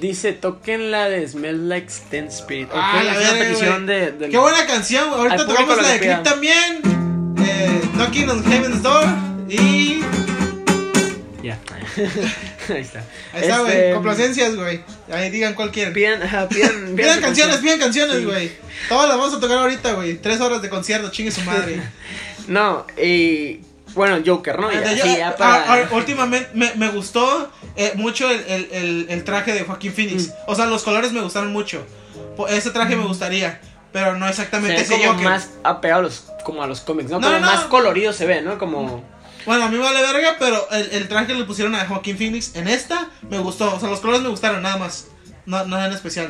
Dice, 0.00 0.32
toquen 0.32 0.90
la 0.90 1.08
de 1.08 1.26
Smell 1.26 1.68
Like 1.68 1.90
Teen 2.10 2.26
Spirit. 2.28 2.68
Ah, 2.72 2.94
Ok, 2.98 3.04
la 3.04 3.12
es 3.12 3.30
una 3.30 3.38
petición 3.38 3.86
de, 3.86 4.28
Qué 4.30 4.38
buena 4.38 4.66
canción. 4.66 5.08
Ahorita 5.08 5.46
tocamos 5.46 5.82
la 5.82 5.88
de 5.88 5.98
Clip 5.98 6.22
también. 6.22 6.80
Eh, 7.40 7.80
Knocking 7.94 8.28
on 8.30 8.44
Heaven's 8.44 8.82
Door. 8.82 9.04
Y. 9.48 10.00
Ya. 11.42 11.58
Ahí 12.68 12.80
está. 12.82 13.04
Ahí 13.32 13.42
está, 13.42 13.58
güey. 13.60 13.72
Este, 13.72 13.92
Complacencias, 13.94 14.56
güey. 14.56 14.80
Ahí 15.10 15.30
digan 15.30 15.54
cuál 15.54 15.70
quieren. 15.72 15.92
Pidan, 15.94 16.22
ajá, 16.22 16.48
pidan, 16.48 16.92
Pidan 16.96 17.16
su 17.16 17.20
canciones, 17.22 17.56
pidan 17.56 17.78
canciones, 17.80 18.16
Sí. 18.18 18.24
güey. 18.24 18.52
Todas 18.88 19.08
las 19.08 19.18
vamos 19.18 19.34
a 19.34 19.40
tocar 19.40 19.58
ahorita, 19.58 19.94
güey. 19.94 20.14
Tres 20.18 20.40
horas 20.40 20.62
de 20.62 20.68
concierto, 20.68 21.10
chingue 21.10 21.30
su 21.32 21.40
madre. 21.42 21.80
No, 22.46 22.86
y. 22.96 23.60
Bueno, 23.94 24.22
Joker, 24.24 24.58
¿no? 24.58 24.70
Ya, 24.72 24.92
yo- 24.92 25.04
sí, 25.04 25.16
ya 25.16 25.28
ah, 25.30 25.36
para. 25.36 25.72
ah, 25.74 25.88
últimamente 25.92 26.50
me, 26.54 26.72
me 26.74 26.88
gustó 26.90 27.50
eh, 27.76 27.92
mucho 27.96 28.30
el, 28.30 28.40
el, 28.48 28.68
el, 28.72 29.06
el 29.08 29.24
traje 29.24 29.52
de 29.52 29.64
Joaquín 29.64 29.92
Phoenix. 29.92 30.28
Mm. 30.28 30.32
O 30.46 30.54
sea, 30.54 30.66
los 30.66 30.82
colores 30.82 31.12
me 31.12 31.20
gustaron 31.20 31.52
mucho. 31.52 31.84
Ese 32.48 32.70
traje 32.70 32.94
me 32.96 33.04
gustaría, 33.04 33.60
pero 33.92 34.16
no 34.16 34.24
se 34.26 34.30
exactamente 34.30 34.76
ve 34.76 34.82
ese 34.82 34.92
como 34.98 35.12
Joker. 35.12 35.24
más 35.24 35.50
apegado 35.64 36.00
a 36.00 36.02
los, 36.04 36.24
como 36.44 36.62
a 36.62 36.66
los 36.66 36.80
cómics, 36.80 37.10
¿no? 37.10 37.18
No, 37.18 37.26
como 37.26 37.40
no, 37.40 37.46
más 37.46 37.62
no. 37.64 37.68
colorido 37.68 38.12
se 38.12 38.26
ve, 38.26 38.42
¿no? 38.42 38.58
Como. 38.58 39.02
Bueno, 39.46 39.64
a 39.64 39.68
mí 39.68 39.76
me 39.78 39.82
vale 39.82 40.02
verga, 40.02 40.36
pero 40.38 40.68
el, 40.70 40.90
el 40.92 41.08
traje 41.08 41.28
que 41.28 41.34
le 41.34 41.44
pusieron 41.44 41.74
a 41.74 41.86
Joaquín 41.86 42.16
Phoenix 42.18 42.54
en 42.54 42.68
esta 42.68 43.08
me 43.28 43.38
gustó. 43.38 43.74
O 43.74 43.80
sea, 43.80 43.88
los 43.88 44.00
colores 44.00 44.22
me 44.22 44.28
gustaron, 44.28 44.62
nada 44.62 44.76
más. 44.76 45.08
No, 45.46 45.64
nada 45.64 45.86
en 45.86 45.92
especial. 45.94 46.28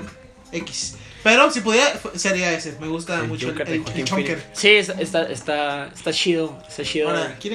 X. 0.52 0.96
Pero 1.24 1.50
si 1.50 1.60
pudiera, 1.60 1.92
sería 2.14 2.52
ese. 2.52 2.76
Me 2.80 2.86
gusta 2.86 3.18
el 3.20 3.28
mucho 3.28 3.46
el, 3.48 3.52
Joker 3.52 3.68
el- 3.68 3.82
el. 3.96 4.06
Phoenix. 4.08 4.38
Sí, 4.52 4.70
está, 4.76 5.00
está, 5.00 5.22
está, 5.30 5.86
está 5.94 6.12
chido. 6.12 6.62
Está 6.68 6.82
chido. 6.84 7.10
Ahora. 7.10 7.36
¿Qué 7.40 7.50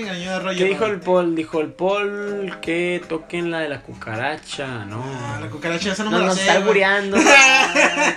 dijo 0.65 0.85
el 0.85 0.99
Paul? 0.99 1.35
Dijo 1.35 1.61
el 1.61 1.71
Paul 1.71 2.57
que 2.61 3.01
toquen 3.07 3.51
la 3.51 3.59
de 3.61 3.69
la 3.69 3.81
cucaracha, 3.81 4.85
¿no. 4.85 5.01
Ah, 5.05 5.39
la 5.41 5.47
cucaracha, 5.49 5.93
esa 5.93 6.03
no, 6.03 6.11
no, 6.11 6.17
me 6.17 6.21
la 6.23 6.27
nos 6.29 6.35
sé. 6.35 6.41
está 6.41 6.53
albureando. 6.55 7.17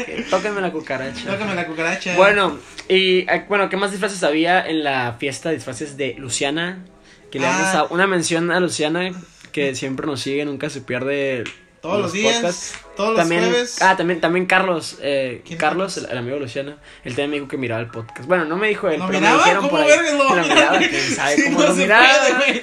Que 0.04 0.26
Tóquenme 0.30 0.60
la 0.60 0.72
cucaracha. 0.72 1.30
Tócame 1.30 1.54
la 1.54 1.66
cucaracha. 1.66 2.16
Bueno, 2.16 2.58
y 2.88 3.20
eh, 3.20 3.44
bueno, 3.48 3.68
¿qué 3.68 3.76
más 3.76 3.90
disfraces 3.92 4.22
había 4.24 4.66
en 4.66 4.82
la 4.84 5.16
fiesta 5.18 5.50
de 5.50 5.54
disfraces 5.56 5.96
de 5.96 6.14
Luciana? 6.18 6.84
Que 7.30 7.38
le 7.38 7.46
Ah. 7.46 7.50
damos 7.50 7.74
a- 7.90 7.94
una 7.94 8.06
mención 8.06 8.50
a 8.50 8.60
Luciana 8.60 9.10
que 9.52 9.74
siempre 9.74 10.06
nos 10.06 10.20
sigue, 10.20 10.44
nunca 10.44 10.68
se 10.70 10.80
pierde 10.80 11.44
Todos 11.86 12.02
los 12.02 12.12
días, 12.12 12.34
podcasts. 12.36 12.74
todos 12.96 13.10
los 13.10 13.18
también, 13.18 13.42
jueves. 13.50 13.82
Ah, 13.82 13.96
también, 13.96 14.20
también 14.20 14.46
Carlos, 14.46 14.96
eh, 15.00 15.42
¿Quién 15.46 15.58
Carlos, 15.58 15.96
el, 15.96 16.06
el 16.10 16.18
amigo 16.18 16.34
de 16.36 16.40
Luciana, 16.42 16.76
él 17.04 17.12
también 17.12 17.30
me 17.30 17.36
dijo 17.36 17.48
que 17.48 17.56
miraba 17.56 17.80
el 17.80 17.88
podcast. 17.88 18.26
Bueno, 18.26 18.44
no 18.44 18.56
me 18.56 18.68
dijo 18.68 18.88
él, 18.88 18.98
¿Lo 19.00 19.06
pero 19.06 19.18
miraba? 19.20 19.36
me 19.36 19.42
dijeron 19.44 19.62
¿Cómo 19.68 19.70
por 19.70 19.80
ahí. 19.80 19.88
lo 19.88 20.24
va 20.24 20.30
a 20.30 20.34
que 20.42 20.48
mirar? 20.48 20.54
miraba, 20.54 20.78
quién 20.78 21.14
sabe 21.14 21.36
Sí, 21.36 21.42
cómo 21.44 21.58
no 21.60 21.66
lo 21.68 21.74
miraba. 21.74 22.08
puede. 22.38 22.62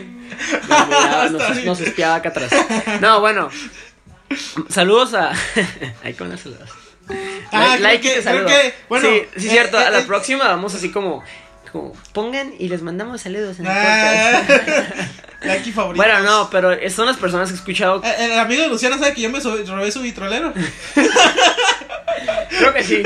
Lo 0.70 0.86
miraba, 0.88 1.30
nos, 1.66 1.80
espiaba 1.82 2.16
acá 2.16 2.30
atrás. 2.30 2.52
No, 3.02 3.20
bueno. 3.22 3.50
Saludos 4.70 5.14
a. 5.14 5.32
Ahí 6.04 6.14
con 6.14 6.30
las 6.30 6.40
saludos. 6.42 6.70
Ah, 7.52 7.76
Like- 7.78 7.78
creo 7.78 7.80
like 7.82 8.02
que- 8.02 8.22
creo 8.22 8.46
que, 8.46 8.74
bueno, 8.90 9.08
sí, 9.10 9.22
sí, 9.38 9.48
eh, 9.48 9.50
cierto. 9.52 9.80
eh, 9.80 9.84
a 9.86 9.90
la 9.92 10.00
eh, 10.00 10.04
próxima 10.04 10.46
vamos 10.48 10.74
así 10.74 10.90
como, 10.90 11.22
como. 11.74 11.92
Pongan 12.14 12.54
y 12.58 12.70
les 12.70 12.82
mandamos 12.82 13.20
saludos 13.22 13.60
en 13.60 13.66
el 13.66 13.72
Ah, 13.76 14.42
podcast. 14.48 15.12
Bueno, 15.96 16.22
no, 16.22 16.50
pero 16.50 16.72
son 16.90 17.06
las 17.06 17.18
personas 17.18 17.50
que 17.50 17.56
he 17.56 17.58
escuchado. 17.58 18.02
Eh, 18.02 18.16
El, 18.32 18.40
amigo 18.40 18.62
de 18.62 18.70
Luciana 18.70 18.98
sabe 18.98 19.14
que 19.14 19.20
yo 19.20 19.30
me 19.30 19.42
robé 19.42 19.92
su 19.92 20.00
vitrolero. 20.02 20.54
Creo 22.58 22.74
que 22.74 22.84
sí. 22.84 23.04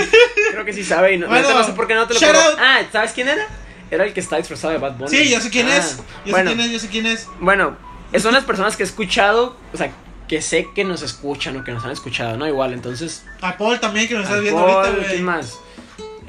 Creo 0.52 0.64
que 0.64 0.72
sí 0.74 0.84
sabe. 0.84 1.14
Y 1.16 1.18
no, 1.18 1.26
Bueno, 1.28 1.42
neta 1.48 1.60
no 1.60 1.66
sé 1.66 1.74
por 1.74 1.88
qué 1.88 1.96
no 1.96 2.06
te 2.08 2.14
lo 2.14 2.20
puedo-. 2.20 2.58
Ah, 2.60 2.82
¿sabes 2.92 3.14
quién 3.14 3.28
era? 3.30 3.48
Era 3.90 4.04
el 4.04 4.14
que 4.14 4.20
está 4.20 4.38
disfrazado 4.38 4.74
de 4.74 4.80
Bad 4.80 4.98
Bunny. 4.98 5.10
Sí, 5.10 5.30
yo 5.30 5.40
sé 5.42 5.50
quién 5.50 5.68
Ah, 5.68 5.78
es. 5.78 5.98
Yo 6.26 6.32
bueno, 6.32 6.52
sé 6.52 6.56
quién 6.56 6.68
es, 6.68 6.74
yo 6.74 6.80
sé 6.80 6.88
quién 6.90 7.06
es. 7.08 7.28
Bueno, 7.40 7.76
son 8.20 8.34
las 8.36 8.44
personas 8.44 8.76
que 8.76 8.84
he 8.84 8.86
escuchado. 8.86 9.56
O 9.74 9.78
sea, 9.78 9.90
que 10.28 10.42
sé 10.42 10.68
que 10.76 10.84
nos 10.84 11.02
escuchan 11.02 11.58
o 11.58 11.64
que 11.64 11.72
nos 11.72 11.84
han 11.86 11.92
escuchado, 11.92 12.38
¿no? 12.38 12.46
Igual, 12.48 12.74
entonces. 12.74 13.24
A 13.42 13.58
Paul 13.58 13.80
también, 13.80 14.08
que 14.08 14.14
nos 14.14 14.26
estás 14.26 14.42
viendo 14.42 14.60
ahorita, 14.60 14.96
güey. 14.96 15.08
¿Quién 15.10 15.24
más? 15.24 15.58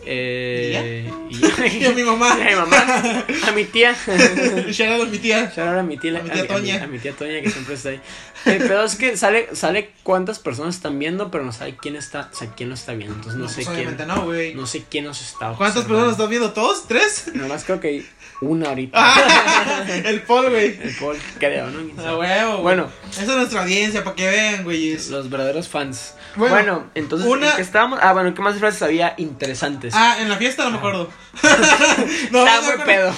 Eh, 0.05 1.11
y 1.31 1.37
Y 1.79 1.85
a 1.85 1.93
mi 1.93 2.03
mamá. 2.03 2.33
a 2.33 2.37
mi 2.37 2.55
mamá. 2.55 3.25
A 3.47 3.53
mi 3.53 3.65
tía. 3.65 3.91
Out 4.09 5.03
a 5.03 5.11
mi 5.11 5.19
tía. 5.19 5.45
Out 5.45 5.59
a 5.59 5.83
mi 5.83 5.97
tía, 5.97 6.19
A 6.19 6.23
mi 6.23 6.31
tía 6.31 6.47
Toña. 6.47 6.85
A, 6.85 6.87
mi 6.87 6.99
tía 6.99 7.13
Toña 7.13 7.41
que 7.41 7.51
siempre 7.51 7.75
está 7.75 7.91
ahí. 7.91 8.01
El 8.45 8.59
pedo 8.59 8.85
es 8.85 8.97
que 8.97 9.17
sale, 9.17 9.49
sale 9.55 9.91
cuántas 10.03 10.39
personas 10.39 10.77
están 10.77 10.99
viendo, 10.99 11.31
pero 11.31 11.45
no 11.45 11.53
sabe 11.53 11.77
quién 11.77 11.97
está, 11.97 12.31
o 12.33 12.37
sea, 12.37 12.49
quién 12.57 12.69
lo 12.69 12.75
está 12.75 12.95
viendo. 12.95 13.15
Entonces 13.17 13.39
no, 13.39 13.45
No, 13.45 13.51
sé 13.51 13.65
pues, 13.65 13.77
quién. 13.77 13.97
no. 14.07 14.27
No 14.61 14.67
sé 14.67 14.85
quién 14.89 15.05
nos 15.05 15.21
está 15.21 15.53
¿Cuántas 15.55 15.83
observando. 15.83 15.89
personas 15.89 16.13
están 16.13 16.31
viendo? 16.31 16.53
¿Todos? 16.53 16.87
¿Tres? 16.89 17.31
Nomás 17.35 17.65
creo 17.65 17.81
que 17.81 18.05
una 18.41 18.69
ahorita. 18.69 18.97
Ah, 19.01 19.85
el 20.05 20.23
Paul, 20.23 20.51
güey. 20.51 20.79
El 20.83 20.95
Paul, 20.99 21.17
creo, 21.39 21.71
¿no? 21.71 21.81
Quién 21.85 21.99
A 21.99 22.03
sabe. 22.03 22.17
huevo. 22.19 22.59
Bueno. 22.59 22.89
Esa 23.11 23.23
es 23.23 23.29
nuestra 23.29 23.63
audiencia, 23.63 24.05
para 24.05 24.15
que 24.17 24.29
vean, 24.29 24.65
güey. 24.65 24.97
Los 25.11 25.29
verdaderos 25.29 25.69
fans. 25.69 26.15
Bueno, 26.37 26.55
Bueno, 26.55 26.91
entonces, 26.95 27.27
una- 27.29 27.51
¿en 27.51 27.57
qué 27.57 27.63
estábamos? 27.63 27.99
Ah, 28.03 28.13
bueno, 28.13 28.33
¿qué 28.35 28.41
más 28.43 28.57
frases 28.59 28.83
había 28.83 29.15
interesantes? 29.17 29.93
Ah, 29.97 30.19
en 30.21 30.29
la 30.29 30.37
fiesta 30.37 30.65
no 30.65 30.71
me 30.73 30.77
acuerdo. 30.79 31.11
no, 32.31 32.47
Estaba 32.47 32.61
muy 32.77 32.85
pedo. 32.85 33.13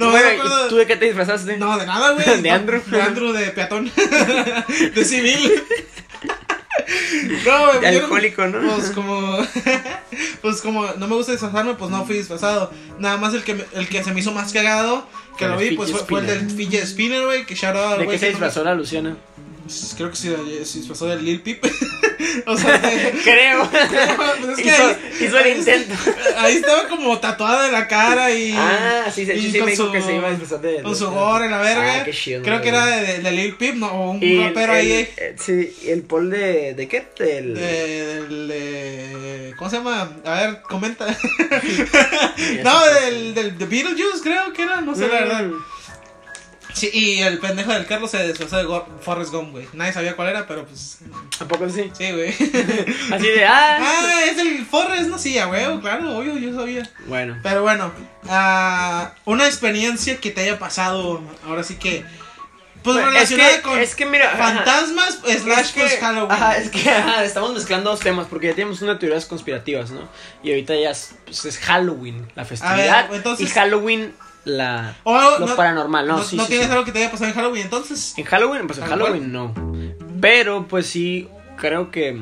No, 0.00 0.10
bueno, 0.10 0.26
me 0.28 0.34
acuerdo. 0.34 0.66
¿y 0.66 0.68
tú 0.70 0.76
de 0.76 0.86
qué 0.86 0.96
te 0.96 1.04
disfrazaste? 1.04 1.56
No, 1.58 1.78
de 1.78 1.86
nada, 1.86 2.12
güey. 2.12 2.42
¿De 2.42 2.50
Andrew? 2.50 2.82
De 2.86 3.00
Andrew, 3.02 3.32
de 3.32 3.46
peatón. 3.50 3.90
de 4.94 5.04
civil. 5.04 5.62
No. 7.46 7.80
De 7.80 7.86
alcohólico, 7.86 8.46
¿no? 8.46 8.74
Pues 8.76 8.90
como. 8.90 9.38
pues 10.42 10.60
como 10.60 10.86
no 10.94 11.06
me 11.08 11.14
gusta 11.14 11.32
disfrazarme, 11.32 11.74
pues 11.74 11.90
no 11.90 12.04
fui 12.04 12.16
disfrazado. 12.16 12.70
Nada 12.98 13.16
más 13.16 13.34
el 13.34 13.42
que, 13.44 13.54
me- 13.54 13.64
el 13.74 13.88
que 13.88 14.02
se 14.04 14.12
me 14.12 14.20
hizo 14.20 14.32
más 14.32 14.52
cagado, 14.52 15.06
que 15.38 15.46
lo 15.48 15.56
vi, 15.56 15.72
pues 15.76 15.90
fue, 15.92 16.20
el 16.20 16.26
del 16.26 16.50
fidget 16.50 16.86
spinner, 16.86 17.24
güey. 17.24 17.46
Que 17.46 17.54
shout 17.54 17.76
out 17.76 17.98
¿De 17.98 18.06
qué 18.06 18.18
se 18.18 18.26
que 18.26 18.32
no 18.32 18.38
me- 18.38 18.46
disfrazó 18.46 18.64
la 18.64 18.74
Luciana? 18.74 19.16
Creo 19.96 20.10
que 20.10 20.16
sí, 20.16 20.34
se 20.64 20.78
disfrazó 20.78 21.06
del 21.06 21.24
Lil 21.24 21.40
Peep. 21.40 21.64
o 22.46 22.56
sea, 22.56 22.80
Creo. 23.24 23.68
Pues 23.70 24.58
es 24.58 24.64
que 24.64 24.68
hizo, 24.68 24.86
ahí- 24.86 24.96
hizo 25.26 25.38
el 25.38 25.44
ahí 25.44 25.58
intento. 25.58 25.94
Ahí 26.38 26.54
estaba 26.56 26.88
como 26.88 27.18
tatuada 27.18 27.66
en 27.66 27.72
la 27.72 27.86
cara 27.88 28.30
y. 28.30 28.54
Ah, 28.56 29.04
sí, 29.14 29.24
sí, 29.26 29.32
sí, 29.40 29.50
sí, 29.52 29.58
con 29.58 29.66
me 29.66 29.72
dijo 29.72 29.86
su- 29.86 29.92
que 29.92 30.02
se 30.02 30.14
iba 30.16 30.28
a 30.28 30.32
de. 30.58 30.82
Con 30.82 30.96
su 30.96 31.10
gorra 31.10 31.44
en 31.46 31.50
la 31.50 31.58
verga. 31.60 31.94
Ah, 32.00 32.04
qué 32.04 32.12
chido, 32.12 32.42
Creo 32.42 32.60
que 32.60 32.68
era 32.68 32.86
de, 32.86 33.18
de 33.18 33.30
Lil 33.32 33.54
Peep, 33.56 33.74
¿no? 33.76 33.88
O 33.92 34.10
un 34.12 34.20
rapero 34.44 34.72
ahí. 34.72 34.92
el- 34.92 35.08
eh, 35.16 35.36
sí, 35.38 35.74
el 35.88 36.02
Paul 36.02 36.30
de. 36.30 36.74
¿De 36.74 36.88
qué? 36.88 37.06
Del. 37.18 37.54
De, 37.54 38.06
del, 38.22 38.48
de- 38.48 39.54
¿Cómo 39.58 39.70
se 39.70 39.76
llama? 39.76 40.10
A 40.24 40.40
ver, 40.40 40.62
comenta. 40.62 41.06
No, 42.64 42.84
del, 43.00 43.34
del 43.34 43.58
de 43.58 43.66
Beetlejuice, 43.66 44.22
creo 44.22 44.52
que 44.52 44.62
era, 44.62 44.80
no 44.80 44.94
sé 44.94 45.06
la 45.08 45.14
verdad. 45.20 45.44
Sí, 46.74 46.90
y 46.92 47.20
el 47.20 47.38
pendejo 47.38 47.72
del 47.72 47.86
Carlos 47.86 48.10
se 48.10 48.26
disfrazó 48.26 48.56
de 48.56 48.64
Go- 48.64 48.86
Forrest 49.02 49.30
Gump, 49.32 49.50
güey. 49.52 49.66
Nadie 49.74 49.92
sabía 49.92 50.16
cuál 50.16 50.28
era, 50.28 50.46
pero 50.46 50.64
pues. 50.66 50.98
¿A 51.40 51.44
poco 51.44 51.68
sí? 51.68 51.90
Sí, 51.96 52.10
güey. 52.12 52.30
Así 53.12 53.26
de. 53.26 53.44
Ah. 53.44 53.78
ah, 53.80 54.20
es 54.30 54.38
el 54.38 54.64
Forrest, 54.66 55.08
no, 55.08 55.18
sí, 55.18 55.38
a 55.38 55.48
huevo, 55.48 55.80
claro, 55.80 56.16
obvio, 56.18 56.36
yo 56.38 56.54
sabía. 56.54 56.88
Bueno. 57.06 57.38
Pero 57.42 57.62
bueno, 57.62 57.92
ah, 58.28 59.12
una 59.24 59.46
experiencia 59.46 60.16
que 60.18 60.30
te 60.30 60.42
haya 60.42 60.58
pasado, 60.58 61.20
ahora 61.46 61.62
sí 61.62 61.76
que. 61.76 62.04
Pues 62.82 62.96
Bueno, 62.96 63.10
es 63.10 63.14
relacionada 63.30 63.56
que, 63.56 63.62
con 63.62 63.78
es 63.78 63.94
que 63.94 64.06
mira. 64.06 64.32
ajá. 64.32 64.54
fantasmas 64.56 65.20
slash 65.24 65.60
Es 65.60 65.70
que- 65.72 65.80
pues 65.82 65.98
Halloween. 66.00 66.32
Ajá, 66.32 66.56
es 66.56 66.68
que 66.68 66.90
ajá, 66.90 67.22
estamos 67.24 67.54
mezclando 67.54 67.90
dos 67.90 68.00
temas 68.00 68.26
porque 68.28 68.48
ya 68.48 68.54
tenemos 68.54 68.82
una 68.82 68.98
teorías 68.98 69.24
conspirativas, 69.26 69.90
¿no? 69.92 70.08
Y 70.42 70.50
ahorita 70.50 70.74
ya 70.74 70.90
es, 70.90 71.14
pues, 71.24 71.44
es 71.44 71.58
Halloween, 71.58 72.28
la 72.34 72.44
festividad. 72.44 73.14
entonces- 73.14 73.46
y 73.48 73.52
Halloween, 73.52 74.12
la, 74.44 74.94
lo 75.04 75.46
no- 75.46 75.56
paranormal, 75.56 76.06
¿no? 76.06 76.16
¿No, 76.18 76.22
sí, 76.24 76.36
no 76.36 76.42
sí, 76.44 76.48
tienes 76.50 76.66
sí. 76.66 76.72
algo 76.72 76.84
que 76.84 76.92
te 76.92 76.98
haya 76.98 77.10
pasado 77.10 77.30
en 77.30 77.34
Halloween 77.36 77.62
entonces? 77.62 78.14
En 78.16 78.24
Halloween, 78.24 78.66
pues 78.66 78.78
en 78.78 78.84
¿Tal 78.84 78.98
Halloween 78.98 79.32
no. 79.32 79.54
Pero 80.20 80.66
pues 80.68 80.86
sí, 80.86 81.28
creo 81.56 81.90
que. 81.90 82.18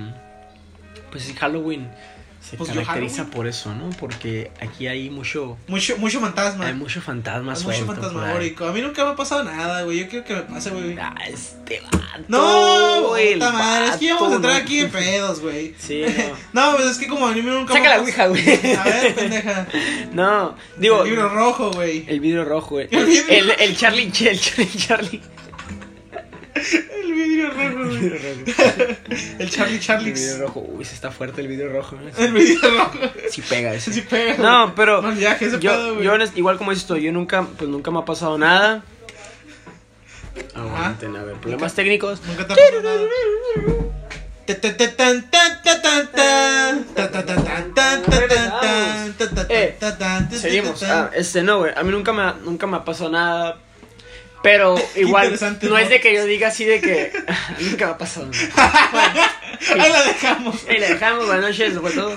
Pues 1.10 1.24
sí, 1.24 1.34
Halloween 1.34 1.90
se 2.50 2.56
Pues 2.56 2.70
caracteriza 2.70 3.26
por 3.26 3.46
eso, 3.46 3.72
¿no? 3.74 3.90
Porque 3.90 4.50
aquí 4.60 4.88
hay 4.88 5.08
mucho. 5.08 5.56
Mucho, 5.68 5.96
mucho 5.98 6.20
fantasma. 6.20 6.66
Hay 6.66 6.74
mucho 6.74 7.00
fantasma 7.00 7.52
Hay 7.52 7.62
mucho 7.62 7.86
fantasmagórico. 7.86 8.66
A 8.66 8.72
mí 8.72 8.80
nunca 8.80 9.04
me 9.04 9.12
ha 9.12 9.16
pasado 9.16 9.44
nada, 9.44 9.82
güey. 9.82 10.00
Yo 10.00 10.08
quiero 10.08 10.24
que 10.24 10.34
me 10.34 10.42
pase, 10.42 10.70
güey. 10.70 10.98
Ah, 10.98 11.14
este 11.28 11.80
vato. 11.80 12.24
No, 12.26 13.08
güey, 13.08 13.34
puta 13.34 13.52
madre. 13.52 13.88
Es 13.90 13.96
que 13.96 14.06
ya 14.06 14.14
vamos 14.14 14.32
a 14.32 14.36
entrar 14.36 14.54
¿no? 14.54 14.60
aquí 14.60 14.80
en 14.80 14.90
pedos, 14.90 15.40
güey. 15.40 15.74
Sí, 15.80 16.04
No, 16.52 16.76
pues 16.76 16.90
es 16.90 16.98
que 16.98 17.06
como 17.06 17.26
a 17.26 17.32
mí 17.32 17.40
nunca 17.40 17.72
Saca 17.72 17.82
me 17.82 17.88
la 17.88 18.00
ouija, 18.00 18.26
güey. 18.26 18.74
A 18.74 18.84
ver, 18.84 19.14
pendeja. 19.14 19.66
No, 20.12 20.56
digo. 20.76 21.02
El 21.04 21.10
libro 21.10 21.28
rojo, 21.28 21.70
güey. 21.70 22.04
El 22.08 22.18
vidrio 22.18 22.44
rojo, 22.44 22.70
güey. 22.70 22.88
El 22.90 23.08
El, 23.28 23.50
el 23.58 23.76
Charlie, 23.76 24.06
el 24.06 24.12
Charlie, 24.12 24.68
Charlie. 24.76 25.22
El 26.54 27.12
vidrio 27.12 27.50
rojo, 27.50 27.82
El 27.82 27.88
vidrio 27.98 28.18
rojo. 28.18 28.96
El 29.38 29.50
Charlie 29.50 29.74
El 29.74 29.80
Charlie. 29.80 30.12
vidrio 30.12 30.38
rojo. 30.38 30.60
Uy, 30.60 30.84
se 30.84 30.94
está 30.94 31.10
fuerte 31.10 31.40
el 31.40 31.48
vidrio 31.48 31.70
rojo. 31.72 31.96
¿eh? 31.96 32.12
El 32.18 32.32
vidrio 32.32 32.58
rojo. 32.78 32.98
Sí 33.30 33.42
pega 33.42 33.72
ese. 33.74 33.92
Sí 33.92 34.00
pega. 34.02 34.36
No, 34.38 34.74
pero 34.74 35.00
Mal 35.02 35.14
viaje 35.14 35.46
ese 35.46 35.58
yo, 35.60 35.70
pedo, 35.70 35.94
güey. 35.94 36.04
yo 36.06 36.12
honest- 36.14 36.36
igual 36.36 36.58
como 36.58 36.74
tú, 36.74 36.96
yo 36.96 37.12
nunca, 37.12 37.46
pues 37.58 37.68
nunca 37.70 37.90
me 37.90 37.98
ha 38.00 38.04
pasado 38.04 38.36
nada. 38.38 38.82
Aguanten, 40.54 41.16
a 41.16 41.24
ver, 41.24 41.36
problemas 41.36 41.74
técnicos. 41.74 42.20
Nunca 42.26 42.46
te 42.46 42.54
Eh, 49.48 49.76
Seguimos. 50.32 50.82
Ah, 50.82 51.10
este 51.14 51.42
no, 51.42 51.58
güey. 51.58 51.72
A 51.76 51.82
mí 51.82 51.90
nunca 51.90 52.12
me, 52.12 52.22
ha- 52.22 52.36
nunca 52.42 52.66
me 52.66 52.76
ha 52.78 52.84
pasado 52.84 53.10
nada. 53.10 53.58
Pero 54.42 54.74
igual, 54.96 55.38
no 55.38 55.68
¿no? 55.68 55.78
es 55.78 55.90
de 55.90 56.00
que 56.00 56.14
yo 56.14 56.24
diga 56.24 56.48
así 56.48 56.64
de 56.64 56.80
que 56.80 57.12
nunca 57.60 57.86
me 57.86 57.92
ha 57.92 57.98
pasado 57.98 58.26
nada. 58.26 59.12
Ahí 59.78 59.92
la 59.92 60.02
dejamos. 60.04 60.64
Ahí 60.66 60.78
la 60.78 60.88
dejamos, 60.88 61.26
buenas 61.26 61.44
noches, 61.44 61.78
fue 61.78 61.90
todo. 61.90 62.16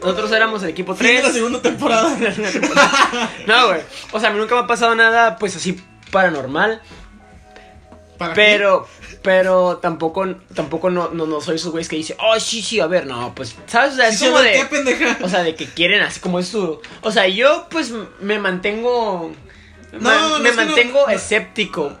Nosotros 0.00 0.30
éramos 0.32 0.62
el 0.62 0.68
equipo 0.70 0.94
Fin 0.94 1.06
de 1.06 1.12
3. 1.14 1.24
la 1.24 1.32
segunda 1.32 1.62
temporada. 1.62 2.18
No, 3.46 3.68
güey. 3.68 3.80
O 4.12 4.20
sea, 4.20 4.28
a 4.28 4.32
mí 4.32 4.38
nunca 4.38 4.54
me 4.54 4.60
ha 4.62 4.66
pasado 4.66 4.94
nada, 4.94 5.38
pues 5.38 5.56
así 5.56 5.80
paranormal. 6.10 6.82
¿Para 8.18 8.34
qué? 8.34 8.40
Pero, 8.42 8.86
pero 9.22 9.78
tampoco, 9.78 10.26
tampoco 10.54 10.90
no, 10.90 11.08
no, 11.10 11.26
no 11.26 11.40
soy 11.40 11.56
esos 11.56 11.72
güeyes 11.72 11.88
que 11.88 11.96
dicen, 11.96 12.16
oh, 12.20 12.38
sí, 12.38 12.60
sí, 12.62 12.78
a 12.78 12.86
ver, 12.86 13.06
no, 13.06 13.34
pues, 13.34 13.56
¿sabes? 13.66 13.94
O 13.94 13.96
sea, 13.96 14.08
es 14.08 14.18
Sí, 14.18 14.26
como 14.26 14.40
de. 14.40 15.16
O 15.22 15.28
sea, 15.30 15.42
de 15.42 15.54
que 15.54 15.64
quieren 15.66 16.02
así 16.02 16.20
como 16.20 16.38
es 16.38 16.48
su. 16.48 16.80
O 17.00 17.10
sea, 17.10 17.26
yo 17.26 17.66
pues 17.70 17.90
me 18.20 18.38
mantengo. 18.38 19.34
No, 19.94 20.00
ma- 20.00 20.28
no, 20.28 20.38
me 20.38 20.48
es 20.50 20.56
mantengo 20.56 21.04
no. 21.06 21.12
escéptico. 21.12 21.96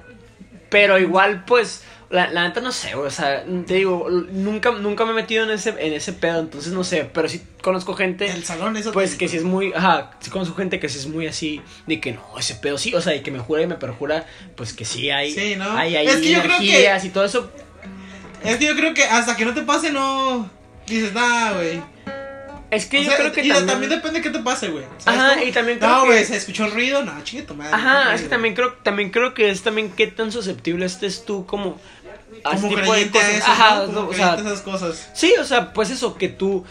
Pero 0.70 0.98
igual, 0.98 1.44
pues. 1.44 1.82
La, 2.10 2.30
la 2.30 2.46
neta 2.46 2.60
no 2.60 2.70
sé, 2.70 2.94
güey, 2.94 3.08
o 3.08 3.10
sea, 3.10 3.44
te 3.66 3.74
digo, 3.74 4.08
nunca, 4.08 4.70
nunca 4.70 5.04
me 5.04 5.10
he 5.12 5.14
metido 5.14 5.42
en 5.42 5.50
ese, 5.50 5.70
en 5.70 5.94
ese 5.94 6.12
pedo, 6.12 6.38
entonces 6.38 6.72
no 6.72 6.84
sé, 6.84 7.10
pero 7.12 7.28
sí 7.28 7.42
conozco 7.60 7.94
gente, 7.94 8.26
El 8.30 8.44
salón, 8.44 8.76
eso. 8.76 8.92
pues 8.92 9.16
que 9.16 9.26
sí 9.26 9.38
es 9.38 9.42
muy, 9.42 9.72
ajá, 9.72 10.12
sí 10.20 10.30
conozco 10.30 10.54
gente 10.54 10.78
que 10.78 10.88
sí 10.88 10.98
es 10.98 11.08
muy 11.08 11.26
así, 11.26 11.60
de 11.88 12.00
que 12.00 12.12
no, 12.12 12.22
ese 12.38 12.54
pedo 12.54 12.78
sí, 12.78 12.94
o 12.94 13.00
sea, 13.00 13.16
y 13.16 13.22
que 13.22 13.32
me 13.32 13.40
jura 13.40 13.62
y 13.62 13.66
me 13.66 13.74
perjura, 13.74 14.26
pues 14.54 14.74
que 14.74 14.84
sí 14.84 15.10
hay, 15.10 15.32
Sí, 15.32 15.56
¿no? 15.56 15.76
hay, 15.76 15.96
hay 15.96 16.06
Es 16.06 16.16
que 16.18 16.30
yo 16.30 16.40
creo 16.42 16.58
que- 16.58 16.68
energías 16.68 17.04
y 17.04 17.08
todo 17.08 17.24
eso, 17.24 17.50
Es 18.44 18.58
que 18.58 18.66
yo 18.66 18.76
creo 18.76 18.94
que 18.94 19.02
hasta 19.04 19.34
que 19.36 19.44
no 19.46 19.52
te 19.54 19.62
pase, 19.62 19.90
no. 19.90 20.48
Dices, 20.86 21.12
nah, 21.14 21.52
güey. 21.54 21.82
Es 22.74 22.86
que 22.86 22.98
O 22.98 23.02
yo 23.02 23.08
sea, 23.08 23.16
creo 23.18 23.32
que 23.32 23.42
y 23.44 23.48
también, 23.48 23.66
también 23.66 23.90
depende 23.90 24.18
de 24.20 24.22
qué 24.22 24.30
te 24.30 24.38
pase, 24.42 24.68
güey. 24.68 24.84
¿Sabes 24.98 25.20
Ajá, 25.20 25.34
cómo? 25.34 25.46
y 25.46 25.52
también 25.52 25.78
creo 25.78 25.90
No, 25.90 26.00
que- 26.02 26.06
güey, 26.08 26.24
se 26.24 26.36
escuchó 26.36 26.64
el 26.66 26.72
ruido. 26.72 27.02
No, 27.04 27.12
chingue 27.24 27.44
tu 27.44 27.54
madre. 27.54 27.74
Ajá, 27.74 28.14
es 28.14 28.22
que 28.22 28.28
también 28.28 28.54
creo, 28.54 28.72
también 28.82 29.10
creo 29.10 29.34
que 29.34 29.50
es 29.50 29.62
también 29.62 29.90
qué 29.92 30.06
tan 30.06 30.30
susceptible 30.32 30.84
estés 30.86 31.24
tú 31.24 31.46
como 31.46 31.80
a 32.44 32.50
Como 32.56 32.68
tipo 32.68 32.92
de 32.94 33.10
cosas. 33.10 33.28
eso, 33.30 33.46
Ajá, 33.50 33.86
¿no? 33.86 33.94
Como 33.94 34.08
o 34.10 34.14
sea, 34.14 34.34
esas 34.34 34.60
cosas. 34.62 35.10
sí, 35.14 35.32
o 35.40 35.44
sea, 35.44 35.72
pues 35.72 35.90
eso, 35.90 36.16
que 36.16 36.28
tú 36.28 36.64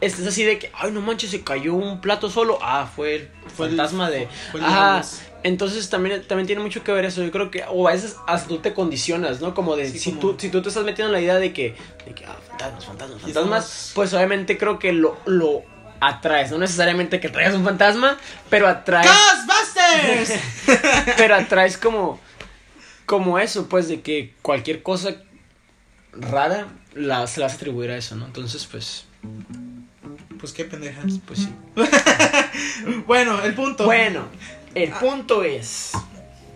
estés 0.00 0.26
así 0.26 0.42
de 0.42 0.58
que, 0.58 0.70
ay, 0.74 0.90
no 0.90 1.00
manches, 1.00 1.30
se 1.30 1.42
cayó 1.42 1.74
un 1.74 2.00
plato 2.00 2.28
solo. 2.30 2.58
Ah, 2.62 2.88
fue 2.94 3.14
el 3.16 3.28
Fue 3.54 3.66
el- 3.66 3.76
fantasma 3.76 4.10
de. 4.10 4.28
fue 4.50 4.60
el. 4.60 4.66
Entonces 5.44 5.88
también, 5.90 6.22
también 6.26 6.46
tiene 6.46 6.62
mucho 6.62 6.82
que 6.82 6.90
ver 6.90 7.04
eso. 7.04 7.22
Yo 7.22 7.30
creo 7.30 7.50
que, 7.50 7.62
o 7.70 7.86
a 7.86 7.92
veces 7.92 8.16
hasta 8.26 8.48
tú 8.48 8.58
te 8.58 8.74
condicionas, 8.74 9.40
¿no? 9.40 9.54
Como 9.54 9.76
de, 9.76 9.88
Sí, 9.90 9.98
si, 9.98 10.10
como- 10.10 10.20
tú, 10.32 10.36
si 10.40 10.48
tú 10.48 10.62
te 10.62 10.68
estás 10.70 10.84
metiendo 10.84 11.08
en 11.08 11.12
la 11.12 11.20
idea 11.20 11.36
de 11.38 11.52
que, 11.52 11.76
de 12.06 12.14
que 12.14 12.24
ah, 12.24 12.34
fantasmas, 12.48 12.84
fantasmas, 12.86 13.20
fantasmas, 13.22 13.28
estamos- 13.28 13.92
pues 13.94 14.12
obviamente 14.14 14.56
creo 14.58 14.78
que 14.78 14.92
lo, 14.92 15.18
lo 15.26 15.62
atraes. 16.00 16.50
No 16.50 16.58
necesariamente 16.58 17.20
que 17.20 17.28
traigas 17.28 17.54
un 17.54 17.62
fantasma, 17.64 18.18
pero 18.50 18.66
atraes. 18.66 19.06
¡Ghostbusters! 19.06 20.40
Pero 21.18 21.34
atraes 21.36 21.76
como. 21.78 22.18
Como 23.06 23.38
eso, 23.38 23.68
pues, 23.68 23.86
de 23.88 24.00
que 24.00 24.32
cualquier 24.40 24.82
cosa 24.82 25.14
rara 26.12 26.68
la, 26.94 27.26
se 27.26 27.38
la 27.40 27.46
vas 27.46 27.52
a 27.52 27.56
atribuir 27.56 27.90
a 27.90 27.98
eso, 27.98 28.16
¿no? 28.16 28.24
Entonces, 28.24 28.66
pues. 28.66 29.04
pues 30.40 30.52
qué 30.54 30.64
pendejas. 30.64 31.04
Pues 31.26 31.40
sí. 31.40 31.54
Bueno, 33.06 33.42
el 33.42 33.52
punto. 33.54 33.84
Bueno, 33.84 34.26
el 34.74 34.92
Ah. 34.92 34.98
punto 35.00 35.42
es. 35.42 35.92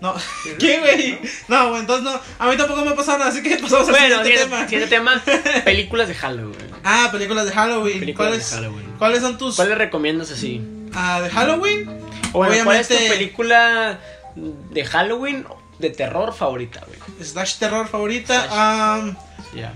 No. 0.01 0.15
¿Qué, 0.61 0.79
güey? 0.79 1.19
No, 1.49 1.71
güey, 1.71 1.81
entonces 1.81 2.05
no. 2.05 2.21
A 2.39 2.49
mí 2.51 2.57
tampoco 2.57 2.85
me 2.85 2.91
ha 2.91 2.95
pasado 2.95 3.19
nada, 3.19 3.31
así 3.31 3.43
que 3.43 3.57
pasamos 3.57 3.89
al 3.89 3.95
Bueno, 3.95 4.23
siguiente 4.25 4.45
siguiente 4.69 4.87
tema. 4.97 5.23
siguiente 5.25 5.43
tema: 5.43 5.63
películas 5.65 6.09
de 6.09 6.15
Halloween. 6.15 6.71
Ah, 6.85 7.09
películas 7.11 7.47
de 7.47 7.53
Halloween. 7.53 7.99
Películas 8.01 8.29
¿Cuáles, 8.31 8.51
de 8.51 8.57
Halloween. 8.57 8.87
¿Cuáles 8.99 9.21
son 9.23 9.39
tus. 9.39 9.57
¿Cuál 9.57 9.71
le 9.71 9.75
recomiendas 9.75 10.31
así? 10.31 10.63
Ah, 10.95 11.21
de 11.21 11.31
Halloween? 11.31 11.89
O 12.33 12.39
bueno, 12.39 12.65
¿cuál 12.65 12.77
es 12.77 12.89
tu 12.89 12.95
Obviamente- 12.95 13.17
película 13.19 13.99
de 14.37 14.85
Halloween 14.85 15.47
de 15.81 15.91
terror 15.91 16.33
favorita, 16.35 16.81
güey? 16.87 16.99
Slash 17.27 17.57
terror 17.59 17.89
favorita. 17.89 18.47
Slash. 18.49 19.15
Ya. 19.57 19.73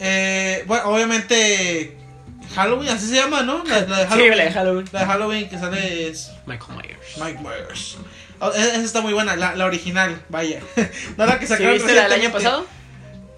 eh, 0.00 0.64
bueno, 0.66 0.84
obviamente. 0.88 1.96
Halloween, 2.54 2.88
así 2.90 3.08
se 3.08 3.16
llama, 3.16 3.42
¿no? 3.42 3.62
La, 3.64 3.80
la 3.82 3.98
de 3.98 4.04
Sí, 4.04 4.08
Halloween. 4.10 4.36
la 4.38 4.44
de 4.44 4.50
Halloween. 4.52 4.88
La 4.92 5.00
de 5.00 5.06
Halloween 5.06 5.48
que 5.48 5.58
sale 5.58 6.08
es 6.08 6.32
Michael 6.46 6.76
Myers. 6.76 7.16
Mike 7.18 7.38
Myers. 7.42 7.96
Oh, 8.40 8.52
e- 8.52 8.58
esa 8.60 8.76
está 8.82 9.00
muy 9.00 9.12
buena, 9.12 9.34
la, 9.36 9.54
la 9.56 9.64
original, 9.66 10.22
vaya. 10.28 10.60
no 11.16 11.26
la 11.26 11.38
que 11.38 11.46
¿Sí 11.46 11.52
sacaron 11.52 11.74
viste 11.74 11.94
la 11.94 12.04
del 12.04 12.12
año 12.12 12.30
pasado? 12.32 12.66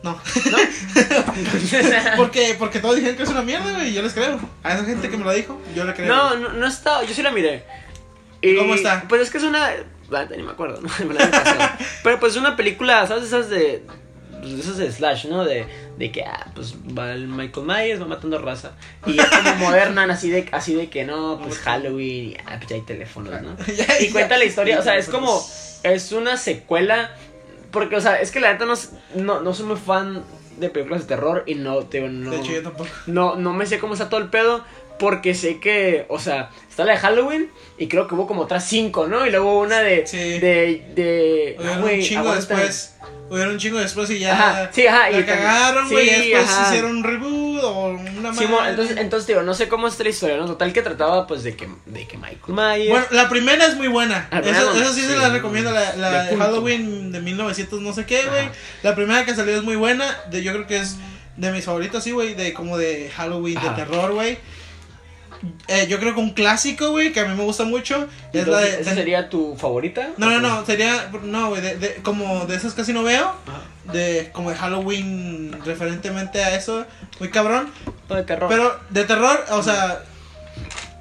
No. 0.02 0.12
¿No? 0.50 0.58
Porque, 2.16 2.56
porque 2.58 2.78
todos 2.80 2.96
dijeron 2.96 3.16
que 3.16 3.22
es 3.22 3.28
una 3.28 3.42
mierda, 3.42 3.70
güey. 3.72 3.88
y 3.90 3.92
Yo 3.92 4.00
les 4.02 4.12
creo. 4.14 4.40
A 4.62 4.72
esa 4.74 4.84
gente 4.84 5.10
que 5.10 5.16
me 5.16 5.24
lo 5.24 5.32
dijo, 5.32 5.60
yo 5.74 5.84
le 5.84 5.92
creo. 5.94 6.08
No, 6.08 6.36
no, 6.36 6.48
no 6.50 6.66
está. 6.66 7.02
Yo 7.04 7.12
sí 7.14 7.22
la 7.22 7.30
miré. 7.30 7.64
Y, 8.40 8.56
¿Cómo 8.56 8.74
está? 8.74 9.04
Pues 9.08 9.20
es 9.22 9.30
que 9.30 9.36
es 9.38 9.44
una. 9.44 9.70
la 10.08 10.22
neta, 10.22 10.36
Ni 10.36 10.42
me 10.42 10.52
acuerdo, 10.52 10.80
¿no? 10.80 10.88
Me 11.06 11.12
la 11.14 11.24
había 11.24 11.42
pasado. 11.44 11.70
Pero 12.02 12.18
pues 12.18 12.32
es 12.32 12.38
una 12.38 12.56
película, 12.56 13.06
¿sabes? 13.06 13.24
Esas 13.24 13.50
de. 13.50 13.84
Pues, 14.40 14.54
esas 14.54 14.78
de 14.78 14.90
Slash, 14.90 15.26
¿no? 15.26 15.44
De, 15.44 15.66
de 15.98 16.12
que, 16.12 16.22
ah, 16.22 16.50
pues 16.54 16.74
va 16.96 17.12
el 17.12 17.28
Michael 17.28 17.66
Myers, 17.66 18.00
va 18.00 18.06
matando 18.06 18.38
raza. 18.38 18.72
Y 19.06 19.18
es 19.18 19.26
como 19.26 19.54
moderna, 19.56 20.04
así 20.04 20.30
de, 20.30 20.48
así 20.52 20.74
de 20.74 20.88
que 20.88 21.04
no, 21.04 21.40
pues 21.42 21.58
Halloween, 21.58 22.30
y 22.30 22.36
ah, 22.46 22.56
pues 22.56 22.68
ya 22.68 22.76
hay 22.76 22.82
teléfonos, 22.82 23.40
¿no? 23.42 23.56
Y 24.00 24.10
cuenta 24.10 24.38
la 24.38 24.44
historia, 24.44 24.78
o 24.78 24.82
sea, 24.82 24.96
es 24.96 25.08
como. 25.08 25.44
Es 25.82 26.12
una 26.12 26.36
secuela. 26.36 27.14
Porque, 27.70 27.94
o 27.94 28.00
sea, 28.00 28.20
es 28.20 28.32
que 28.32 28.40
la 28.40 28.52
neta 28.52 28.66
no, 28.66 28.74
no, 29.14 29.40
no 29.40 29.54
soy 29.54 29.66
muy 29.66 29.76
fan 29.76 30.24
de 30.58 30.68
películas 30.68 31.02
de 31.02 31.06
terror 31.06 31.44
y 31.46 31.54
no, 31.54 31.78
te 31.86 32.00
no. 32.00 32.30
De 32.30 32.38
hecho, 32.38 32.52
yo 32.52 32.62
tampoco. 32.62 32.90
No, 33.06 33.36
no 33.36 33.52
me 33.52 33.66
sé 33.66 33.78
cómo 33.78 33.94
está 33.94 34.08
todo 34.08 34.20
el 34.20 34.28
pedo. 34.28 34.64
Porque 35.00 35.34
sé 35.34 35.58
que, 35.58 36.04
o 36.08 36.18
sea, 36.20 36.50
está 36.68 36.84
la 36.84 36.92
de 36.92 36.98
Halloween 36.98 37.50
y 37.78 37.88
creo 37.88 38.06
que 38.06 38.14
hubo 38.14 38.26
como 38.26 38.42
otras 38.42 38.68
cinco, 38.68 39.08
¿no? 39.08 39.26
Y 39.26 39.30
luego 39.30 39.58
una 39.60 39.80
de. 39.80 40.06
Sí. 40.06 40.38
De. 40.38 40.84
de 40.94 41.56
ah, 41.58 41.62
Hubieron 41.62 41.80
güey, 41.80 41.98
un 42.00 42.04
chingo 42.04 42.20
aguanta. 42.20 42.54
después. 42.54 42.94
Hubieron 43.30 43.52
un 43.54 43.58
chingo 43.58 43.78
después 43.78 44.10
y 44.10 44.18
ya. 44.18 44.32
Ajá, 44.34 44.70
sí, 44.72 44.86
ajá, 44.86 45.08
La 45.08 45.20
y 45.20 45.22
cagaron, 45.24 45.88
güey. 45.88 46.08
sí, 46.08 46.14
y 46.16 46.28
después 46.30 46.48
ajá. 46.50 46.68
hicieron 46.68 46.96
un 46.96 47.04
reboot 47.04 47.62
o 47.62 47.84
una 47.90 48.34
Sí, 48.34 48.46
madre. 48.46 48.70
entonces, 48.70 48.96
entonces, 48.98 49.26
digo, 49.28 49.42
no 49.42 49.54
sé 49.54 49.68
cómo 49.68 49.86
está 49.88 50.02
la 50.02 50.10
historia, 50.10 50.36
¿no? 50.36 50.46
Total 50.46 50.72
que 50.72 50.82
trataba, 50.82 51.26
pues, 51.28 51.44
de 51.44 51.54
que, 51.56 51.68
de 51.86 52.06
que 52.08 52.18
Michael 52.18 52.40
Myers. 52.48 52.90
Bueno, 52.90 53.06
la 53.12 53.28
primera 53.28 53.64
es 53.66 53.76
muy 53.76 53.88
buena. 53.88 54.28
Eso, 54.44 54.74
eso 54.74 54.92
sí, 54.92 55.02
se 55.02 55.16
la 55.16 55.28
recomiendo. 55.30 55.70
La, 55.70 55.94
la 55.96 56.24
de. 56.24 56.36
Halloween 56.36 57.12
de 57.12 57.20
1900 57.20 57.80
no 57.80 57.92
sé 57.94 58.04
qué, 58.04 58.24
güey. 58.24 58.48
La 58.82 58.94
primera 58.96 59.24
que 59.24 59.34
salió 59.34 59.56
es 59.56 59.62
muy 59.62 59.76
buena. 59.76 60.04
De, 60.30 60.42
yo 60.42 60.52
creo 60.52 60.66
que 60.66 60.78
es 60.78 60.96
de 61.36 61.52
mis 61.52 61.64
favoritos, 61.64 62.02
sí, 62.04 62.10
güey. 62.10 62.34
De 62.34 62.52
como 62.52 62.76
de 62.76 63.10
Halloween, 63.16 63.56
Ajá. 63.58 63.70
de 63.70 63.74
terror, 63.76 64.12
güey. 64.12 64.38
Eh, 65.68 65.86
yo 65.88 65.98
creo 65.98 66.14
que 66.14 66.20
un 66.20 66.30
clásico, 66.30 66.90
güey, 66.90 67.12
que 67.12 67.20
a 67.20 67.24
mí 67.24 67.34
me 67.34 67.44
gusta 67.44 67.64
mucho. 67.64 68.06
Es 68.32 68.46
la 68.46 68.58
de... 68.60 68.80
¿Esa 68.82 68.94
sería 68.94 69.30
tu 69.30 69.56
favorita? 69.56 70.10
no, 70.18 70.28
no, 70.30 70.36
¿O 70.36 70.40
no, 70.40 70.66
sería... 70.66 71.10
No, 71.22 71.48
güey, 71.48 71.62
de, 71.62 71.76
de- 71.78 71.94
como 72.02 72.44
de 72.46 72.56
esas 72.56 72.74
casi 72.74 72.92
no 72.92 73.02
veo. 73.02 73.34
De 73.92 74.30
como 74.32 74.50
de 74.50 74.56
Halloween 74.56 75.56
referentemente 75.64 76.44
a 76.44 76.54
eso. 76.56 76.84
Muy 77.18 77.30
cabrón. 77.30 77.70
No, 78.08 78.16
de 78.16 78.22
terror. 78.24 78.48
Pero 78.50 78.78
de 78.90 79.04
terror, 79.04 79.44
o 79.50 79.62
sea. 79.62 80.02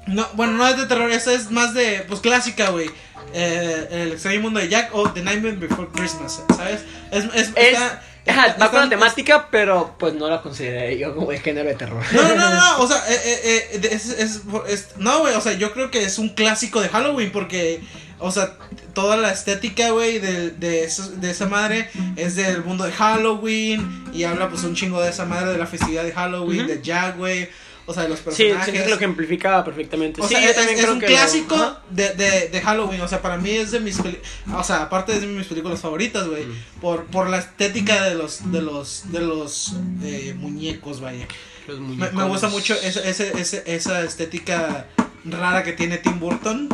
No, 0.06 0.26
bueno, 0.34 0.54
no 0.54 0.66
es 0.66 0.76
de 0.76 0.86
terror, 0.86 1.10
esta 1.10 1.32
es 1.32 1.50
más 1.50 1.74
de. 1.74 2.04
Pues 2.08 2.20
clásica, 2.20 2.70
güey. 2.70 2.90
Eh, 3.32 3.86
el 3.90 4.12
extraño 4.12 4.40
mundo 4.40 4.58
de 4.58 4.68
Jack 4.68 4.92
o 4.94 5.08
The 5.10 5.22
Nightmare 5.22 5.56
Before 5.56 5.88
Christmas, 5.94 6.42
¿sabes? 6.56 6.80
Es. 7.12 7.24
es, 7.26 7.30
Es- 7.34 7.52
está- 7.56 8.02
Ajá, 8.26 8.46
está- 8.48 8.66
va 8.66 8.70
con 8.70 8.80
la 8.80 8.88
temática, 8.88 9.48
pero 9.50 9.94
pues 9.98 10.14
no 10.14 10.28
la 10.28 10.42
consideré 10.42 10.98
yo 10.98 11.14
como 11.14 11.30
de 11.30 11.38
género 11.38 11.68
de 11.68 11.74
terror. 11.74 12.02
No, 12.12 12.22
no, 12.22 12.34
no, 12.36 12.50
no, 12.54 12.78
o 12.82 12.86
sea, 12.86 12.98
eh, 13.08 13.20
eh, 13.24 13.68
eh, 13.82 13.88
es, 13.92 14.08
es- 14.10 14.40
es- 14.68 14.88
no, 14.98 15.20
güey, 15.20 15.34
o 15.34 15.40
sea, 15.40 15.52
yo 15.54 15.72
creo 15.72 15.90
que 15.90 16.02
es 16.04 16.18
un 16.18 16.28
clásico 16.30 16.80
de 16.80 16.88
Halloween 16.90 17.32
porque, 17.32 17.80
o 18.18 18.30
sea, 18.30 18.56
toda 18.92 19.16
la 19.16 19.30
estética, 19.32 19.90
güey, 19.90 20.18
de, 20.18 20.50
de, 20.50 20.88
de 21.16 21.30
esa 21.30 21.46
madre 21.46 21.88
es 22.16 22.36
del 22.36 22.62
mundo 22.64 22.84
de 22.84 22.92
Halloween 22.92 24.04
y 24.12 24.24
habla 24.24 24.48
pues 24.48 24.64
un 24.64 24.74
chingo 24.74 25.00
de 25.00 25.10
esa 25.10 25.24
madre 25.24 25.52
de 25.52 25.58
la 25.58 25.66
festividad 25.66 26.04
de 26.04 26.12
Halloween, 26.12 26.66
de 26.66 26.82
Jack, 26.82 27.16
güey, 27.16 27.48
o 27.90 27.94
sea, 27.94 28.04
de 28.04 28.08
los 28.10 28.18
Sí, 28.20 28.24
personajes. 28.24 28.64
siento 28.64 28.82
que 28.84 28.88
lo 28.90 28.96
ejemplifica 28.96 29.64
perfectamente. 29.64 30.20
O 30.20 30.28
sí, 30.28 30.34
sea, 30.34 30.42
yo 30.44 30.50
es, 30.50 30.56
también 30.56 30.76
es 30.78 30.82
creo 30.84 30.94
un 30.94 31.00
que 31.00 31.06
clásico 31.06 31.76
de, 31.90 32.14
de, 32.14 32.48
de 32.48 32.60
Halloween. 32.62 33.00
O 33.00 33.08
sea, 33.08 33.20
para 33.20 33.36
mí 33.36 33.50
es 33.50 33.70
de 33.72 33.80
mis 33.80 33.98
peli- 34.00 34.20
O 34.54 34.62
sea, 34.64 34.82
aparte 34.82 35.12
es 35.14 35.20
de 35.22 35.26
mis 35.26 35.46
películas 35.46 35.80
favoritas, 35.80 36.26
güey. 36.28 36.44
Mm. 36.46 36.80
Por, 36.80 37.04
por 37.06 37.28
la 37.28 37.38
estética 37.38 38.02
de 38.04 38.14
los, 38.14 38.50
de 38.52 38.62
los, 38.62 39.10
de 39.12 39.20
los 39.20 39.74
eh, 40.02 40.34
muñecos, 40.38 41.00
vaya. 41.00 41.26
Los 41.66 41.78
Me, 41.80 41.86
muñecos. 41.88 42.12
me 42.14 42.24
gusta 42.24 42.48
mucho 42.48 42.74
esa, 42.74 43.00
ese- 43.08 43.38
ese- 43.38 43.62
esa 43.66 44.02
estética 44.04 44.86
rara 45.24 45.62
que 45.62 45.72
tiene 45.72 45.98
Tim 45.98 46.18
Burton 46.18 46.68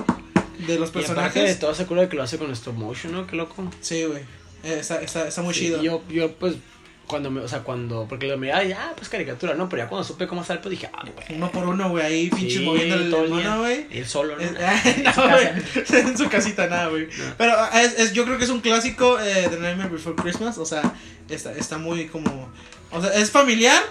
de 0.67 0.79
los 0.79 0.89
Y 0.89 0.91
aparte 0.91 0.99
de 1.01 1.05
personajes. 1.07 1.59
todo, 1.59 1.75
se 1.75 1.83
acuerda 1.83 2.09
que 2.09 2.17
lo 2.17 2.23
hace 2.23 2.39
con 2.39 2.51
stop 2.53 2.75
motion, 2.77 3.13
¿no? 3.13 3.27
Qué 3.27 3.37
loco. 3.37 3.71
Sí, 3.81 4.05
güey. 4.05 4.23
Eh, 4.63 4.79
Está, 4.81 5.01
está, 5.01 5.29
está 5.29 5.43
muy 5.43 5.55
Sí, 5.55 5.61
chido. 5.67 5.83
Yo, 5.83 6.03
yo, 6.09 6.33
pues, 6.37 6.55
cuando 7.07 7.31
me, 7.31 7.41
o 7.41 7.49
sea, 7.49 7.61
cuando, 7.61 8.07
porque 8.09 8.27
lo 8.27 8.37
miraba, 8.37 8.65
ya, 8.65 8.93
pues 8.97 9.09
caricatura, 9.09 9.55
¿no? 9.55 9.69
Pero 9.69 9.83
ya 9.85 9.89
cuando 9.89 10.05
supe 10.07 10.27
cómo 10.27 10.43
estar, 10.43 10.61
pues 10.61 10.71
dije, 10.71 10.91
ah, 10.93 11.05
güey. 11.05 11.39
Uno 11.39 11.51
por 11.53 11.67
uno, 11.69 11.89
güey, 11.91 12.05
ahí 12.05 12.31
pinches 12.31 12.59
Sí, 12.59 12.65
moviendo 12.65 12.97
el 12.97 13.29
mono, 13.31 13.59
güey. 13.61 13.87
Él 13.91 14.07
solo, 14.07 14.37
¿no? 14.37 14.43
Es- 14.43 14.51
En 14.97 15.15
su 15.15 15.21
no, 15.93 15.99
en 15.99 16.19
su 16.19 16.29
casita 16.29 16.67
nada, 16.67 16.89
güey. 16.89 17.07
No. 17.07 17.35
Pero 17.39 17.53
ah, 17.57 17.83
es, 17.83 17.99
es- 17.99 18.13
yo 18.13 18.25
creo 18.25 18.39
que 18.39 18.45
es 18.45 18.51
un 18.51 18.61
clásico 18.61 19.21
eh, 19.21 19.49
de 19.49 19.59
Nightmare 19.61 19.91
Before 19.91 20.17
Christmas. 20.17 20.59
O 20.59 20.67
sea, 20.67 20.95
está, 21.29 21.53
está 21.53 21.79
muy 21.79 22.07
como. 22.09 22.49
O 22.91 23.01
sea, 23.01 23.15
es 23.15 23.31
familiar, 23.31 23.83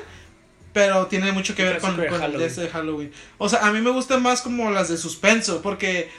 pero 0.73 1.07
tiene 1.07 1.31
mucho 1.31 1.55
que 1.55 1.63
ver 1.63 1.79
con, 1.79 1.95
con 1.95 2.19
Halloween. 2.19 2.41
este 2.47 2.61
de 2.61 2.69
Halloween. 2.69 3.11
O 3.37 3.47
sea, 3.47 3.65
a 3.65 3.71
mí 3.71 3.79
me 3.81 3.91
gustan 3.91 4.21
más 4.21 4.41
como 4.41 4.71
las 4.71 4.89
de 4.89 4.97
suspenso, 4.97 5.61
porque 5.61 6.09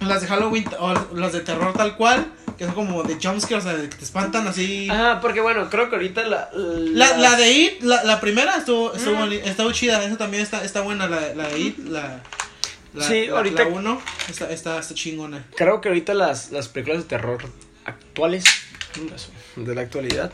las 0.00 0.20
de 0.22 0.26
Halloween 0.28 0.66
o 0.78 0.94
las 1.14 1.32
de 1.32 1.40
terror 1.40 1.72
tal 1.74 1.96
cual, 1.96 2.26
que 2.58 2.64
son 2.64 2.74
como 2.74 3.02
de 3.02 3.14
jumpscare, 3.14 3.56
o 3.56 3.60
sea, 3.60 3.74
de 3.74 3.88
que 3.88 3.96
te 3.96 4.04
espantan 4.04 4.46
así. 4.48 4.88
Ajá, 4.90 5.20
porque 5.20 5.40
bueno, 5.40 5.68
creo 5.70 5.88
que 5.90 5.96
ahorita 5.96 6.22
la. 6.24 6.50
La, 6.54 7.16
la 7.16 7.36
de 7.36 7.50
It, 7.52 7.82
la, 7.82 8.04
la 8.04 8.20
primera 8.20 8.56
estuvo, 8.56 8.94
estuvo, 8.94 9.26
Mm. 9.26 9.32
estuvo 9.32 9.72
chida, 9.72 10.02
esa 10.04 10.16
también 10.16 10.42
está, 10.42 10.64
está 10.64 10.80
buena, 10.80 11.06
la, 11.08 11.34
la 11.34 11.48
de 11.48 11.58
It, 11.58 11.78
la... 11.88 12.22
La, 12.94 13.04
Sí, 13.06 13.26
ahorita- 13.28 13.64
La 13.64 13.68
1 13.68 14.00
está, 14.30 14.50
está, 14.50 14.78
está 14.78 14.94
chingona. 14.94 15.44
Creo 15.54 15.82
que 15.82 15.88
ahorita 15.88 16.14
las, 16.14 16.50
las 16.50 16.68
películas 16.68 17.02
de 17.02 17.08
terror 17.08 17.44
actuales 17.84 18.44
de 19.56 19.74
la 19.74 19.82
actualidad. 19.82 20.32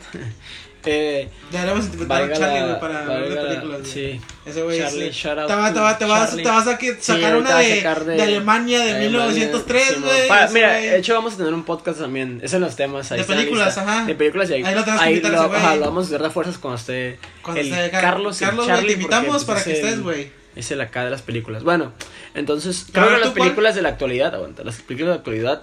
Eh, 0.85 1.29
Deberíamos 1.49 1.85
interpretar 1.85 2.23
a 2.23 2.33
Charlie, 2.33 2.61
güey, 2.61 2.79
para 2.79 3.05
de 3.05 3.29
la- 3.35 3.41
películas. 3.49 3.79
güey. 3.81 3.91
Sí. 3.91 4.21
Ese 4.45 4.63
güey 4.63 4.79
es- 4.79 4.83
Charlie, 4.85 5.09
shout 5.11 5.37
out 5.39 5.47
te, 5.47 5.55
va- 5.55 5.73
te, 5.73 5.79
va- 5.79 5.97
te 5.97 6.05
to 6.05 6.11
vas, 6.11 6.35
te 6.35 6.43
vas 6.43 6.67
a 6.67 6.77
que- 6.77 6.95
Sí, 6.95 7.01
sacar 7.01 7.31
ahorita 7.33 7.49
una 7.51 7.59
de, 7.59 7.75
sacar 7.77 8.03
de 8.05 8.21
Alemania 8.21 8.79
de 8.79 8.91
Alemania, 8.95 9.09
1903, 9.09 9.83
sí, 9.87 9.95
no. 9.99 10.05
güey. 10.07 10.21
Mira, 10.53 10.69
güey. 10.71 10.89
de 10.89 10.97
hecho 10.97 11.13
vamos 11.13 11.33
a 11.35 11.37
tener 11.37 11.53
un 11.53 11.63
podcast 11.63 11.99
también. 11.99 12.41
Es 12.43 12.53
en 12.53 12.61
los 12.61 12.75
temas. 12.75 13.09
Ahí 13.13 13.19
De 13.19 13.23
películas, 13.25 13.77
ajá. 13.77 14.03
De 14.05 14.15
películas 14.15 14.49
y 14.49 14.53
ahí, 14.55 14.63
Ahí 14.63 14.75
lo 14.75 14.81
tenemos 14.81 15.01
que 15.01 15.07
ahí 15.07 15.13
invitar 15.15 15.31
lo, 15.31 15.37
ese 15.39 15.47
güey. 15.47 15.59
ajá, 15.61 15.75
lo 15.75 15.81
vamos 15.85 16.03
a 16.03 16.07
hacer 16.07 16.21
de 16.21 16.29
fuerzas 16.29 16.57
cuando 16.57 16.77
esté 16.79 17.19
Cuando 17.41 17.61
el 17.61 17.67
esté 17.73 17.89
Carlos 17.91 18.41
y 18.41 18.45
Carlos, 18.45 18.67
Charlie. 18.67 18.87
te 18.87 18.93
invitamos 18.93 19.45
para 19.45 19.63
que 19.63 19.71
es 19.71 19.79
estés, 19.79 20.01
güey. 20.01 20.31
Es 20.55 20.69
el 20.71 20.81
acá 20.81 21.05
de 21.05 21.11
las 21.11 21.21
películas. 21.21 21.63
Bueno, 21.63 21.93
entonces 22.35 22.85
creo 22.91 23.05
ver, 23.05 23.19
que 23.19 23.25
las 23.25 23.33
películas 23.33 23.73
de 23.75 23.81
la 23.83 23.89
actualidad, 23.89 24.35
aguanta, 24.35 24.63
las 24.63 24.75
películas 24.81 25.07
de 25.07 25.13
la 25.13 25.15
actualidad 25.15 25.61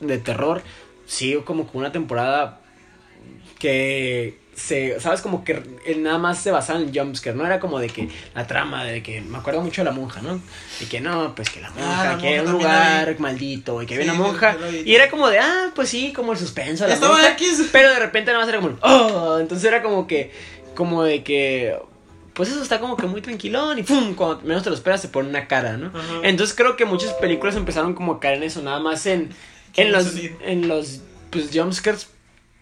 de 0.00 0.18
terror, 0.18 0.62
sí, 1.06 1.38
como 1.44 1.66
con 1.66 1.80
una 1.82 1.92
temporada 1.92 2.60
que 3.58 4.38
se, 4.54 4.98
sabes, 4.98 5.20
como 5.20 5.44
que 5.44 5.62
nada 5.98 6.18
más 6.18 6.38
se 6.40 6.50
basaba 6.50 6.80
en 6.80 6.92
jumpscare, 6.92 7.36
no 7.36 7.46
era 7.46 7.60
como 7.60 7.78
de 7.78 7.88
que 7.88 8.08
la 8.34 8.46
trama, 8.46 8.84
de 8.84 9.02
que 9.04 9.20
me 9.20 9.38
acuerdo 9.38 9.60
mucho 9.60 9.82
de 9.82 9.84
la 9.84 9.92
monja, 9.92 10.20
¿no? 10.20 10.40
Y 10.80 10.86
que 10.86 11.00
no, 11.00 11.32
pues 11.36 11.48
que 11.50 11.60
la 11.60 11.70
monja, 11.70 12.00
Ah, 12.02 12.12
la 12.14 12.18
que 12.18 12.34
era 12.34 12.42
un 12.42 12.52
monja 12.52 13.02
lugar 13.04 13.20
maldito, 13.20 13.80
y 13.82 13.86
que 13.86 13.94
había 13.94 14.06
Sí, 14.06 14.10
una 14.18 14.18
monja, 14.18 14.56
y 14.84 14.94
era 14.94 15.08
como 15.10 15.28
de, 15.28 15.38
ah, 15.38 15.70
pues 15.76 15.88
sí, 15.90 16.12
como 16.12 16.32
el 16.32 16.38
suspenso, 16.38 16.84
de 16.84 16.88
la 16.88 16.94
Estaba 16.94 17.12
monja, 17.14 17.32
X. 17.34 17.68
pero 17.70 17.88
de 17.90 18.00
repente 18.00 18.32
nada 18.32 18.44
más 18.44 18.52
era 18.52 18.60
como, 18.60 18.76
oh, 18.82 19.38
entonces 19.38 19.64
era 19.68 19.80
como 19.80 20.08
que, 20.08 20.32
como 20.74 21.04
de 21.04 21.22
que, 21.22 21.76
pues 22.34 22.48
eso 22.48 22.60
está 22.60 22.80
como 22.80 22.96
que 22.96 23.06
muy 23.06 23.20
tranquilón, 23.20 23.78
y 23.78 23.84
pum, 23.84 24.14
cuando 24.14 24.40
menos 24.42 24.64
te 24.64 24.70
lo 24.70 24.74
esperas 24.76 25.00
se 25.00 25.08
pone 25.08 25.28
una 25.28 25.46
cara, 25.46 25.76
¿no? 25.76 25.88
Ajá. 25.96 26.20
Entonces 26.24 26.56
creo 26.56 26.76
que 26.76 26.84
muchas 26.84 27.12
películas 27.14 27.54
empezaron 27.54 27.94
como 27.94 28.14
a 28.14 28.20
caer 28.20 28.38
en 28.38 28.42
eso, 28.44 28.60
nada 28.60 28.80
más 28.80 29.06
en, 29.06 29.30
en 29.76 29.92
los, 29.92 30.14
en 30.42 30.66
los, 30.66 31.00
pues, 31.30 31.50
jumpscares. 31.52 32.08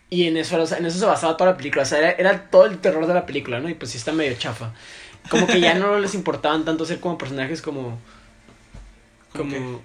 Y 0.09 0.27
en 0.27 0.37
eso, 0.37 0.61
o 0.63 0.67
sea, 0.67 0.79
en 0.79 0.87
eso 0.87 0.99
se 0.99 1.05
basaba 1.07 1.37
toda 1.37 1.51
la 1.51 1.57
película. 1.57 1.83
O 1.83 1.87
sea, 1.87 1.99
era, 1.99 2.11
era 2.13 2.51
todo 2.51 2.67
el 2.67 2.79
terror 2.79 3.07
de 3.07 3.15
la 3.15 3.27
película, 3.27 3.59
¿no? 3.61 3.69
Y 3.69 3.75
pues 3.75 3.91
sí 3.91 3.99
está 3.99 4.13
medio 4.13 4.35
chafa. 4.39 4.73
Como 5.29 5.47
que 5.49 5.59
ya 5.61 5.75
no 5.75 5.99
les 5.99 6.15
importaban 6.15 6.65
tanto 6.65 6.85
ser 6.87 7.01
como 7.01 7.19
personajes 7.19 7.61
como. 7.61 7.99
¿Cómo 9.33 9.53
como. 9.55 9.83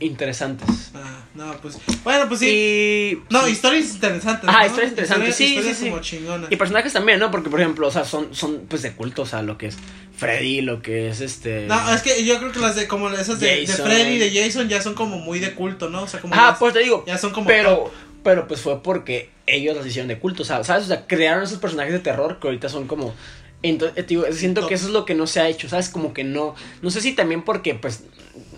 interesantes. 0.00 0.90
Ah, 0.94 1.24
no, 1.34 1.56
pues. 1.60 1.78
Bueno, 2.04 2.28
pues 2.28 2.40
sí. 2.40 2.48
Y. 2.48 3.22
No, 3.32 3.44
sí. 3.46 3.52
historias 3.52 3.94
interesantes. 3.94 4.44
¿no? 4.44 4.64
historias 4.66 4.90
interesantes, 4.90 5.34
sí, 5.36 5.44
historias 5.56 5.76
sí, 5.76 5.84
sí. 5.84 5.90
como 5.90 6.02
chingonas. 6.02 6.52
Y 6.52 6.56
personajes 6.56 6.92
también, 6.92 7.18
¿no? 7.18 7.30
Porque, 7.30 7.50
por 7.50 7.60
ejemplo, 7.60 7.88
o 7.88 7.90
sea, 7.90 8.04
son, 8.04 8.34
son 8.34 8.66
pues 8.68 8.82
de 8.82 8.92
culto, 8.92 9.22
o 9.22 9.26
sea, 9.26 9.42
lo 9.42 9.58
que 9.58 9.66
es 9.66 9.76
Freddy, 10.16 10.60
lo 10.60 10.80
que 10.82 11.08
es 11.08 11.20
este. 11.20 11.66
No, 11.66 11.92
es 11.92 12.02
que 12.02 12.24
yo 12.24 12.38
creo 12.38 12.52
que 12.52 12.60
las 12.60 12.76
de 12.76 12.86
como 12.86 13.10
esas 13.10 13.40
de. 13.40 13.66
Freddy 13.66 14.14
y 14.14 14.18
de 14.18 14.42
Jason 14.44 14.68
ya 14.68 14.80
son 14.80 14.94
como 14.94 15.18
muy 15.18 15.40
de 15.40 15.54
culto, 15.54 15.88
¿no? 15.90 16.02
O 16.02 16.08
sea, 16.08 16.20
como 16.20 16.34
Ah, 16.34 16.48
las- 16.50 16.58
pues 16.58 16.72
te 16.72 16.80
digo. 16.80 17.04
ya 17.06 17.18
son 17.18 17.32
como 17.32 17.46
Pero, 17.48 17.90
pero 18.26 18.48
pues 18.48 18.60
fue 18.60 18.82
porque 18.82 19.30
ellos 19.46 19.76
las 19.76 19.86
hicieron 19.86 20.08
de 20.08 20.18
culto, 20.18 20.42
¿sabes? 20.42 20.68
O 20.68 20.80
sea, 20.80 21.06
crearon 21.06 21.44
esos 21.44 21.58
personajes 21.58 21.92
de 21.92 22.00
terror 22.00 22.40
que 22.40 22.48
ahorita 22.48 22.68
son 22.68 22.88
como. 22.88 23.14
Entonces, 23.62 23.94
te 23.94 24.02
digo, 24.02 24.24
siento 24.32 24.66
que 24.66 24.74
eso 24.74 24.86
es 24.86 24.92
lo 24.92 25.04
que 25.04 25.14
no 25.14 25.28
se 25.28 25.38
ha 25.38 25.48
hecho, 25.48 25.68
¿sabes? 25.68 25.90
Como 25.90 26.12
que 26.12 26.24
no. 26.24 26.56
No 26.82 26.90
sé 26.90 27.00
si 27.00 27.12
también 27.12 27.44
porque, 27.44 27.76
pues. 27.76 28.02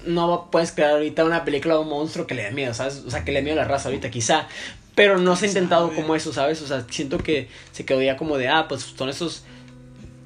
No 0.06 0.48
puedes 0.50 0.72
crear 0.72 0.92
ahorita 0.92 1.22
una 1.22 1.44
película 1.44 1.74
de 1.74 1.80
un 1.80 1.90
monstruo 1.90 2.26
que 2.26 2.34
le 2.34 2.44
dé 2.44 2.50
miedo, 2.52 2.72
¿sabes? 2.72 3.04
O 3.06 3.10
sea, 3.10 3.26
que 3.26 3.32
le 3.32 3.40
dé 3.40 3.44
miedo 3.44 3.60
a 3.60 3.64
la 3.64 3.68
raza 3.68 3.90
ahorita, 3.90 4.10
quizá. 4.10 4.48
Pero 4.94 5.18
no 5.18 5.36
se 5.36 5.44
ha 5.44 5.48
¿Quién 5.50 5.64
intentado 5.64 5.92
como 5.92 6.16
eso, 6.16 6.32
¿sabes? 6.32 6.62
O 6.62 6.66
sea, 6.66 6.86
siento 6.88 7.18
que 7.18 7.48
se 7.72 7.84
quedó 7.84 8.00
ya 8.00 8.16
como 8.16 8.38
de, 8.38 8.48
ah, 8.48 8.68
pues 8.70 8.80
son 8.96 9.10
esos. 9.10 9.44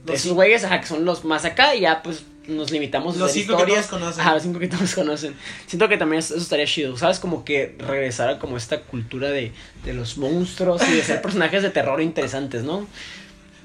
Esos 0.07 0.35
güeyes, 0.35 0.63
ajá, 0.63 0.81
que 0.81 0.87
son 0.87 1.05
los 1.05 1.25
más 1.25 1.45
acá 1.45 1.75
y 1.75 1.81
ya, 1.81 2.01
pues 2.05 2.23
nos 2.49 2.71
limitamos 2.71 3.17
a 3.17 3.21
Los 3.21 3.31
hacer 3.31 3.43
cinco 3.43 3.57
que 3.57 3.63
historias. 3.63 3.87
todos 3.89 4.01
conocen. 4.01 4.21
Ajá, 4.21 4.35
los 4.35 4.43
cinco 4.43 4.59
que 4.59 4.69
todos 4.69 4.95
conocen. 4.95 5.35
Siento 5.67 5.89
que 5.89 5.97
también 5.97 6.21
eso 6.21 6.37
estaría 6.37 6.67
chido, 6.67 6.97
¿sabes? 6.97 7.19
Como 7.21 7.45
que 7.45 7.77
regresara 7.79 8.39
como 8.39 8.57
esta 8.57 8.81
cultura 8.81 9.31
de, 9.31 9.53
de 9.85 9.93
los 9.95 10.19
monstruos 10.19 10.83
y 10.89 10.93
de 10.93 11.03
ser 11.03 11.23
personajes 11.23 11.63
de 11.63 11.71
terror 11.71 12.01
interesantes, 12.03 12.65
¿no? 12.65 12.87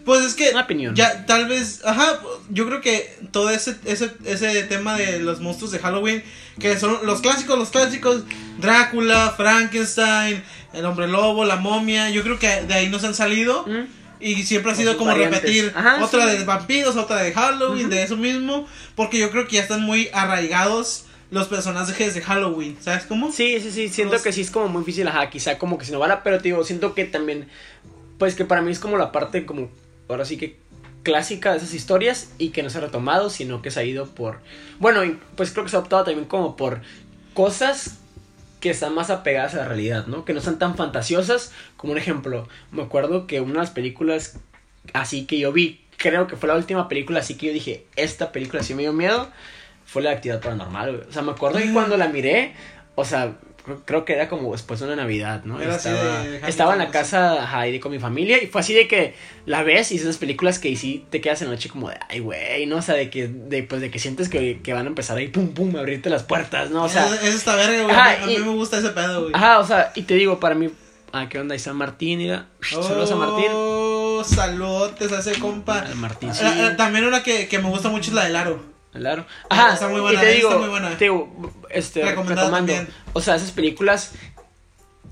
Pues 0.06 0.24
es 0.24 0.36
que 0.36 0.52
Una 0.52 0.62
opinión. 0.62 0.96
ya 0.96 1.26
tal 1.26 1.48
vez, 1.50 1.82
ajá, 1.84 2.20
yo 2.50 2.66
creo 2.66 2.80
que 2.80 3.14
todo 3.32 3.50
ese 3.50 3.76
ese 3.84 4.10
ese 4.24 4.64
tema 4.64 4.98
de 4.98 5.20
los 5.20 5.42
monstruos 5.42 5.72
de 5.74 5.80
Halloween 5.80 6.24
que 6.60 6.80
son 6.80 7.06
los 7.06 7.20
clásicos, 7.20 7.60
los 7.60 7.72
clásicos 7.72 8.24
Drácula, 8.58 9.34
Frankenstein, 9.36 10.42
el 10.72 10.86
hombre 10.86 11.10
lobo, 11.10 11.44
la 11.44 11.58
momia, 11.58 12.10
yo 12.10 12.24
creo 12.24 12.40
que 12.40 12.48
de 12.64 12.74
ahí 12.74 12.88
nos 12.90 13.04
han 13.04 13.16
salido 13.16 13.66
¿Mm? 13.68 13.97
Y 14.20 14.44
siempre 14.44 14.72
ha 14.72 14.76
sido 14.76 14.98
como 14.98 15.12
variantes. 15.12 15.42
repetir 15.42 15.72
Ajá, 15.76 16.04
otra 16.04 16.32
sí. 16.32 16.38
de 16.38 16.44
vampiros, 16.46 16.96
otra 16.96 17.18
de 17.24 17.32
Halloween, 17.34 17.90
de 17.90 18.04
eso 18.04 18.18
mismo, 18.18 18.68
porque 18.96 19.20
yo 19.20 19.30
creo 19.32 19.48
que 19.48 19.56
ya 19.58 19.62
están 19.62 19.82
muy 19.84 20.10
arraigados 20.14 21.06
los 21.30 21.48
personajes 21.48 22.14
de 22.14 22.22
Halloween, 22.22 22.78
¿sabes 22.82 23.04
cómo? 23.06 23.32
Sí, 23.32 23.60
sí, 23.60 23.70
sí, 23.72 23.90
siento 23.90 24.14
Los- 24.14 24.24
que 24.24 24.32
sí 24.32 24.42
es 24.42 24.50
como 24.52 24.70
muy 24.70 24.82
difícil, 24.82 25.08
ajá, 25.08 25.30
quizá 25.30 25.58
como 25.58 25.78
que 25.78 25.86
si 25.86 25.92
no 25.92 26.00
vara, 26.00 26.24
pero 26.24 26.38
te 26.38 26.44
digo, 26.46 26.64
siento 26.64 26.94
que 26.96 27.04
también, 27.06 27.48
pues 28.18 28.34
que 28.36 28.46
para 28.46 28.62
mí 28.62 28.72
es 28.72 28.80
como 28.80 28.98
la 28.98 29.12
parte 29.12 29.46
como, 29.46 29.70
ahora 30.08 30.24
sí 30.26 30.38
que 30.38 30.58
clásica 31.04 31.52
de 31.52 31.58
esas 31.58 31.74
historias 31.74 32.30
y 32.38 32.50
que 32.50 32.64
no 32.64 32.70
se 32.70 32.78
ha 32.78 32.82
retomado, 32.82 33.30
sino 33.30 33.62
que 33.62 33.72
se 33.72 33.80
ha 33.82 33.84
ido 33.84 34.08
por, 34.08 34.40
bueno, 34.80 35.02
pues 35.36 35.52
creo 35.52 35.64
que 35.66 35.70
se 35.70 35.76
ha 35.76 35.80
optado 35.80 36.06
también 36.06 36.28
como 36.28 36.56
por 36.56 36.82
cosas 37.34 37.98
que 38.60 38.70
están 38.70 38.94
más 38.96 39.10
apegadas 39.10 39.54
a 39.56 39.58
la 39.58 39.66
realidad, 39.66 40.08
¿no? 40.08 40.26
Que 40.26 40.34
no 40.34 40.42
son 40.42 40.60
tan 40.60 40.76
fantasiosas, 40.76 41.52
como 41.76 41.94
un 41.94 42.00
ejemplo, 42.00 42.48
me 42.72 42.84
acuerdo 42.84 43.28
que 43.28 43.42
una 43.42 43.54
de 43.54 43.60
las 43.60 43.72
películas 43.72 44.40
así 44.94 45.26
que 45.26 45.40
yo 45.40 45.52
vi, 45.52 45.82
creo 45.98 46.28
que 46.28 46.36
fue 46.36 46.50
la 46.50 46.56
última 46.56 46.88
película 46.88 47.20
así 47.20 47.36
que 47.36 47.48
yo 47.48 47.54
dije, 47.54 47.86
esta 47.96 48.32
película 48.32 48.64
sí 48.64 48.74
me 48.74 48.84
dio 48.84 48.94
miedo, 48.94 49.30
fue 49.86 50.02
la 50.02 50.12
actividad 50.12 50.42
paranormal. 50.42 51.06
O 51.10 51.12
sea, 51.12 51.22
me 51.22 51.32
acuerdo 51.32 51.60
que 51.60 51.72
cuando 51.72 51.98
la 51.98 52.08
miré, 52.10 52.54
o 52.96 53.06
sea, 53.06 53.38
creo- 53.68 53.82
creo 53.86 54.06
que 54.06 54.14
era 54.14 54.28
como 54.30 54.52
después 54.54 54.80
de 54.80 54.88
una 54.88 54.96
Navidad, 54.96 55.44
¿no? 55.44 55.62
Era 55.62 55.76
así 55.76 55.90
estaba, 55.90 56.24
de- 56.24 56.30
de 56.40 56.48
estaba 56.50 56.74
en 56.74 56.80
la 56.80 56.90
casa 56.90 57.44
ajá, 57.44 57.60
ahí 57.60 57.80
con 57.80 57.92
mi 57.92 58.00
familia 58.00 58.42
y 58.42 58.48
fue 58.48 58.62
así 58.62 58.74
de 58.74 58.88
que 58.88 59.14
la 59.46 59.62
ves 59.62 59.92
y 59.92 59.98
esas 59.98 60.18
películas 60.18 60.58
que 60.58 60.76
sí 60.76 61.06
te 61.12 61.22
quedas 61.22 61.42
en 61.42 61.50
la 61.50 61.54
noche 61.56 61.70
como 61.70 61.90
de, 61.90 61.98
ay, 62.10 62.20
güey, 62.20 62.66
¿no? 62.66 62.78
O 62.78 62.82
sea, 62.82 62.96
de 62.96 63.10
que, 63.10 63.28
de, 63.28 63.62
pues, 63.64 63.82
de 63.82 63.92
que 63.92 64.00
sientes 64.00 64.30
que, 64.30 64.62
que 64.64 64.74
van 64.74 64.86
a 64.86 64.90
empezar 64.90 65.18
ahí, 65.18 65.28
pum, 65.28 65.50
pum, 65.50 65.76
a 65.76 65.80
abrirte 65.80 66.10
las 66.10 66.24
puertas, 66.24 66.72
¿no? 66.72 66.84
O 66.86 66.90
sea, 66.90 67.06
eso, 67.06 67.16
eso 67.16 67.38
está 67.38 67.56
verga, 67.56 67.84
güey. 67.84 67.96
Ajá, 67.96 68.24
a 68.24 68.26
mí 68.26 68.34
y- 68.34 68.40
me 68.40 68.50
gusta 68.56 68.80
ese 68.80 68.90
pedo, 68.90 69.22
güey. 69.22 69.34
ajá, 69.36 69.60
o 69.60 69.66
sea, 69.68 69.92
y 69.96 70.02
te 70.04 70.16
digo, 70.16 70.40
para 70.40 70.56
mí, 70.56 70.70
ah, 71.12 71.28
¿qué 71.30 71.40
onda? 71.40 71.54
Y 71.56 71.60
San 71.60 71.76
Martín, 71.76 72.20
mira, 72.20 72.48
saludos 72.62 73.12
a 73.12 73.16
Martín. 73.16 73.48
Oh, 73.52 74.24
saludotes 74.24 75.12
a 75.12 75.20
ese 75.20 75.40
compa. 75.40 75.86
Martín, 75.96 76.34
sí. 76.34 76.42
Ah, 76.44 76.70
ah, 76.72 76.76
También 76.78 77.06
una 77.06 77.22
que, 77.24 77.48
que 77.48 77.60
me 77.60 77.70
gusta 77.70 77.90
mucho 77.90 78.10
es 78.10 78.16
la 78.16 78.24
del 78.26 78.36
aro. 78.36 78.77
Claro. 78.94 79.26
Ajá, 79.50 79.74
Está 79.74 79.88
muy 79.90 80.00
buena, 80.02 80.20
y 80.20 80.26
te 80.26 80.32
está 80.38 80.48
digo, 80.48 80.60
muy 80.60 80.70
buena. 80.70 80.90
te 80.98 81.04
digo, 81.06 81.54
este, 81.70 82.04
o 83.14 83.22
sea, 83.22 83.36
esas 83.36 83.52
películas 83.52 84.14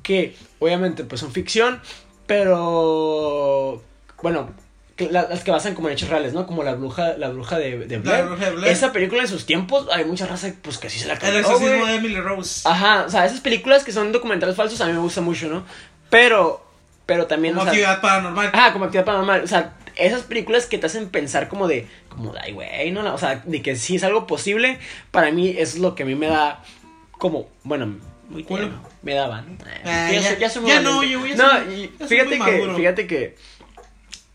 que 0.01 0.35
obviamente 0.59 1.03
pues 1.03 1.21
son 1.21 1.31
ficción, 1.31 1.81
pero 2.25 3.81
bueno, 4.21 4.49
que 4.95 5.09
la- 5.11 5.23
las 5.29 5.43
que 5.43 5.51
basan 5.51 5.75
como 5.75 5.89
en 5.89 5.93
hechos 5.95 6.09
reales, 6.09 6.33
¿no? 6.33 6.47
Como 6.47 6.63
la 6.63 6.73
bruja, 6.73 7.17
la 7.17 7.29
bruja 7.29 7.57
de, 7.57 7.79
de 7.85 7.97
Blair. 7.97 8.25
Bruja 8.25 8.45
de 8.45 8.51
Blair. 8.51 8.71
Esa 8.71 8.91
película 8.93 9.21
en 9.23 9.27
sus 9.27 9.45
tiempos, 9.45 9.87
hay 9.91 10.05
mucha 10.05 10.25
raza 10.25 10.51
pues 10.61 10.77
que 10.77 10.89
sí 10.89 10.99
se 10.99 11.07
la 11.07 11.13
El 11.15 11.19
cantó, 11.19 11.37
exorcismo 11.39 11.77
güey. 11.79 11.87
de 11.91 11.95
Emily 11.95 12.19
Rose. 12.21 12.61
Ajá, 12.67 13.03
o 13.05 13.09
sea, 13.09 13.25
esas 13.25 13.41
películas 13.41 13.83
que 13.83 13.91
son 13.91 14.11
documentales 14.11 14.55
falsos 14.55 14.79
a 14.81 14.85
mí 14.85 14.93
me 14.93 14.99
gustan 14.99 15.25
mucho, 15.25 15.47
¿no? 15.49 15.65
Pero, 16.09 16.65
pero 17.05 17.27
también, 17.27 17.53
como 17.55 17.63
o 17.63 17.65
sea, 17.65 17.71
actividad 17.73 18.01
paranormal. 18.01 18.49
Ajá, 18.53 18.73
como 18.73 18.85
actividad 18.85 19.05
paranormal. 19.05 19.43
O 19.43 19.47
sea, 19.47 19.73
esas 19.97 20.23
películas 20.23 20.65
que 20.65 20.77
te 20.77 20.85
hacen 20.87 21.09
pensar 21.09 21.47
como 21.47 21.67
de, 21.67 21.87
como 22.09 22.33
de, 22.33 22.39
ay, 22.39 22.51
güey, 22.53 22.91
no, 22.91 23.13
o 23.13 23.17
sea, 23.17 23.41
de 23.45 23.61
que 23.61 23.75
sí 23.75 23.95
es 23.95 24.03
algo 24.03 24.27
posible, 24.27 24.79
para 25.11 25.31
mí 25.31 25.55
es 25.57 25.77
lo 25.79 25.95
que 25.95 26.03
a 26.03 26.05
mí 26.05 26.15
me 26.15 26.27
da 26.27 26.63
como, 27.11 27.47
bueno, 27.63 27.95
muy 28.29 28.43
tierno, 28.43 28.81
me 29.03 29.13
daba, 29.13 29.41
¿no? 29.41 29.57
Ah, 29.85 30.09
ya- 30.11 30.49
soy 30.49 30.61
muy 30.63 30.71
ya 30.71 30.79
no, 30.81 31.03
yo 31.03 31.19
voy 31.19 31.31
a 31.31 31.35
No, 31.35 31.51
ser- 31.51 31.71
y 31.71 31.81
ya 31.99 32.07
soy 32.07 32.07
fíjate 32.07 32.31
que, 32.31 32.37
maduro. 32.39 32.75
fíjate 32.75 33.07
que, 33.07 33.35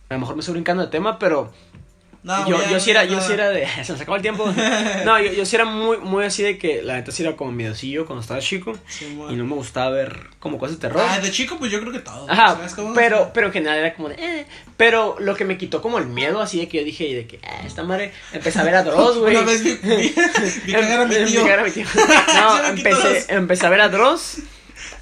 a 0.08 0.14
lo 0.14 0.20
mejor 0.20 0.34
me 0.36 0.40
estoy 0.40 0.52
brincando 0.54 0.82
de 0.84 0.90
tema, 0.90 1.18
pero 1.18 1.52
No, 2.22 2.46
yo, 2.46 2.58
yo 2.70 2.78
sí 2.78 2.90
era, 2.90 3.04
yo 3.04 3.18
sí 3.22 3.32
era 3.32 3.48
de, 3.48 3.66
se 3.84 3.92
nos 3.92 4.00
acabó 4.00 4.16
el 4.16 4.22
tiempo. 4.22 4.44
No, 5.06 5.18
yo, 5.18 5.32
yo 5.32 5.46
sí 5.46 5.56
era 5.56 5.64
muy, 5.64 5.96
muy 5.98 6.24
así 6.24 6.42
de 6.42 6.58
que, 6.58 6.82
la 6.82 6.94
neta 6.96 7.12
sí 7.12 7.22
era 7.22 7.34
como 7.34 7.50
miedocillo 7.52 8.04
cuando 8.04 8.20
estaba 8.20 8.40
chico, 8.40 8.76
Sí, 8.88 9.06
y 9.06 9.14
bueno. 9.14 9.36
no 9.38 9.44
me 9.46 9.54
gustaba 9.54 9.90
ver 9.90 10.26
como 10.38 10.58
cosas 10.58 10.76
de 10.76 10.82
terror. 10.88 11.02
Ah, 11.08 11.18
de 11.18 11.30
chico, 11.30 11.56
pues 11.58 11.72
yo 11.72 11.80
creo 11.80 11.92
que 11.92 12.00
todo. 12.00 12.30
Ajá, 12.30 12.56
¿sabes 12.56 12.74
cómo? 12.74 12.92
pero, 12.94 13.30
pero 13.32 13.46
en 13.46 13.52
general 13.54 13.78
era 13.78 13.94
como 13.94 14.10
de, 14.10 14.16
eh. 14.16 14.46
Pero 14.76 15.16
lo 15.18 15.34
que 15.34 15.44
me 15.46 15.56
quitó 15.56 15.80
como 15.80 15.98
el 15.98 16.06
miedo, 16.06 16.40
así 16.42 16.58
de 16.58 16.68
que 16.68 16.78
yo 16.78 16.84
dije, 16.84 17.14
de 17.14 17.26
que, 17.26 17.40
ah, 17.42 17.62
esta 17.66 17.82
madre, 17.84 18.12
empecé 18.32 18.58
a 18.58 18.64
ver 18.64 18.74
a 18.74 18.82
Dross, 18.82 19.16
güey. 19.18 19.36
Una 19.36 19.46
vez 19.46 19.62
vi, 19.64 19.74
vi, 19.82 20.14
vi 20.66 20.72
cagar 20.72 21.00
a 21.00 21.04
mi 21.06 21.14
tío. 21.14 21.24
vi 21.26 21.34
cagar 21.36 21.60
a 21.60 21.64
mi 21.64 21.70
tío. 21.70 21.86
Se 21.86 22.34
No, 22.40 22.66
empecé, 22.66 23.14
los- 23.14 23.28
empecé 23.30 23.66
a 23.66 23.70
ver 23.70 23.80
a 23.80 23.88
Dross 23.88 24.38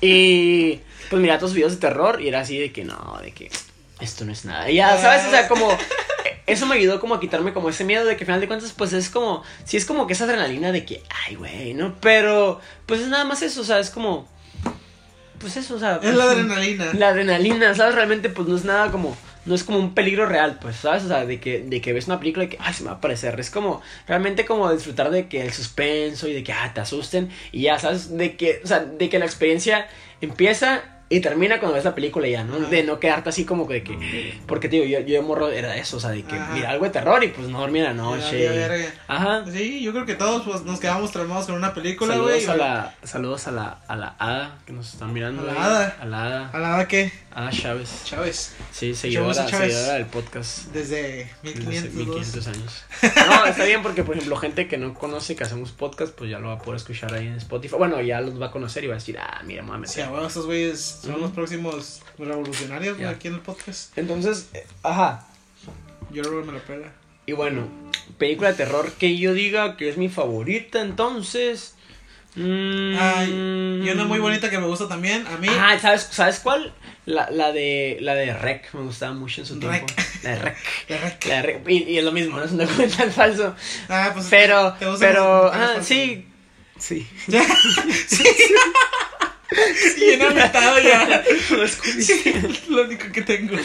y 0.00 0.80
pues 1.10 1.20
miraba 1.22 1.38
todos 1.38 1.50
sus 1.50 1.56
videos 1.56 1.72
de 1.72 1.78
terror 1.80 2.20
y 2.20 2.28
era 2.28 2.40
así 2.40 2.58
de 2.58 2.70
que, 2.72 2.84
no, 2.84 3.18
de 3.22 3.32
que 3.32 3.50
esto 4.00 4.24
no 4.24 4.32
es 4.32 4.44
nada. 4.44 4.70
Y 4.70 4.76
ya, 4.76 4.96
¿sabes? 5.00 5.26
O 5.26 5.30
sea, 5.30 5.48
como, 5.48 5.76
eso 6.48 6.66
me 6.66 6.76
ayudó 6.76 6.98
como 6.98 7.14
a 7.14 7.20
quitarme 7.20 7.52
como 7.52 7.68
ese 7.68 7.84
miedo 7.84 8.04
de 8.04 8.16
que 8.16 8.24
al 8.24 8.26
final 8.26 8.40
de 8.40 8.48
cuentas, 8.48 8.72
pues 8.76 8.92
es 8.92 9.10
como, 9.10 9.42
sí 9.64 9.76
es 9.76 9.84
como 9.84 10.06
que 10.06 10.14
esa 10.14 10.24
adrenalina 10.24 10.72
de 10.72 10.84
que, 10.84 11.02
ay, 11.26 11.36
güey, 11.36 11.74
¿no? 11.74 11.94
Pero, 12.00 12.60
pues 12.86 13.00
es 13.00 13.08
nada 13.08 13.24
más 13.24 13.42
eso, 13.42 13.60
o 13.60 13.64
sea, 13.64 13.78
es 13.78 13.90
como, 13.90 14.26
pues 15.38 15.56
eso, 15.56 15.76
o 15.76 15.78
sea. 15.78 16.00
Es 16.02 16.14
la 16.14 16.24
adrenalina. 16.24 16.92
La 16.94 17.08
adrenalina, 17.08 17.74
¿sabes? 17.74 17.94
Realmente, 17.94 18.28
pues 18.28 18.48
no 18.48 18.56
es 18.56 18.64
nada 18.64 18.90
como. 18.90 19.16
No 19.44 19.54
es 19.54 19.64
como 19.64 19.78
un 19.78 19.94
peligro 19.94 20.26
real, 20.26 20.58
pues, 20.60 20.76
¿sabes? 20.76 21.04
O 21.04 21.08
sea, 21.08 21.24
de 21.24 21.40
que, 21.40 21.60
de 21.60 21.80
que 21.80 21.94
ves 21.94 22.06
una 22.06 22.18
película 22.18 22.44
y 22.44 22.48
que, 22.48 22.58
ay, 22.60 22.74
se 22.74 22.82
me 22.82 22.88
va 22.88 22.96
a 22.96 22.98
aparecer. 22.98 23.38
Es 23.40 23.50
como, 23.50 23.80
realmente 24.06 24.44
como 24.44 24.70
disfrutar 24.70 25.10
de 25.10 25.26
que 25.26 25.40
el 25.40 25.54
suspenso 25.54 26.28
y 26.28 26.34
de 26.34 26.44
que, 26.44 26.52
ah, 26.52 26.72
te 26.74 26.80
asusten. 26.80 27.30
Y 27.50 27.62
ya, 27.62 27.78
¿sabes? 27.78 28.14
De 28.14 28.36
que, 28.36 28.60
o 28.62 28.66
sea, 28.66 28.80
de 28.80 29.08
que 29.08 29.18
la 29.18 29.24
experiencia 29.24 29.88
empieza 30.20 30.82
Y 31.10 31.20
termina 31.20 31.58
cuando 31.58 31.74
ves 31.76 31.84
la 31.84 31.94
película 31.94 32.28
ya, 32.28 32.44
¿no? 32.44 32.58
De 32.58 32.82
no 32.82 33.00
quedarte 33.00 33.30
así 33.30 33.44
como 33.44 33.64
de 33.64 33.82
que. 33.82 34.38
Porque, 34.46 34.68
tío, 34.68 34.84
yo, 34.84 35.00
yo 35.00 35.14
de 35.14 35.20
morro 35.22 35.50
era 35.50 35.76
eso, 35.76 35.96
o 35.96 36.00
sea, 36.00 36.10
de 36.10 36.22
que 36.22 36.36
Ajá. 36.36 36.52
mira 36.52 36.70
algo 36.70 36.84
de 36.84 36.90
terror 36.90 37.22
y 37.24 37.28
pues 37.28 37.48
no 37.48 37.60
dormir 37.60 37.84
la 37.84 37.94
noche. 37.94 38.44
ya, 38.44 38.50
verga. 38.50 38.92
Ajá. 39.06 39.44
Sí, 39.50 39.80
yo 39.80 39.92
creo 39.92 40.04
que 40.04 40.14
todos 40.14 40.42
pues, 40.42 40.62
nos 40.64 40.80
quedamos 40.80 41.10
traumados 41.10 41.46
con 41.46 41.54
una 41.54 41.72
película, 41.72 42.16
güey. 42.18 42.42
Saludos 42.42 42.48
a 42.48 42.56
la, 42.56 42.94
saludos 43.04 43.48
a 43.48 43.52
la, 43.52 43.78
a 43.88 43.96
la 43.96 44.16
Ada 44.18 44.58
que 44.66 44.72
nos 44.74 44.92
están 44.92 45.12
mirando. 45.14 45.42
A 45.42 45.46
la 45.46 45.52
güey. 45.54 45.64
Hada. 45.64 45.96
A 46.00 46.04
la 46.04 46.24
Ada. 46.24 46.50
¿A 46.52 46.58
la 46.58 46.74
hora 46.74 46.88
qué? 46.88 47.12
Ada 47.32 47.50
Chávez. 47.50 48.02
Chávez. 48.04 48.54
Sí, 48.72 48.94
seguidora, 48.94 49.48
seguidora 49.48 49.94
del 49.94 50.06
podcast. 50.06 50.66
Desde 50.72 51.30
Desde 51.42 51.60
1500. 51.62 51.94
1500 51.94 52.46
años. 52.48 52.84
No, 53.28 53.46
está 53.46 53.64
bien 53.64 53.82
porque, 53.82 54.02
por 54.02 54.16
ejemplo, 54.16 54.36
gente 54.36 54.68
que 54.68 54.78
no 54.78 54.94
conoce 54.94 55.36
que 55.36 55.44
hacemos 55.44 55.70
podcast, 55.70 56.14
pues 56.14 56.30
ya 56.30 56.38
lo 56.38 56.48
va 56.48 56.54
a 56.54 56.58
poder 56.58 56.78
escuchar 56.78 57.14
ahí 57.14 57.26
en 57.26 57.34
Spotify. 57.34 57.76
Bueno, 57.76 58.00
ya 58.00 58.20
los 58.20 58.40
va 58.40 58.46
a 58.46 58.50
conocer 58.50 58.84
y 58.84 58.86
va 58.88 58.94
a 58.94 58.98
decir, 58.98 59.18
ah, 59.18 59.42
mira, 59.44 59.62
meter. 59.62 59.88
Sí, 59.88 60.00
a 60.00 60.10
huevo, 60.10 60.26
estos 60.26 60.46
güeyes 60.46 60.97
son 61.02 61.20
los 61.20 61.30
próximos 61.32 62.02
revolucionarios 62.18 63.00
aquí 63.02 63.28
en 63.28 63.34
el 63.34 63.40
podcast. 63.40 63.96
Entonces, 63.96 64.48
eh, 64.54 64.66
ajá. 64.82 65.26
Yo 66.10 66.22
creo 66.22 66.40
que 66.40 66.46
me 66.46 66.52
la 66.58 66.64
pega. 66.64 66.92
Y 67.26 67.32
bueno, 67.32 67.68
película 68.16 68.50
de 68.50 68.56
terror 68.56 68.90
que 68.92 69.16
yo 69.18 69.34
diga 69.34 69.76
que 69.76 69.88
es 69.90 69.96
mi 69.98 70.08
favorita, 70.08 70.80
entonces. 70.80 71.74
mm, 72.34 72.94
Ay, 72.98 73.82
y 73.84 73.90
una 73.90 74.04
muy 74.04 74.18
bonita 74.18 74.48
que 74.48 74.58
me 74.58 74.66
gusta 74.66 74.88
también, 74.88 75.26
a 75.26 75.36
mí. 75.36 75.48
Ah, 75.50 75.78
¿sabes, 75.78 76.08
¿sabes 76.10 76.40
cuál? 76.40 76.72
La, 77.04 77.30
la 77.30 77.52
de 77.52 77.98
la 78.00 78.14
de 78.14 78.32
Rec, 78.34 78.72
me 78.74 78.82
gustaba 78.82 79.12
mucho 79.14 79.40
en 79.42 79.46
su 79.46 79.58
tiempo. 79.58 79.86
Rec. 79.86 80.22
La 80.22 80.30
de 80.30 80.38
Rec. 80.38 80.56
La 80.88 80.96
rec- 81.00 81.26
La 81.28 81.34
de 81.36 81.42
Rec. 81.42 81.68
Y, 81.68 81.82
y 81.84 81.98
es 81.98 82.04
lo 82.04 82.12
mismo, 82.12 82.38
no 82.38 82.44
es 82.44 82.52
un 82.52 82.58
documental 82.58 83.10
falso. 83.12 83.54
Ah, 83.88 84.10
pues. 84.14 84.26
Pero, 84.30 84.72
¿te 84.78 84.86
gustan 84.86 85.08
pero, 85.08 85.50
ah, 85.52 85.76
sí. 85.82 86.26
Sí. 86.78 87.06
Sí. 88.08 88.24
Sí, 89.94 90.00
bien 90.00 90.22
agotado 90.22 90.78
ya. 90.80 91.24
Sí, 92.00 92.22
lo 92.68 92.82
único 92.84 93.10
que 93.12 93.22
tengo. 93.22 93.56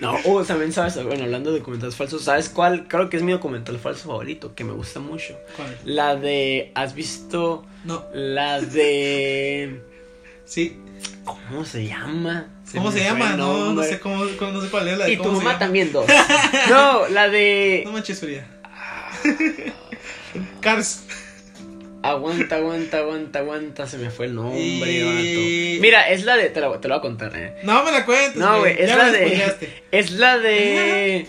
No, 0.00 0.16
oh, 0.24 0.42
también 0.44 0.72
sabes, 0.72 1.02
bueno, 1.04 1.24
hablando 1.24 1.52
de 1.52 1.58
documentales 1.60 1.94
falsos, 1.96 2.24
¿sabes 2.24 2.48
cuál? 2.48 2.86
Creo 2.88 3.08
que 3.08 3.16
es 3.16 3.22
mi 3.22 3.32
documental 3.32 3.78
falso 3.78 4.08
favorito, 4.08 4.54
que 4.54 4.64
me 4.64 4.72
gusta 4.72 5.00
mucho. 5.00 5.38
¿Cuál? 5.56 5.76
La 5.84 6.16
de, 6.16 6.72
¿has 6.74 6.94
visto? 6.94 7.64
No, 7.84 8.04
La 8.12 8.60
de... 8.60 9.80
sí. 10.44 10.76
¿Cómo 11.24 11.64
se 11.64 11.86
llama? 11.86 12.48
¿Cómo 12.74 12.90
se 12.90 13.00
llama? 13.04 13.36
No, 13.36 13.72
no 13.72 13.82
sé 13.82 13.98
cómo, 14.00 14.24
cómo- 14.38 14.52
no 14.52 14.60
sé 14.62 14.68
cuál 14.68 14.88
es 14.88 14.98
la 14.98 15.04
de 15.06 15.12
Y 15.12 15.16
tu 15.16 15.24
mamá 15.24 15.38
llama. 15.38 15.58
también 15.58 15.92
dos. 15.92 16.06
No, 16.68 17.08
la 17.08 17.28
de... 17.28 17.82
No 17.86 17.92
manches, 17.92 18.18
Frida. 18.20 18.46
Cars. 20.60 21.02
Aguanta, 22.02 22.56
aguanta, 22.56 22.98
aguanta, 22.98 23.38
aguanta, 23.40 23.86
se 23.86 23.98
me 23.98 24.10
fue 24.10 24.26
el 24.26 24.34
nombre, 24.36 24.60
Y- 24.60 25.74
vato. 25.74 25.82
Mira, 25.82 26.08
es 26.10 26.24
la 26.24 26.36
de... 26.36 26.48
Te 26.50 26.60
la, 26.60 26.80
te 26.80 26.88
la 26.88 26.96
voy 26.96 26.98
a 27.00 27.02
contar, 27.02 27.36
eh. 27.36 27.56
No 27.64 27.82
me 27.84 27.90
la 27.90 28.04
cuentes. 28.06 28.36
No, 28.36 28.60
güey, 28.60 28.76
es 28.82 28.88
la 28.96 29.10
de... 29.10 29.54
Es 29.90 30.10
la 30.12 30.38
de... 30.38 31.26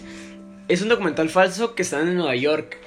Es 0.67 0.81
un 0.83 0.89
documental 0.89 1.29
falso 1.29 1.73
que 1.73 1.81
están 1.81 2.07
en 2.07 2.15
Nueva 2.15 2.35
York 2.35 2.77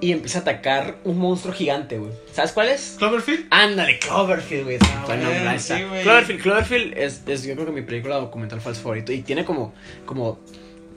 y 0.00 0.12
empieza 0.12 0.38
a 0.38 0.42
atacar 0.42 0.96
un 1.04 1.18
monstruo 1.18 1.52
gigante, 1.52 1.98
güey. 1.98 2.12
¿Sabes 2.32 2.52
cuál 2.52 2.68
es? 2.68 2.94
¿Cloverfield? 2.98 3.46
Ándale, 3.50 3.98
Cloverfield, 3.98 4.64
güey. 4.64 4.78
Ah, 4.82 5.02
Buen 5.06 5.24
bueno, 5.24 5.58
sí. 5.58 5.74
Cloverfield, 6.02 6.42
Cloverfield 6.42 6.98
es, 6.98 7.22
es 7.26 7.42
yo 7.44 7.54
creo 7.54 7.66
que 7.66 7.72
mi 7.72 7.82
película 7.82 8.16
documental 8.16 8.60
falso 8.60 8.82
favorito. 8.82 9.10
Y 9.12 9.22
tiene 9.22 9.44
como, 9.44 9.74
como, 10.04 10.38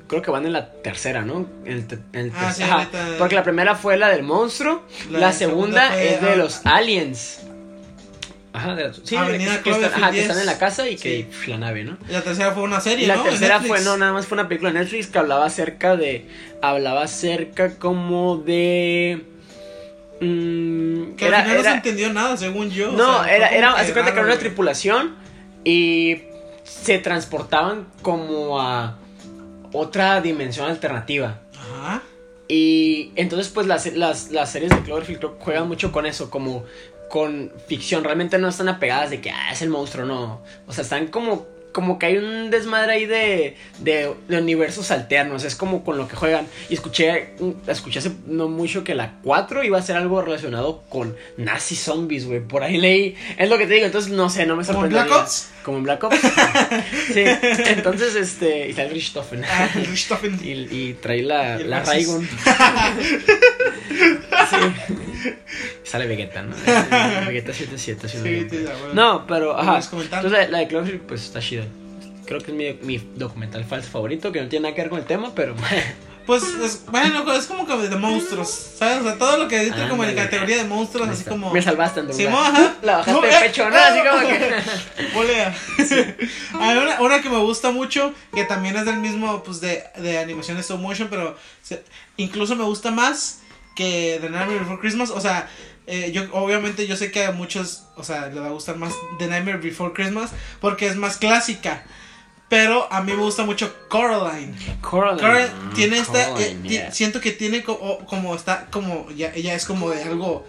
creo 0.10 0.22
que 0.22 0.30
van 0.32 0.46
en 0.46 0.52
la 0.52 0.72
tercera, 0.72 1.22
¿no? 1.22 1.48
En 1.64 1.72
el, 1.74 2.00
el 2.12 2.32
Ah, 2.36 2.42
ter- 2.48 2.54
sí, 2.54 2.64
ajá, 2.64 2.74
ahorita- 2.76 3.16
Porque 3.18 3.36
la 3.36 3.44
primera 3.44 3.76
fue 3.76 3.96
la 3.96 4.10
del 4.10 4.24
monstruo, 4.24 4.84
la, 5.10 5.20
La 5.20 5.32
segunda, 5.34 5.98
es 6.02 6.20
de 6.22 6.32
ah, 6.32 6.36
los 6.36 6.66
aliens. 6.66 7.42
Ajá, 8.52 8.74
de 8.76 8.88
la- 8.88 8.94
sí, 8.94 9.16
Avenida 9.16 9.62
que, 9.62 9.70
están, 9.70 9.94
ajá, 9.94 10.12
que 10.12 10.22
están 10.22 10.36
10. 10.36 10.40
en 10.42 10.46
la 10.48 10.58
casa 10.58 10.90
y 10.90 10.96
que 10.98 11.18
Sí. 11.18 11.24
pf, 11.30 11.48
la 11.52 11.58
nave, 11.60 11.84
¿no? 11.84 11.98
Y 12.10 12.12
la 12.12 12.22
tercera 12.22 12.52
fue 12.52 12.64
una 12.64 12.82
serie, 12.82 13.06
Y 13.06 13.08
la 13.08 13.22
tercera 13.24 13.62
fue, 13.62 13.80
no, 13.82 13.96
nada 13.96 14.12
más 14.12 14.26
fue 14.26 14.36
una 14.38 14.48
película 14.48 14.74
de 14.74 14.80
Netflix 14.80 15.08
que 15.08 15.20
hablaba 15.20 15.46
acerca 15.46 15.96
de. 15.96 16.28
Hablaba 16.62 17.04
acerca 17.04 17.76
como 17.78 18.38
de. 18.38 19.24
mm, 20.20 21.16
Que 21.16 21.26
al 21.28 21.44
final 21.44 21.58
no 21.58 21.64
se 21.64 21.72
entendió 21.72 22.12
nada, 22.14 22.36
según 22.38 22.70
yo. 22.72 22.90
o 22.90 22.94
no, 22.94 23.24
sea, 23.24 23.36
era, 23.36 23.48
era, 23.50 23.84
de 23.84 23.94
cuenta 23.94 24.14
que 24.14 24.20
era 24.20 24.28
una 24.28 24.40
tripulación 24.40 25.16
y 25.64 26.24
se 26.64 26.98
transportaban 27.00 27.88
como 28.02 28.60
a 28.60 28.98
otra 29.74 30.22
dimensión 30.22 30.70
alternativa. 30.70 31.40
Ajá. 31.58 32.04
Y 32.48 33.12
entonces, 33.16 33.50
pues 33.50 33.68
las, 33.68 33.86
las, 33.94 34.32
las 34.32 34.52
series 34.52 34.72
de 34.72 34.82
Cloverfield 34.82 35.20
creo 35.20 35.36
juegan 35.40 35.68
mucho 35.68 35.92
con 35.92 36.06
eso, 36.06 36.30
como 36.30 36.64
con 37.10 37.52
ficción. 37.68 38.04
Realmente 38.04 38.40
no 38.40 38.48
están 38.48 38.70
apegadas 38.70 39.12
de 39.12 39.22
que 39.22 39.30
ah, 39.30 39.52
es 39.52 39.62
el 39.62 39.70
monstruo, 39.70 40.06
no. 40.06 40.42
O 40.68 40.74
sea, 40.74 40.84
están 40.84 41.08
como, 41.08 41.46
como 41.72 42.00
que 42.00 42.08
hay 42.08 42.18
un 42.18 42.50
desmadre 42.50 42.94
ahí 42.94 43.06
de, 43.06 43.56
de, 43.80 44.14
de 44.28 44.38
universos 44.38 44.92
alternos. 44.92 45.44
Es 45.44 45.56
como 45.56 45.84
con 45.84 45.98
lo 45.98 46.08
que 46.08 46.16
juegan. 46.16 46.48
Y 46.70 46.74
escuché, 46.74 47.34
escuché 47.68 48.00
hace 48.00 48.12
no 48.26 48.48
mucho 48.48 48.84
que 48.84 48.96
la 48.96 49.20
4 49.24 49.64
iba 49.64 49.78
a 49.78 49.82
ser 49.82 49.98
algo 49.98 50.22
relacionado 50.22 50.84
con 50.90 51.16
nazi 51.38 51.76
zombies, 51.76 52.26
güey. 52.26 52.40
Por 52.40 52.64
ahí 52.64 52.78
leí. 52.78 53.16
Es 53.38 53.50
lo 53.50 53.58
que 53.58 53.68
te 53.68 53.76
digo, 53.76 53.86
entonces 53.86 54.12
no 54.12 54.30
sé, 54.30 54.46
no 54.46 54.56
me 54.56 54.66
¿Como 54.66 54.86
en. 54.86 54.92
Black 54.92 55.12
Ops? 55.12 55.50
Como 55.64 55.78
en 55.78 55.84
Black 55.84 56.04
Ops. 56.04 56.20
sí, 57.14 57.24
entonces, 57.68 58.16
este. 58.16 58.68
Y 58.68 58.70
está 58.72 58.84
el 58.84 58.92
Richthofen. 58.92 59.44
Ah, 59.44 59.70
Richthofen. 59.76 60.40
Y, 60.44 60.52
y 60.52 60.94
trae 60.94 61.22
la, 61.24 61.58
Y 61.58 61.62
el 61.62 61.70
la. 61.70 61.84
Raygon. 61.84 62.28
sí. 64.50 64.58
Sale 65.84 66.08
Vegeta, 66.08 66.44
¿no? 66.44 66.56
Vegeta 67.26 67.52
77. 67.54 68.08
si 68.08 68.18
no 68.18 68.24
me 68.24 68.50
Sí, 68.50 68.64
ya, 68.64 68.76
bueno. 68.78 68.94
No, 68.94 69.28
pero, 69.28 69.58
ajá. 69.58 69.80
Entonces, 69.80 70.32
la, 70.32 70.48
la 70.48 70.60
de 70.60 70.68
Cloverfield, 70.68 71.02
pues 71.02 71.24
está 71.26 71.40
chida. 71.40 71.59
Creo 72.30 72.42
que 72.42 72.52
es 72.52 72.58
mi, 72.58 72.74
mi 72.86 72.98
documental 73.16 73.66
falso 73.66 73.90
favorito, 73.90 74.32
que 74.32 74.40
no 74.40 74.48
tiene 74.48 74.64
nada 74.64 74.76
que 74.76 74.82
ver 74.82 74.90
con 74.92 75.00
el 75.00 75.06
tema, 75.06 75.34
pero. 75.36 75.56
Pues, 76.26 76.44
es, 76.44 76.86
bueno, 76.86 77.34
es 77.34 77.48
como 77.48 77.66
que 77.66 77.76
de 77.76 77.96
monstruos, 77.96 78.50
¿sabes? 78.78 79.00
O 79.00 79.04
sea, 79.04 79.18
todo 79.18 79.38
lo 79.38 79.48
que 79.48 79.64
entra 79.66 79.90
como 79.90 80.04
en 80.04 80.16
categoría 80.16 80.58
de 80.58 80.64
monstruos, 80.64 81.10
así 81.10 81.24
como... 81.24 81.52
Me 81.52 81.60
salvaste, 81.60 82.02
Andrew. 82.02 82.16
Simón, 82.16 82.46
ajá. 82.46 82.76
La 82.84 82.98
bajaste 82.98 83.22
de 83.28 83.34
eh, 83.34 83.40
pecho, 83.42 83.68
¿no? 83.68 83.76
Así 83.76 84.00
como 84.08 84.28
que. 84.28 85.12
Volea. 85.16 85.56
Hay 86.60 86.78
una, 86.78 87.02
una 87.02 87.22
que 87.24 87.32
me 87.32 87.40
gusta 87.40 87.72
mucho, 87.72 88.14
que 88.32 88.44
también 88.44 88.76
es 88.76 88.86
del 88.86 88.98
mismo, 88.98 89.42
pues, 89.44 89.60
de, 89.60 89.84
de 89.98 90.20
animación 90.20 90.56
de 90.58 90.62
stop 90.62 90.80
motion, 90.80 91.08
pero 91.10 91.36
se- 91.64 91.84
incluso 92.18 92.56
me 92.56 92.64
gusta 92.64 92.92
más 92.92 93.40
que 93.76 94.20
The 94.22 94.30
Nightmare 94.30 94.60
Before 94.60 94.80
Christmas. 94.80 95.10
O 95.10 95.22
sea, 95.22 95.50
eh, 95.88 96.12
yo 96.14 96.28
obviamente 96.34 96.86
yo 96.86 96.96
sé 96.96 97.10
que 97.10 97.26
a 97.26 97.32
muchos, 97.32 97.86
o 97.96 98.04
sea, 98.04 98.28
les 98.28 98.40
va 98.40 98.48
a 98.48 98.52
gustar 98.52 98.76
más 98.76 98.94
The 99.18 99.26
Nightmare 99.26 99.58
Before 99.58 99.94
Christmas, 99.94 100.30
porque 100.62 100.86
es 100.86 100.96
más 100.96 101.18
clásica. 101.18 101.86
Pero 102.50 102.92
a 102.92 103.02
mí 103.02 103.12
me 103.14 103.22
gusta 103.22 103.44
mucho 103.44 103.74
Coraline. 103.90 104.56
Coraline. 104.82 105.22
Coraline 105.22 105.52
tiene 105.76 106.00
esta, 106.00 106.30
Coraline, 106.30 106.68
eh, 106.68 106.72
yeah. 106.72 106.92
siento 106.92 107.22
que 107.22 107.32
tiene 107.32 107.64
co- 107.64 107.74
o- 107.74 108.06
como 108.06 108.36
está, 108.36 108.66
como 108.72 109.10
ya, 109.12 109.32
ella 109.36 109.54
es 109.54 109.66
como 109.66 109.90
de 109.92 110.02
algo 110.04 110.46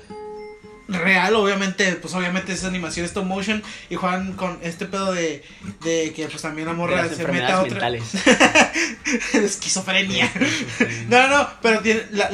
real, 0.89 1.37
obviamente, 1.37 1.93
pues 1.93 2.15
obviamente 2.15 2.53
es 2.53 2.65
animación 2.65 3.07
stop 3.07 3.25
motion 3.25 3.63
y 3.91 3.95
juegan 3.95 4.33
con 4.33 4.59
este 4.63 4.87
pedo 4.87 5.13
de, 5.13 5.45
de 5.85 6.13
que 6.15 6.27
pues 6.27 6.43
también 6.43 6.67
la 6.67 6.73
morra 6.73 7.09
se 7.09 7.25
meta 7.29 7.59
a 7.59 7.63
otra 7.63 7.91
esquizofrenia. 9.35 10.31
no, 11.09 11.29
no, 11.29 11.49
pero 11.63 11.81
tiene 11.81 12.03
la, 12.11 12.31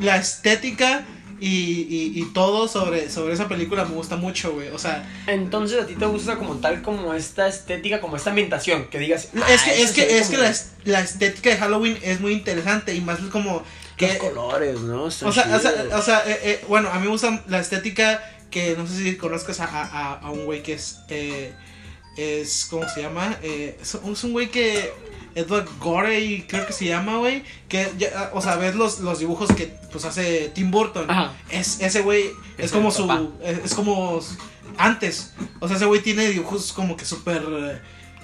la 0.00 0.16
estética 0.16 1.04
y, 1.44 1.86
y, 1.90 2.12
y 2.22 2.24
todo 2.32 2.68
sobre, 2.68 3.10
sobre 3.10 3.34
esa 3.34 3.48
película 3.48 3.84
me 3.84 3.94
gusta 3.94 4.16
mucho, 4.16 4.52
güey. 4.52 4.68
O 4.68 4.78
sea, 4.78 5.08
Entonces 5.26 5.82
a 5.82 5.86
ti 5.86 5.94
te 5.96 6.06
gusta 6.06 6.36
como 6.36 6.56
tal, 6.56 6.82
como 6.82 7.12
esta 7.14 7.48
estética, 7.48 8.00
como 8.00 8.16
esta 8.16 8.30
ambientación, 8.30 8.86
que 8.88 8.98
digas. 8.98 9.28
"Ah, 9.36 9.52
es 9.52 9.62
que, 9.62 9.70
eso 9.74 9.82
es 9.82 9.92
que, 9.92 10.18
es 10.18 10.28
que 10.28 10.36
la, 10.38 10.48
es- 10.50 10.70
la 10.84 11.00
estética 11.00 11.50
de 11.50 11.56
Halloween 11.56 11.98
es 12.02 12.20
muy 12.20 12.32
interesante 12.32 12.94
y 12.94 13.00
más 13.00 13.18
como 13.32 13.54
Los 13.56 13.64
que... 13.96 14.18
colores, 14.18 14.80
¿no? 14.80 15.08
Están 15.08 15.28
O 15.28 15.32
sea, 15.32 15.56
o 15.56 15.58
sea, 15.60 15.72
o 15.98 16.02
sea, 16.02 16.22
eh, 16.26 16.38
eh, 16.44 16.64
bueno, 16.68 16.88
a 16.90 16.94
mí 16.98 17.06
me 17.06 17.10
gusta 17.10 17.42
la 17.48 17.58
estética 17.60 18.22
que 18.50 18.76
no 18.76 18.86
sé 18.86 18.96
si 19.02 19.16
conozcas 19.16 19.58
a, 19.60 19.64
a, 19.66 20.14
a- 20.20 20.30
un 20.30 20.44
güey 20.44 20.62
que 20.62 20.74
es, 20.74 20.98
eh, 21.08 21.52
es, 22.16 22.66
¿cómo 22.70 22.88
se 22.88 23.02
llama? 23.02 23.36
Eh, 23.42 23.78
es 23.82 23.94
un 24.24 24.32
güey 24.32 24.48
que, 24.50 24.92
Edward 25.34 25.68
Gorey, 25.78 26.44
creo 26.48 26.66
que 26.66 26.72
se 26.72 26.86
llama, 26.86 27.16
güey, 27.18 27.42
que, 27.68 27.90
ya, 27.98 28.30
o 28.34 28.40
sea, 28.42 28.56
ves 28.56 28.74
los, 28.74 29.00
los 29.00 29.18
dibujos 29.18 29.50
que, 29.52 29.66
pues, 29.90 30.04
hace 30.04 30.50
Tim 30.54 30.70
Burton. 30.70 31.10
Ajá. 31.10 31.32
Es, 31.50 31.80
ese 31.80 32.02
güey 32.02 32.26
es, 32.58 32.66
Es 32.66 32.72
como 32.72 32.90
su, 32.90 33.32
es, 33.42 33.58
es 33.64 33.74
como 33.74 34.20
antes, 34.78 35.32
o 35.60 35.68
sea, 35.68 35.76
ese 35.76 35.86
güey 35.86 36.00
tiene 36.00 36.28
dibujos 36.28 36.72
como 36.72 36.96
que 36.96 37.04
súper 37.04 37.42
eh, 37.48 37.80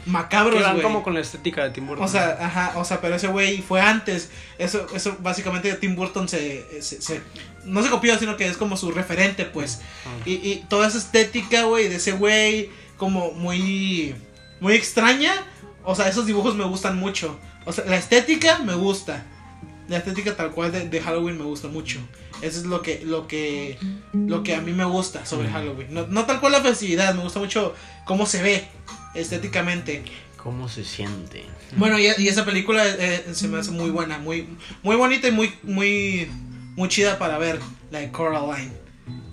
macabros, 0.07 0.57
que 0.57 0.63
van 0.63 0.73
güey. 0.75 0.83
como 0.83 1.03
con 1.03 1.15
la 1.15 1.21
estética 1.21 1.65
de 1.65 1.71
Tim 1.71 1.87
Burton. 1.87 2.05
O 2.05 2.09
sea, 2.09 2.39
ajá, 2.41 2.73
o 2.79 2.85
sea, 2.85 3.01
pero 3.01 3.17
ese 3.17 3.27
güey 3.29 3.61
fue 3.61 3.81
antes. 3.81 4.31
Eso, 4.59 4.87
eso 4.95 5.17
básicamente 5.21 5.73
Tim 5.75 5.95
Burton 5.97 6.29
se, 6.29 6.83
se, 6.83 7.03
se- 7.03 7.21
no 7.65 7.83
se 7.83 7.91
copió, 7.91 8.19
sino 8.19 8.37
que 8.37 8.47
es 8.47 8.57
como 8.57 8.77
su 8.79 8.91
referente, 8.93 9.45
pues. 9.45 9.81
Ah. 10.07 10.23
Y, 10.25 10.33
y 10.35 10.65
toda 10.69 10.89
esa 10.89 10.97
estética, 10.99 11.65
güey, 11.65 11.89
de 11.89 11.97
ese 11.97 12.13
güey, 12.13 12.71
como 12.97 13.33
muy, 13.33 14.15
muy 14.61 14.75
extraña. 14.75 15.33
O 15.91 15.95
sea, 15.95 16.07
esos 16.07 16.26
dibujos 16.26 16.55
me 16.55 16.64
gustan 16.64 16.99
mucho. 16.99 17.39
O 17.64 17.72
sea, 17.72 17.86
la 17.86 17.97
estética 17.97 18.59
me 18.59 18.74
gusta. 18.74 19.24
La 19.89 19.97
estética 19.97 20.36
tal 20.36 20.51
cual 20.51 20.70
de, 20.70 20.86
de 20.86 21.01
Halloween 21.01 21.39
me 21.39 21.45
gusta 21.45 21.68
mucho. 21.68 21.99
Eso 22.43 22.61
es 22.61 22.66
lo 22.66 22.82
que, 22.82 23.01
lo 23.07 23.26
que, 23.26 23.78
lo 24.12 24.43
que 24.43 24.55
a 24.55 24.61
mí 24.61 24.72
me 24.72 24.84
gusta 24.84 25.24
sobre 25.24 25.49
Halloween. 25.49 25.95
No, 25.95 26.07
no 26.07 26.26
tal 26.26 26.41
cual 26.41 26.53
la 26.53 26.61
festividad, 26.61 27.14
me 27.14 27.22
gusta 27.22 27.39
mucho 27.39 27.74
cómo 28.05 28.26
se 28.26 28.43
ve. 28.43 28.68
estéticamente. 29.14 30.05
¿Cómo 30.36 30.68
se 30.68 30.84
siente? 30.84 31.47
Bueno, 31.78 31.99
y, 31.99 32.07
y 32.18 32.28
esa 32.28 32.45
película 32.45 32.86
eh, 32.86 33.24
se 33.32 33.49
me 33.49 33.59
hace 33.59 33.70
muy 33.70 33.89
buena, 33.89 34.18
muy, 34.18 34.47
muy 34.82 34.95
bonita 34.95 35.28
y 35.28 35.32
muy, 35.32 35.55
muy, 35.62 36.28
muy 36.76 36.89
chida 36.91 37.18
para 37.18 37.39
ver, 37.39 37.61
la 37.91 38.01
de 38.01 38.11
Coraline. 38.12 38.72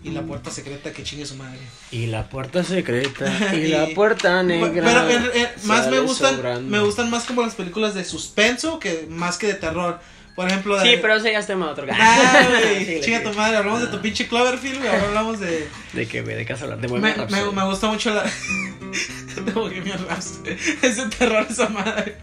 Y 0.03 0.11
la 0.11 0.21
puerta 0.21 0.51
secreta 0.51 0.91
que 0.91 1.03
chingue 1.03 1.25
su 1.25 1.35
madre. 1.35 1.59
Y 1.91 2.05
la 2.07 2.29
puerta 2.29 2.63
secreta. 2.63 3.25
Y, 3.55 3.57
Y- 3.65 3.67
la 3.69 3.87
puerta 3.95 4.43
negra. 4.43 4.71
Pero 4.71 5.09
eh, 5.09 5.31
eh, 5.33 5.49
más 5.63 5.89
me 5.89 5.99
gustan, 5.99 6.35
sobrando. 6.35 6.69
me 6.69 6.79
gustan 6.79 7.09
más 7.09 7.23
como 7.23 7.41
las 7.41 7.55
películas 7.55 7.95
de 7.95 8.03
suspenso 8.05 8.79
que 8.79 9.07
más 9.09 9.37
que 9.37 9.47
de 9.47 9.55
terror. 9.55 9.99
Por 10.35 10.47
ejemplo, 10.47 10.77
de, 10.77 10.83
Sí, 10.83 10.97
pero 11.01 11.15
ese 11.15 11.31
ya 11.31 11.39
es 11.39 11.47
tema 11.47 11.67
de 11.67 11.71
otro 11.71 11.87
Ah, 11.89 12.45
Sí, 12.77 12.99
chinga 13.01 13.23
tu 13.23 13.33
madre, 13.33 13.55
hablamos 13.55 13.81
de 13.81 13.87
tu 13.87 14.01
pinche 14.01 14.27
Cloverfield, 14.27 14.79
güey, 14.79 14.89
ahora 14.89 15.07
hablamos 15.07 15.39
de... 15.39 15.69
¿De 15.93 16.07
qué, 16.07 16.21
güey? 16.23 16.35
¿De 16.35 16.45
qué 16.45 16.51
vas 16.51 16.61
a 16.61 16.65
hablar? 16.65 16.81
De 16.81 16.89
Me, 16.89 16.99
Bohemian 16.99 17.31
me, 17.31 17.51
me 17.51 17.65
gusta 17.65 17.87
mucho 17.87 18.13
la... 18.13 18.23
de 19.45 19.51
Bohemian 19.53 20.05
Rhapsody. 20.09 20.57
Es 20.81 20.97
de 20.97 21.05
terror 21.17 21.47
esa 21.49 21.69
madre. 21.69 22.17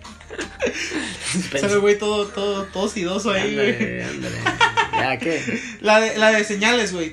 El 1.54 1.80
güey 1.80 1.98
todo, 1.98 2.26
todo, 2.26 2.64
todo 2.64 2.88
sidoso 2.88 3.30
ahí, 3.30 3.54
güey. 3.54 4.02
Ándale, 4.02 4.04
ándale. 4.04 4.36
¿Ya 4.92 5.18
qué? 5.18 5.60
La 5.80 6.00
de, 6.00 6.18
la 6.18 6.32
de 6.32 6.44
señales, 6.44 6.92
güey. 6.92 7.12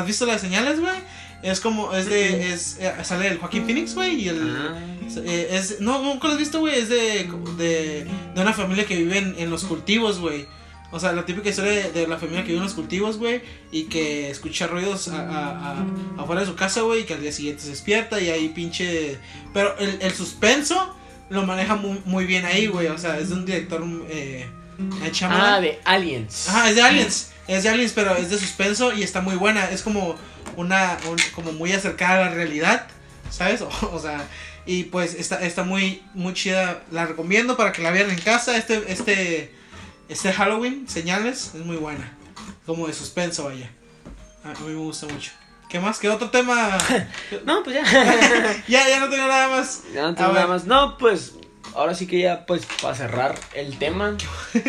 ¿Has 0.00 0.06
visto 0.06 0.26
la 0.26 0.34
de 0.34 0.38
señales, 0.38 0.80
güey? 0.80 0.94
Es 1.42 1.60
como, 1.60 1.94
es 1.94 2.06
de, 2.06 2.52
es, 2.52 2.78
eh, 2.80 2.92
sale 3.04 3.28
el 3.28 3.38
Joaquín 3.38 3.66
Phoenix, 3.66 3.94
güey, 3.94 4.22
y 4.24 4.28
el... 4.28 4.56
Ah. 4.56 4.78
eh, 5.24 5.48
es, 5.52 5.80
no, 5.80 6.02
nunca 6.02 6.26
lo 6.28 6.32
has 6.34 6.38
visto, 6.40 6.60
güey, 6.60 6.78
es 6.78 6.88
de, 6.88 7.28
de, 7.58 8.06
de 8.34 8.40
una 8.40 8.52
familia 8.52 8.84
que 8.86 8.96
vive 8.96 9.18
en, 9.18 9.34
en 9.38 9.50
los 9.50 9.64
cultivos, 9.64 10.18
güey. 10.18 10.46
O 10.92 10.98
sea, 11.00 11.12
la 11.12 11.26
típica 11.26 11.48
historia 11.50 11.72
de, 11.72 11.92
de 11.92 12.06
la 12.06 12.16
familia 12.16 12.40
que 12.42 12.48
vive 12.48 12.58
en 12.58 12.64
los 12.64 12.74
cultivos, 12.74 13.18
güey, 13.18 13.42
y 13.70 13.84
que 13.84 14.30
escucha 14.30 14.66
ruidos 14.66 15.08
a, 15.08 15.20
a- 15.20 15.72
a- 15.72 15.86
afuera 16.22 16.40
de 16.40 16.46
su 16.46 16.54
casa, 16.56 16.80
güey, 16.82 17.02
y 17.02 17.04
que 17.04 17.14
al 17.14 17.20
día 17.20 17.32
siguiente 17.32 17.62
se 17.62 17.70
despierta 17.70 18.20
y 18.20 18.30
ahí 18.30 18.48
pinche... 18.48 19.18
Pero 19.52 19.76
el, 19.78 19.98
el 20.00 20.12
suspenso 20.14 20.96
lo 21.28 21.44
maneja 21.44 21.74
muy, 21.76 22.00
muy 22.06 22.24
bien 22.24 22.46
ahí, 22.46 22.66
güey, 22.66 22.86
o 22.88 22.98
sea, 22.98 23.18
es 23.18 23.28
de 23.28 23.34
un 23.34 23.44
director... 23.44 23.84
Eh. 24.08 24.48
Ah, 25.32 25.60
de 25.60 25.78
Aliens. 25.84 26.48
Ajá, 26.48 26.70
es 26.70 26.76
de 26.76 26.82
Aliens. 26.82 27.30
Es 27.48 27.62
de 27.62 27.68
Aliens, 27.68 27.92
pero 27.94 28.16
es 28.16 28.30
de 28.30 28.38
suspenso 28.38 28.92
y 28.92 29.02
está 29.02 29.20
muy 29.20 29.36
buena. 29.36 29.70
Es 29.70 29.82
como 29.82 30.16
una. 30.56 30.96
un- 31.08 31.16
como 31.34 31.52
muy 31.52 31.72
acercada 31.72 32.26
a 32.26 32.28
la 32.28 32.34
realidad. 32.34 32.86
¿Sabes? 33.30 33.60
O, 33.62 33.70
o 33.92 34.00
sea. 34.00 34.24
Y 34.68 34.84
pues 34.84 35.14
está, 35.14 35.40
está 35.42 35.62
muy, 35.62 36.02
muy 36.14 36.34
chida. 36.34 36.82
La 36.90 37.06
recomiendo 37.06 37.56
para 37.56 37.70
que 37.72 37.82
la 37.82 37.90
vean 37.92 38.10
en 38.10 38.18
casa. 38.18 38.56
Este, 38.56 38.90
este, 38.92 39.54
este 40.08 40.32
Halloween, 40.32 40.88
señales, 40.88 41.52
es 41.54 41.64
muy 41.64 41.76
buena. 41.76 42.12
Como 42.66 42.88
de 42.88 42.92
suspenso, 42.92 43.44
vaya. 43.44 43.70
A, 44.44 44.48
mí 44.48 44.68
me 44.70 44.74
gusta 44.74 45.06
mucho. 45.06 45.30
¿Qué 45.68 45.78
más? 45.80 45.98
¿Qué 46.00 46.08
otro 46.08 46.30
tema? 46.30 46.76
No, 47.44 47.62
pues 47.62 47.76
ya. 47.76 47.84
ya, 48.68 48.88
ya 48.88 48.98
no 49.00 49.08
tengo 49.08 49.26
nada 49.28 49.48
más. 49.48 49.82
Ya 49.94 50.02
no 50.02 50.14
tengo 50.16 50.28
ver. 50.30 50.42
nada 50.42 50.46
más. 50.48 50.64
No, 50.64 50.98
pues. 50.98 51.34
Ahora 51.76 51.94
sí 51.94 52.06
que 52.06 52.18
ya, 52.20 52.46
pues, 52.46 52.66
para 52.80 52.94
cerrar 52.94 53.34
el 53.54 53.78
tema. 53.78 54.16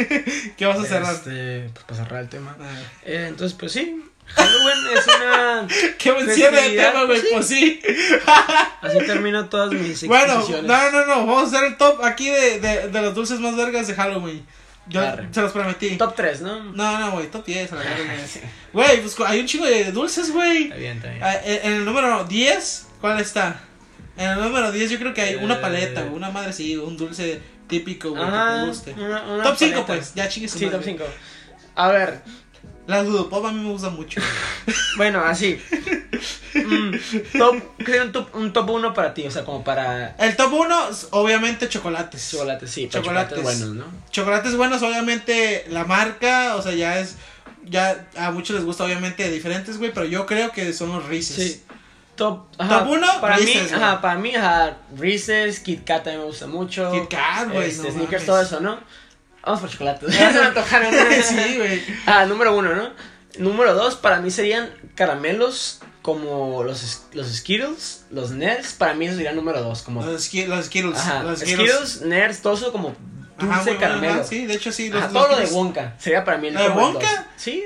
¿Qué 0.57 0.65
vas 0.65 0.79
a 0.79 0.85
cerrar? 0.85 1.13
Este, 1.15 1.69
pues, 1.73 1.85
para 1.85 2.03
cerrar 2.03 2.21
el 2.23 2.29
tema. 2.29 2.55
Ah, 2.59 2.65
Eh, 3.05 3.25
entonces, 3.29 3.57
pues 3.57 3.71
sí. 3.71 4.03
Halloween 4.27 4.97
es 4.97 5.05
una. 5.15 5.67
Qué 5.97 6.11
buen 6.11 6.29
cierre 6.29 6.61
de 6.61 6.75
tema, 6.75 7.05
güey. 7.05 7.21
pues, 7.21 7.33
Pues 7.33 7.47
sí. 7.47 7.79
Así 8.81 8.97
termino 9.05 9.47
todas 9.47 9.71
mis 9.71 10.05
Bueno, 10.05 10.45
no, 10.63 10.91
no, 10.91 11.05
no, 11.05 11.25
vamos 11.25 11.43
a 11.53 11.57
hacer 11.57 11.69
el 11.69 11.77
top 11.77 12.03
aquí 12.03 12.29
de, 12.29 12.59
de, 12.59 12.87
de 12.89 13.01
los 13.01 13.15
dulces 13.15 13.39
más 13.39 13.55
vergas 13.55 13.87
de 13.87 13.95
Halloween. 13.95 14.45
Yo 14.89 15.01
Arre. 15.01 15.27
se 15.31 15.41
los 15.41 15.51
prometí. 15.51 15.97
Top 15.97 16.15
3, 16.15 16.41
¿no? 16.41 16.63
No, 16.63 16.99
no, 16.99 17.11
güey, 17.11 17.27
top 17.27 17.45
10 17.45 17.73
a 17.73 17.75
la 17.75 17.81
verga, 17.83 18.13
güey. 18.71 19.01
Pues 19.01 19.15
hay 19.25 19.39
un 19.41 19.45
chingo 19.45 19.65
de 19.65 19.91
dulces, 19.91 20.31
güey. 20.31 20.63
Está 20.63 20.75
bien, 20.75 20.97
está 20.97 21.09
bien. 21.09 21.23
Ah, 21.23 21.35
En 21.43 21.71
en 21.71 21.73
el 21.79 21.85
número 21.85 22.23
10, 22.23 22.87
¿cuál 23.01 23.19
está? 23.19 23.61
En 24.17 24.29
el 24.31 24.39
número 24.39 24.71
10 24.71 24.89
yo 24.91 24.99
creo 24.99 25.13
que 25.13 25.21
hay 25.21 25.35
una 25.35 25.55
Eh. 25.55 25.59
paleta, 25.61 26.01
güey, 26.01 26.13
una 26.15 26.31
madre 26.31 26.51
sí, 26.53 26.75
un 26.75 26.97
dulce 26.97 27.39
típico, 27.67 28.09
güey, 28.11 28.23
que 28.25 28.31
te 28.31 28.65
guste. 28.67 28.93
una- 28.93 29.23
una 29.23 29.43
top 29.43 29.55
5 29.57 29.71
paleta. 29.73 29.85
pues, 29.87 30.13
ya 30.15 30.27
chingue 30.27 30.47
su 30.49 30.57
Sí, 30.57 30.65
madre. 30.65 30.77
top 30.77 30.85
5. 30.85 31.03
A 31.75 31.87
ver, 31.89 32.21
Las 32.87 33.05
Dudopop 33.05 33.45
a 33.45 33.51
mí 33.51 33.61
me 33.61 33.69
gustan 33.69 33.93
mucho. 33.95 34.21
bueno, 34.97 35.19
así. 35.21 35.59
Mm, 36.53 36.91
top, 37.37 37.57
creo 37.79 38.05
un 38.05 38.11
top, 38.13 38.35
un 38.35 38.53
top 38.53 38.69
1 38.69 38.93
para 38.93 39.13
ti, 39.13 39.25
o 39.27 39.31
sea, 39.31 39.43
como 39.43 39.61
para 39.63 40.15
El 40.17 40.35
top 40.37 40.53
1, 40.53 40.77
obviamente 41.11 41.67
chocolates. 41.67 42.31
chocolates, 42.31 42.71
sí, 42.71 42.87
Chocolates. 42.87 43.35
chocolates 43.37 43.43
buenos, 43.43 43.75
¿no? 43.75 43.85
Chocolates 44.09 44.55
buenos, 44.55 44.81
obviamente 44.83 45.65
la 45.69 45.83
marca, 45.83 46.55
o 46.55 46.61
sea, 46.61 46.73
ya 46.73 46.99
es. 46.99 47.15
Ya 47.65 48.07
a 48.15 48.31
muchos 48.31 48.55
les 48.55 48.63
gusta, 48.63 48.85
obviamente, 48.85 49.29
diferentes, 49.29 49.77
güey, 49.77 49.91
pero 49.93 50.05
yo 50.05 50.25
creo 50.25 50.53
que 50.53 50.71
son 50.71 50.89
los 50.93 51.05
Reese's. 51.07 51.35
Sí. 51.43 51.63
Top, 52.17 52.55
Top 52.57 52.87
uno, 52.89 53.07
para 53.21 53.37
Reese's, 53.37 53.71
mí, 53.71 53.77
ajá, 53.77 54.01
para 54.01 54.15
mí, 54.19 54.35
ajá, 54.35 54.77
Reese's, 54.97 55.59
Kit 55.61 55.85
Kat 55.85 56.03
también 56.03 56.19
me 56.21 56.25
gusta 56.27 56.47
mucho. 56.47 56.91
Kit 56.91 57.07
Kat, 57.09 57.49
güey. 57.51 57.69
Este, 57.69 57.91
no 57.93 58.03
mames. 58.03 58.25
todo 58.25 58.41
eso, 58.41 58.59
¿no? 58.59 58.79
Vamos 59.43 59.61
por 59.61 59.69
chocolates. 59.69 60.09
Ya 60.19 60.33
se 60.33 60.39
me 60.39 60.45
antojaron. 60.47 60.93
sí, 61.23 61.55
güey. 61.57 61.81
Ah, 62.05 62.25
número 62.25 62.55
uno, 62.57 62.75
¿no? 62.75 62.89
Número 63.39 63.73
dos, 63.75 63.95
para 63.95 64.19
mí 64.19 64.31
serían 64.31 64.69
caramelos 64.95 65.79
como 66.01 66.63
los, 66.63 67.03
los 67.13 67.27
Skittles, 67.27 68.05
los 68.11 68.31
Nerds. 68.31 68.73
Para 68.73 68.93
mí 68.93 69.05
eso 69.05 69.15
sería 69.15 69.33
número 69.33 69.61
dos, 69.61 69.83
como... 69.83 70.03
Los, 70.05 70.23
Ski- 70.23 70.47
los 70.47 70.65
Skittles. 70.65 70.97
Ajá, 70.97 71.23
los 71.23 71.39
Skittles, 71.39 72.01
Nerds, 72.01 72.41
todo 72.41 72.55
eso 72.55 72.71
como 72.71 72.95
dulce 73.37 73.53
Ajá, 73.53 73.63
bueno, 73.63 73.79
caramelo. 73.79 74.13
ajá, 74.15 74.23
Sí, 74.23 74.45
de 74.47 74.55
hecho 74.55 74.71
sí. 74.71 74.89
Los, 74.89 75.03
Ajá, 75.03 75.11
los 75.13 75.21
todo 75.23 75.31
lo 75.33 75.37
de 75.37 75.45
Skittles- 75.47 75.53
Wonka. 75.53 75.93
Sería 75.99 76.23
para 76.25 76.37
mí 76.39 76.47
el 76.47 76.55
¿La 76.55 76.61
de 76.63 76.69
Wonka? 76.69 76.99
dos. 76.99 77.25
Sí, 77.35 77.63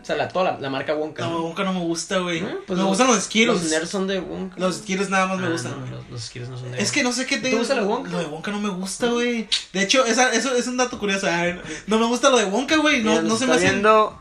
o 0.00 0.04
sea, 0.04 0.16
la, 0.16 0.28
toda 0.28 0.52
la, 0.52 0.58
la 0.60 0.70
marca 0.70 0.94
Wonka. 0.94 1.26
No, 1.26 1.42
Wonka 1.42 1.64
no 1.64 1.72
me 1.72 1.80
gusta, 1.80 2.18
güey. 2.18 2.40
¿No? 2.40 2.48
Pues 2.66 2.76
me 2.76 2.82
los- 2.82 2.86
gustan 2.88 3.06
los 3.08 3.22
Skittles. 3.24 3.62
Los 3.62 3.70
Nerds 3.70 3.90
son 3.90 4.06
de 4.06 4.20
Wonka. 4.20 4.56
Los 4.58 4.76
Skittles 4.76 5.10
nada 5.10 5.26
más 5.26 5.38
me 5.38 5.46
Ah, 5.46 5.50
gustan, 5.50 5.72
no, 5.72 5.78
güey. 5.80 5.90
los, 5.90 6.10
los 6.10 6.22
Skittles 6.22 6.48
no 6.50 6.58
son 6.58 6.72
de 6.72 6.82
Es 6.82 6.92
que 6.92 7.02
no 7.02 7.12
sé 7.12 7.26
qué 7.26 7.36
¿Te 7.36 7.42
tengo. 7.44 7.58
gusta 7.58 7.74
lo 7.74 7.82
de 7.82 7.88
Wonka? 7.88 8.10
Lo 8.10 8.18
de 8.18 8.26
Wonka 8.26 8.50
no 8.50 8.60
me 8.60 8.68
gusta, 8.70 9.06
güey. 9.08 9.48
De 9.72 9.82
hecho, 9.82 10.04
esa, 10.04 10.32
eso 10.32 10.54
es 10.54 10.66
un 10.66 10.76
dato 10.76 10.98
curioso. 10.98 11.26
Ay, 11.30 11.60
no 11.86 11.98
me 11.98 12.06
gusta 12.06 12.30
lo 12.30 12.38
de 12.38 12.44
Wonka, 12.46 12.76
güey. 12.76 13.02
No, 13.02 13.10
Mira, 13.10 13.22
no 13.22 13.36
se 13.36 13.46
me 13.46 13.54
está 13.54 13.66
hace. 13.66 13.74
viendo 13.74 14.18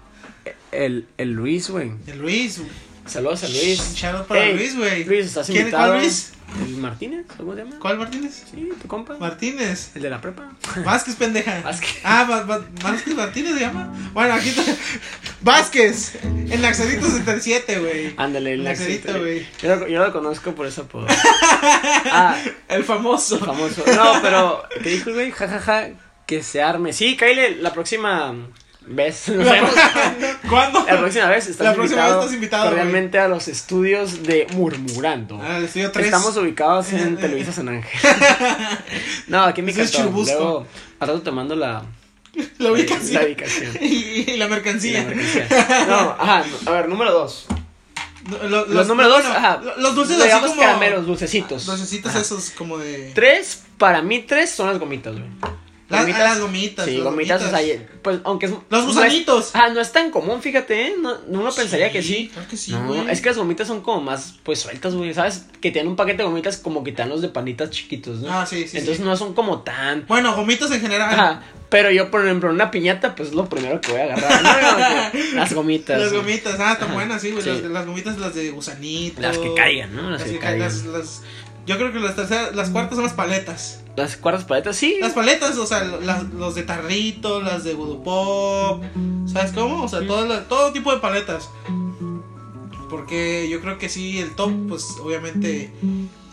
el, 0.71 1.07
el 1.17 1.31
Luis, 1.31 1.69
güey. 1.69 1.91
El 2.07 2.19
Luis. 2.19 2.61
Saludos 3.05 3.43
a 3.43 3.47
Luis. 3.47 3.93
Shout 3.95 4.15
out 4.15 4.27
para 4.27 4.45
Ey, 4.45 4.53
Luis, 4.57 4.75
güey. 4.77 5.03
Luis, 5.05 5.27
¿estás 5.27 5.47
¿Quién- 5.47 5.59
invitado? 5.59 5.91
cuál 5.93 6.01
Luis? 6.01 6.31
¿El 6.65 6.77
Martínez? 6.77 7.25
¿Cómo 7.37 7.53
se 7.53 7.59
llama? 7.63 7.75
¿Cuál 7.79 7.97
Martínez? 7.97 8.45
Sí, 8.51 8.69
tu 8.81 8.87
compa. 8.87 9.17
Martínez. 9.19 9.91
¿El 9.95 10.01
de 10.03 10.09
la 10.09 10.21
prepa? 10.21 10.49
Vázquez, 10.83 11.15
pendeja. 11.15 11.61
Vázquez. 11.61 11.99
Ah, 12.03 12.23
Vázquez 12.81 13.15
Martínez 13.15 13.53
se 13.55 13.59
llama. 13.59 13.93
Bueno, 14.13 14.33
aquí 14.33 14.49
está. 14.49 14.63
Vázquez. 15.41 16.15
En 16.23 16.61
Naxalito 16.61 17.05
77, 17.05 17.79
güey. 17.79 18.13
Ándale, 18.17 18.53
el 18.53 18.63
Naxito, 18.63 19.19
güey. 19.19 19.45
Yo, 19.61 19.75
lo- 19.75 19.87
yo 19.87 19.99
lo 20.05 20.11
conozco 20.13 20.53
por 20.55 20.65
eso, 20.65 20.87
por... 20.87 21.05
Ah, 22.11 22.37
El 22.69 22.83
famoso. 22.83 23.37
famoso. 23.39 23.83
No, 23.95 24.13
pero, 24.21 24.63
¿qué 24.81 24.89
dijo 24.91 25.09
el 25.09 25.15
güey? 25.15 25.31
Ja, 25.31 25.47
ja, 25.47 25.59
ja, 25.59 25.87
que 26.25 26.41
se 26.43 26.61
arme. 26.61 26.93
Sí, 26.93 27.17
Kyle, 27.17 27.61
la 27.61 27.73
próxima 27.73 28.33
vez. 28.87 29.27
Nos 29.29 29.45
vemos. 29.49 29.71
¿Cuándo? 30.49 30.83
La 30.85 30.97
próxima 30.97 31.27
vez 31.27 31.47
estás 31.47 31.65
La 31.67 31.73
próxima 31.73 32.01
invitado, 32.01 32.15
vez 32.15 32.19
estás 32.25 32.33
invitado, 32.35 32.63
güey. 32.63 32.75
Cordialmente 32.75 33.19
a 33.19 33.27
los 33.27 33.47
estudios 33.47 34.23
de 34.23 34.47
Murmurando. 34.53 35.39
Ah, 35.43 35.57
el 35.57 35.65
estudio 35.65 35.91
3. 35.91 36.05
Estamos 36.05 36.35
ubicados 36.37 36.91
en 36.93 37.13
Eh, 37.15 37.17
Televisa 37.21 37.51
San 37.51 37.69
Ángel. 37.69 37.99
no, 39.27 39.43
aquí 39.43 39.61
en 39.61 39.65
mi 39.65 39.73
casa. 39.73 40.03
Luego, 40.03 40.65
al 40.99 41.07
rato 41.07 41.21
te 41.21 41.31
mando 41.31 41.55
la, 41.55 41.83
La 42.59 42.71
ubicación. 42.71 43.13
la 43.21 43.27
ubicación. 43.27 43.77
Y, 43.81 43.85
y 43.85 44.25
la 44.25 44.33
y 44.33 44.37
la 44.37 44.47
mercancía. 44.47 45.03
mercancía. 45.03 45.47
No, 45.87 46.15
ajá, 46.19 46.43
a 46.65 46.71
ver, 46.71 46.87
número 46.89 47.11
dos. 47.11 47.45
No, 48.29 48.43
lo- 48.49 48.65
Los, 48.65 48.87
número 48.87 49.07
dos, 49.09 49.21
bueno, 49.23 49.37
ajá. 49.37 49.61
Los 49.77 49.95
dulces 49.95 50.19
así 50.19 50.47
como. 50.47 50.61
caramelos, 50.61 51.05
dulcecitos. 51.05 51.65
Dulcecitos 51.65 52.11
Ajá. 52.11 52.19
esos 52.21 52.49
como 52.51 52.77
de. 52.77 53.11
Tres, 53.15 53.63
para 53.77 54.01
mí 54.01 54.19
tres 54.19 54.49
son 54.51 54.67
las 54.67 54.79
gomitas, 54.79 55.13
güey. 55.13 55.25
Las- 55.89 56.05
ah, 56.05 56.19
las 56.19 56.39
gomitas, 56.41 56.85
Sí, 56.85 56.95
las 56.97 57.03
gomitas, 57.05 57.41
gomitas. 57.41 57.61
o 57.61 57.65
sea, 57.65 57.87
pues 58.01 58.19
aunque 58.25 58.45
es... 58.47 58.51
Los 58.51 58.63
no 58.69 58.79
es- 58.79 58.85
gusanitos. 58.95 59.51
Ah, 59.53 59.69
no 59.69 59.79
es 59.79 59.91
tan 59.93 60.11
común, 60.11 60.41
fíjate, 60.41 60.87
¿eh? 60.87 60.95
No, 60.99 61.15
uno 61.27 61.49
pensaría 61.53 61.91
que 61.91 62.01
sí. 62.03 62.29
Claro 62.33 62.47
que 62.49 62.57
sí, 62.57 62.71
no, 62.73 62.85
güey. 62.87 63.09
es 63.09 63.21
que 63.21 63.29
las 63.29 63.37
gomitas 63.37 63.67
son 63.67 63.81
como 63.81 64.01
más, 64.01 64.35
pues, 64.43 64.59
sueltas, 64.59 64.93
güey, 64.95 65.13
¿sabes? 65.13 65.45
Que 65.61 65.71
tienen 65.71 65.87
un 65.89 65.95
paquete 65.95 66.17
de 66.17 66.23
gomitas 66.25 66.57
como 66.57 66.83
que 66.83 66.91
los 67.05 67.21
de 67.21 67.29
panitas 67.29 67.69
chiquitos, 67.69 68.17
¿no? 68.19 68.31
Ah, 68.37 68.45
sí, 68.45 68.67
sí, 68.67 68.77
Entonces 68.79 68.97
sí. 68.97 69.03
no 69.03 69.15
son 69.15 69.33
como 69.33 69.61
tan... 69.61 70.05
Bueno, 70.07 70.35
gomitas 70.35 70.69
en 70.71 70.81
general. 70.81 71.13
Ajá, 71.13 71.43
pero 71.69 71.89
yo, 71.91 72.11
por 72.11 72.23
ejemplo, 72.25 72.49
una 72.49 72.69
piñata, 72.71 73.15
pues, 73.15 73.29
es 73.29 73.35
lo 73.35 73.47
primero 73.47 73.79
que 73.79 73.91
voy 73.91 74.01
a 74.01 74.03
agarrar. 74.13 74.43
No, 74.43 74.77
no, 75.13 75.19
las 75.35 75.53
gomitas. 75.53 75.99
Las 76.01 76.11
gomitas, 76.13 76.55
ah, 76.59 76.77
tan 76.77 76.93
buenas, 76.93 77.21
sí, 77.21 77.31
güey. 77.31 77.45
Las, 77.45 77.61
las 77.61 77.85
gomitas, 77.85 78.17
las 78.17 78.35
de 78.35 78.49
gusanito. 78.51 79.21
Las 79.21 79.37
que 79.37 79.53
caigan, 79.53 79.95
¿no? 79.95 80.09
Las 80.09 80.19
Las 80.21 80.27
que 80.29 80.33
que 80.35 80.39
ca- 80.39 80.45
caigan. 80.47 80.67
las- 80.67 80.83
las- 80.85 81.21
yo 81.67 81.77
creo 81.77 81.91
que 81.93 81.99
las 81.99 82.15
terceras, 82.15 82.55
las 82.55 82.69
cuartas 82.71 82.95
son 82.95 83.03
las 83.03 83.13
paletas. 83.13 83.81
Las 83.95 84.15
cuartas 84.17 84.45
paletas, 84.45 84.75
sí. 84.77 84.97
Las 85.01 85.13
paletas, 85.13 85.57
o 85.57 85.65
sea, 85.67 85.83
las- 85.83 86.23
los 86.33 86.55
de 86.55 86.63
tarrito, 86.63 87.41
las 87.41 87.63
de 87.63 87.73
voodoo 87.73 88.03
pop, 88.03 88.83
¿sabes 89.31 89.51
cómo? 89.51 89.83
O 89.83 89.87
sea, 89.87 90.05
todo, 90.07 90.25
la- 90.25 90.47
todo 90.47 90.71
tipo 90.71 90.93
de 90.93 90.99
paletas. 91.01 91.49
Porque 92.89 93.49
yo 93.49 93.59
creo 93.59 93.77
que 93.77 93.89
sí, 93.89 94.19
el 94.19 94.33
top, 94.35 94.51
pues 94.69 94.85
obviamente 95.01 95.71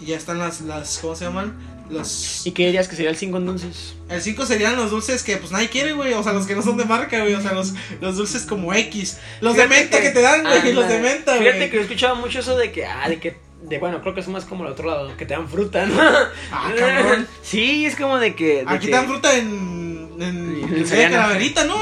ya 0.01 0.17
están 0.17 0.39
las, 0.39 0.61
las 0.61 0.99
¿cómo 0.99 1.17
se 1.17 1.25
llaman? 1.25 1.75
Los... 1.91 2.47
¿Y 2.47 2.53
qué 2.53 2.67
dirías 2.67 2.89
que 2.89 2.97
sería 2.97 3.11
el 3.11 3.17
5 3.17 3.37
entonces? 3.39 3.95
El 4.09 4.23
5 4.23 4.47
serían 4.47 4.77
los 4.77 4.91
dulces 4.91 5.23
que 5.23 5.37
pues 5.37 5.51
nadie 5.53 5.69
quiere, 5.69 5.93
güey. 5.93 6.15
O 6.15 6.23
sea, 6.23 6.33
los 6.33 6.47
que 6.47 6.55
no 6.55 6.63
son 6.63 6.77
de 6.77 6.85
marca, 6.85 7.21
güey. 7.21 7.35
O 7.35 7.41
sea, 7.43 7.53
los, 7.53 7.75
los 8.01 8.17
dulces 8.17 8.43
como 8.45 8.73
X. 8.73 9.19
Los 9.41 9.57
de 9.57 9.67
menta 9.67 10.01
que, 10.01 10.11
te 10.11 10.23
dan, 10.23 10.43
güey. 10.43 10.73
Los 10.73 10.89
de 10.89 11.01
menta, 11.01 11.37
güey. 11.37 11.49
Fíjate 11.49 11.69
que 11.71 11.75
yo 11.77 11.81
he 11.81 11.85
escuchado 11.85 12.17
mucho 12.17 12.39
eso 12.39 12.57
de 12.57 12.73
que, 12.73 12.87
ah, 12.87 13.09
de 13.09 13.19
que 13.21 13.37
de 13.69 13.79
bueno, 13.79 14.01
creo 14.03 14.15
que 14.15 14.21
es 14.21 14.29
más 14.29 14.45
como 14.45 14.65
el 14.65 14.73
otro 14.73 14.89
lado, 14.89 15.17
que 15.17 15.27
te 15.27 15.35
dan 15.35 15.49
fruta, 15.49 15.87
¿no? 15.87 15.95
Ah, 16.53 16.71
cabrón. 16.79 17.27
Sí, 17.43 17.87
es 17.87 17.97
como 17.97 18.19
de 18.19 18.35
que. 18.35 18.65
de 18.65 18.65
Aquí 18.67 18.87
que- 18.87 18.93
te 18.93 18.97
dan 18.97 19.07
fruta 19.07 19.35
en. 19.37 20.11
En, 20.21 20.65
En 20.65 20.75
en. 20.93 21.11
Calaverita, 21.13 21.65
¿no? 21.65 21.77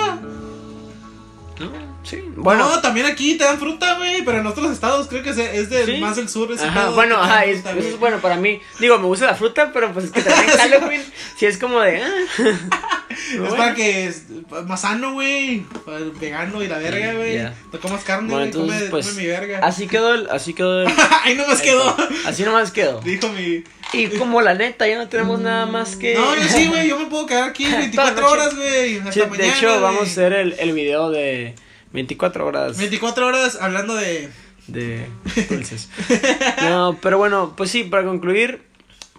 ¿No? 1.61 1.91
Sí. 2.03 2.22
Bueno. 2.36 2.68
no, 2.68 2.80
también 2.80 3.07
aquí 3.07 3.34
te 3.36 3.44
dan 3.44 3.59
fruta, 3.59 3.94
güey. 3.96 4.24
Pero 4.24 4.38
en 4.38 4.46
otros 4.46 4.72
estados 4.72 5.07
creo 5.09 5.22
que 5.22 5.30
es 5.30 5.36
de, 5.36 5.59
es 5.61 5.70
de 5.70 5.86
Sí. 5.86 5.96
más 6.00 6.16
del 6.16 6.28
sur. 6.28 6.50
Ese 6.53 6.64
Ajá, 6.66 6.90
bueno, 6.90 7.16
ajá, 7.16 7.44
es, 7.44 7.62
fruta, 7.62 7.78
es 7.78 7.98
bueno 7.98 8.18
para 8.18 8.36
mí. 8.36 8.61
Digo, 8.80 8.98
me 8.98 9.07
gusta 9.07 9.26
la 9.26 9.34
fruta, 9.34 9.70
pero 9.72 9.92
pues 9.92 10.07
es 10.07 10.11
que 10.11 10.20
también 10.22 10.50
Halloween, 10.59 11.03
sí 11.36 11.46
es 11.46 11.59
como 11.59 11.80
de. 11.80 12.03
ah. 12.03 12.11
Es 13.12 13.38
Bueno. 13.38 13.57
para 13.57 13.74
que 13.74 14.07
es 14.07 14.24
más 14.66 14.80
sano, 14.80 15.12
güey. 15.12 15.61
para 15.84 15.98
el 15.98 16.12
Vegano 16.12 16.62
y 16.62 16.66
la 16.68 16.78
verga, 16.78 17.12
güey. 17.12 17.34
Ya. 17.34 17.55
No 17.70 17.78
comas 17.78 18.03
carne, 18.05 18.30
Bueno, 18.32 18.36
güey. 18.38 18.46
entonces, 18.46 18.78
come, 18.78 18.90
pues, 18.90 19.09
come 19.11 19.20
mi 19.22 19.26
verga. 19.28 19.59
Así 19.62 19.86
quedó 19.86 20.14
el, 20.14 20.28
así 20.30 20.55
quedó 20.55 20.82
el. 20.82 20.88
Ahí 21.22 21.34
nomás 21.34 21.61
quedó. 21.61 21.94
Así 22.26 22.42
nomás 22.42 22.70
quedó. 22.72 23.00
Dijo 23.03 23.28
mi. 23.28 23.62
Y 23.92 24.07
como 24.18 24.40
la 24.40 24.55
neta, 24.55 24.88
ya 24.88 24.96
no 24.96 25.09
tenemos 25.09 25.38
nada 25.40 25.66
más 25.66 25.96
que. 25.96 26.14
No, 26.14 26.34
yo 26.34 26.42
sí, 26.48 26.66
güey. 26.68 26.88
Yo 26.88 26.98
me 26.98 27.05
puedo 27.07 27.26
quedar 27.26 27.50
aquí 27.50 27.66
24 27.66 28.14
Toda 28.14 28.30
horas, 28.30 28.57
güey. 28.57 28.98
Hasta 28.98 29.12
Sí, 29.12 29.20
mañana. 29.20 29.36
de 29.36 29.48
hecho, 29.50 29.80
vamos 29.82 30.00
a 30.00 30.05
hacer 30.05 30.32
el, 30.32 30.55
el 30.59 30.72
video 30.72 31.11
de 31.11 31.55
24 31.93 32.47
horas 32.47 32.78
24 32.78 33.26
horas 33.26 33.59
hablando 33.61 33.95
de. 33.95 34.30
de 34.66 35.07
dulces. 35.51 35.88
No, 36.62 36.99
pero 37.01 37.18
bueno, 37.18 37.55
pues 37.57 37.70
sí, 37.70 37.84
para 37.84 38.05
concluir, 38.05 38.62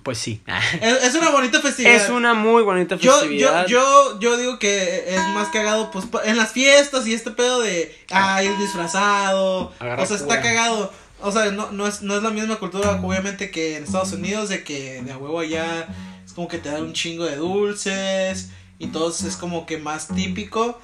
pues 0.03 0.17
sí. 0.17 0.41
Es, 0.81 1.03
es 1.03 1.15
una 1.15 1.29
bonita 1.29 1.61
festividad. 1.61 1.95
Es 1.95 2.09
una 2.09 2.33
muy 2.33 2.63
bonita 2.63 2.95
Yo, 2.95 3.01
yo, 3.01 3.19
festividad. 3.19 3.67
yo, 3.67 4.19
yo 4.19 4.37
digo 4.37 4.59
que 4.59 5.05
es 5.07 5.21
más 5.29 5.49
cagado, 5.49 5.91
pues, 5.91 6.05
en 6.25 6.37
las 6.37 6.51
fiestas 6.51 7.07
y 7.07 7.13
este 7.13 7.31
pedo 7.31 7.61
de, 7.61 7.95
ah, 8.11 8.43
ir 8.43 8.57
disfrazado, 8.57 9.71
Agarrar 9.79 10.03
o 10.03 10.05
sea, 10.05 10.17
está 10.17 10.41
cagado, 10.41 10.91
o 11.21 11.31
sea, 11.31 11.51
no, 11.51 11.71
no, 11.71 11.87
es, 11.87 12.01
no 12.01 12.17
es 12.17 12.23
la 12.23 12.31
misma 12.31 12.57
cultura, 12.57 12.99
obviamente, 13.01 13.49
que 13.49 13.77
en 13.77 13.83
Estados 13.83 14.11
Unidos, 14.11 14.49
de 14.49 14.63
que 14.63 15.01
de 15.01 15.11
a 15.13 15.17
huevo 15.17 15.39
allá 15.39 15.87
es 16.25 16.33
como 16.33 16.47
que 16.47 16.57
te 16.57 16.69
dan 16.69 16.83
un 16.83 16.93
chingo 16.93 17.23
de 17.25 17.37
dulces, 17.37 18.49
y 18.79 18.87
todo 18.87 19.09
es 19.09 19.37
como 19.37 19.65
que 19.65 19.77
más 19.77 20.09
típico, 20.09 20.79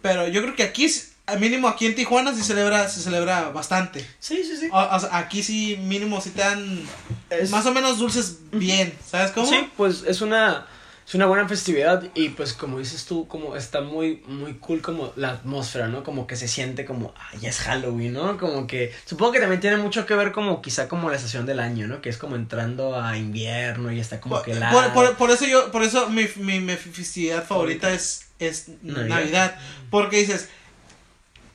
pero 0.00 0.28
yo 0.28 0.40
creo 0.42 0.56
que 0.56 0.62
aquí, 0.62 0.90
al 1.26 1.40
mínimo 1.40 1.68
aquí 1.68 1.86
en 1.86 1.94
Tijuana 1.94 2.34
se 2.34 2.42
celebra, 2.42 2.88
se 2.88 3.00
celebra 3.00 3.50
bastante. 3.50 4.06
Sí, 4.18 4.42
sí, 4.44 4.56
sí. 4.56 4.68
O, 4.72 4.78
o 4.78 5.00
sea, 5.00 5.16
aquí 5.18 5.42
sí, 5.42 5.76
mínimo, 5.82 6.20
sí 6.20 6.30
te 6.30 6.40
dan 6.42 6.82
Es- 7.30 7.50
más 7.50 7.64
o 7.66 7.72
menos 7.72 7.98
dulces 7.98 8.38
bien, 8.50 8.92
¿sabes 9.06 9.30
cómo? 9.30 9.46
Sí, 9.48 9.68
pues 9.76 10.04
es 10.06 10.20
una 10.20 10.66
es 11.04 11.14
una 11.16 11.26
buena 11.26 11.48
festividad 11.48 12.04
y 12.14 12.28
pues 12.30 12.52
como 12.52 12.78
dices 12.78 13.04
tú, 13.06 13.26
como 13.26 13.56
está 13.56 13.80
muy 13.80 14.22
muy 14.28 14.54
cool 14.54 14.80
como 14.80 15.12
la 15.16 15.30
atmósfera, 15.30 15.88
¿no? 15.88 16.04
Como 16.04 16.26
que 16.28 16.36
se 16.36 16.46
siente 16.46 16.84
como, 16.84 17.12
ah, 17.18 17.30
ya 17.40 17.48
es 17.50 17.58
Halloween, 17.58 18.12
¿no? 18.12 18.38
Como 18.38 18.66
que 18.68 18.92
supongo 19.04 19.32
que 19.32 19.40
también 19.40 19.60
tiene 19.60 19.76
mucho 19.78 20.06
que 20.06 20.14
ver 20.14 20.30
como 20.32 20.62
quizá 20.62 20.86
como 20.88 21.10
la 21.10 21.16
estación 21.16 21.44
del 21.44 21.58
año, 21.58 21.88
¿no? 21.88 22.00
Que 22.00 22.08
es 22.08 22.18
como 22.18 22.36
entrando 22.36 23.00
a 23.00 23.16
invierno 23.18 23.90
y 23.92 23.98
está 23.98 24.20
como 24.20 24.36
Por, 24.36 24.44
que 24.44 24.54
la 24.54 24.70
por, 24.70 24.92
por- 24.92 25.16
por 25.16 25.30
eso 25.32 25.44
yo, 25.44 25.72
por 25.72 25.82
eso 25.82 26.08
mi, 26.08 26.26
mi, 26.36 26.60
mi 26.60 26.76
festividad 26.76 27.44
favorita 27.44 27.92
es, 27.92 28.26
es 28.38 28.68
Navidad. 28.82 29.08
Navidad. 29.08 29.56
Porque 29.90 30.18
dices, 30.18 30.48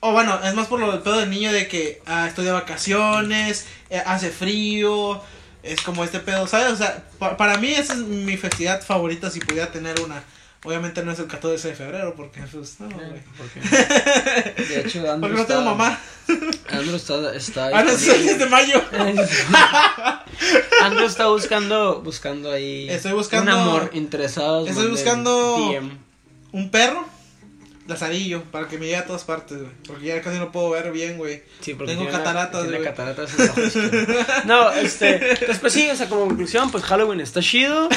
o 0.00 0.12
bueno, 0.12 0.38
es 0.44 0.54
más 0.54 0.66
por 0.68 0.80
lo 0.80 0.92
del 0.92 1.00
pedo 1.00 1.18
del 1.18 1.30
niño 1.30 1.52
de 1.52 1.66
que 1.68 2.00
ah, 2.06 2.26
estoy 2.28 2.44
de 2.44 2.52
vacaciones, 2.52 3.66
eh, 3.90 4.02
hace 4.06 4.30
frío, 4.30 5.20
es 5.62 5.80
como 5.82 6.04
este 6.04 6.20
pedo, 6.20 6.46
¿sabes? 6.46 6.72
O 6.72 6.76
sea, 6.76 7.04
pa- 7.18 7.36
para 7.36 7.58
mí 7.58 7.68
esa 7.72 7.94
es 7.94 8.00
mi 8.00 8.36
festividad 8.36 8.82
favorita 8.82 9.30
si 9.30 9.40
pudiera 9.40 9.70
tener 9.72 10.00
una. 10.00 10.22
Obviamente 10.64 11.04
no 11.04 11.12
es 11.12 11.18
el 11.20 11.28
14 11.28 11.68
de 11.68 11.74
febrero 11.76 12.14
porque 12.16 12.40
pues 12.42 12.80
no, 12.80 12.88
güey. 12.90 13.22
De 14.68 14.80
hecho, 14.80 15.02
Porque 15.20 15.36
no 15.36 15.46
tengo 15.46 15.62
mamá. 15.62 15.98
Andrew 16.68 16.96
está, 16.96 17.32
está 17.34 17.66
Ah, 17.72 17.84
no, 17.84 17.90
es 17.92 18.06
es 18.08 18.38
de 18.40 18.46
mayo. 18.46 18.82
Andrew 20.82 21.06
está 21.06 21.26
buscando 21.28 22.00
buscando 22.02 22.50
ahí 22.50 22.88
Estoy 22.90 23.12
buscando- 23.12 23.52
un 23.52 23.58
amor 23.60 23.90
interesado. 23.94 24.66
Estoy 24.66 24.88
buscando- 24.88 25.70
DM. 25.70 25.90
Un 26.52 26.70
perro. 26.70 27.06
Lazarillo, 27.88 28.42
para 28.52 28.68
que 28.68 28.76
me 28.78 28.84
llegue 28.84 28.98
a 28.98 29.06
todas 29.06 29.24
partes, 29.24 29.58
güey. 29.58 29.70
Porque 29.86 30.04
ya 30.06 30.20
casi 30.22 30.38
no 30.38 30.52
puedo 30.52 30.70
ver 30.70 30.92
bien, 30.92 31.16
güey. 31.18 31.42
Sí, 31.60 31.74
porque 31.74 31.94
Tengo 31.94 32.04
tiene 32.04 32.18
cataratas, 32.18 32.66
güey. 32.68 32.84
cataratas. 32.84 33.30
No, 34.44 34.70
este, 34.72 35.18
después 35.46 35.72
sí, 35.72 35.88
o 35.90 35.96
sea, 35.96 36.08
como 36.08 36.26
conclusión, 36.26 36.70
pues 36.70 36.84
Halloween 36.84 37.20
está 37.20 37.40
chido 37.40 37.88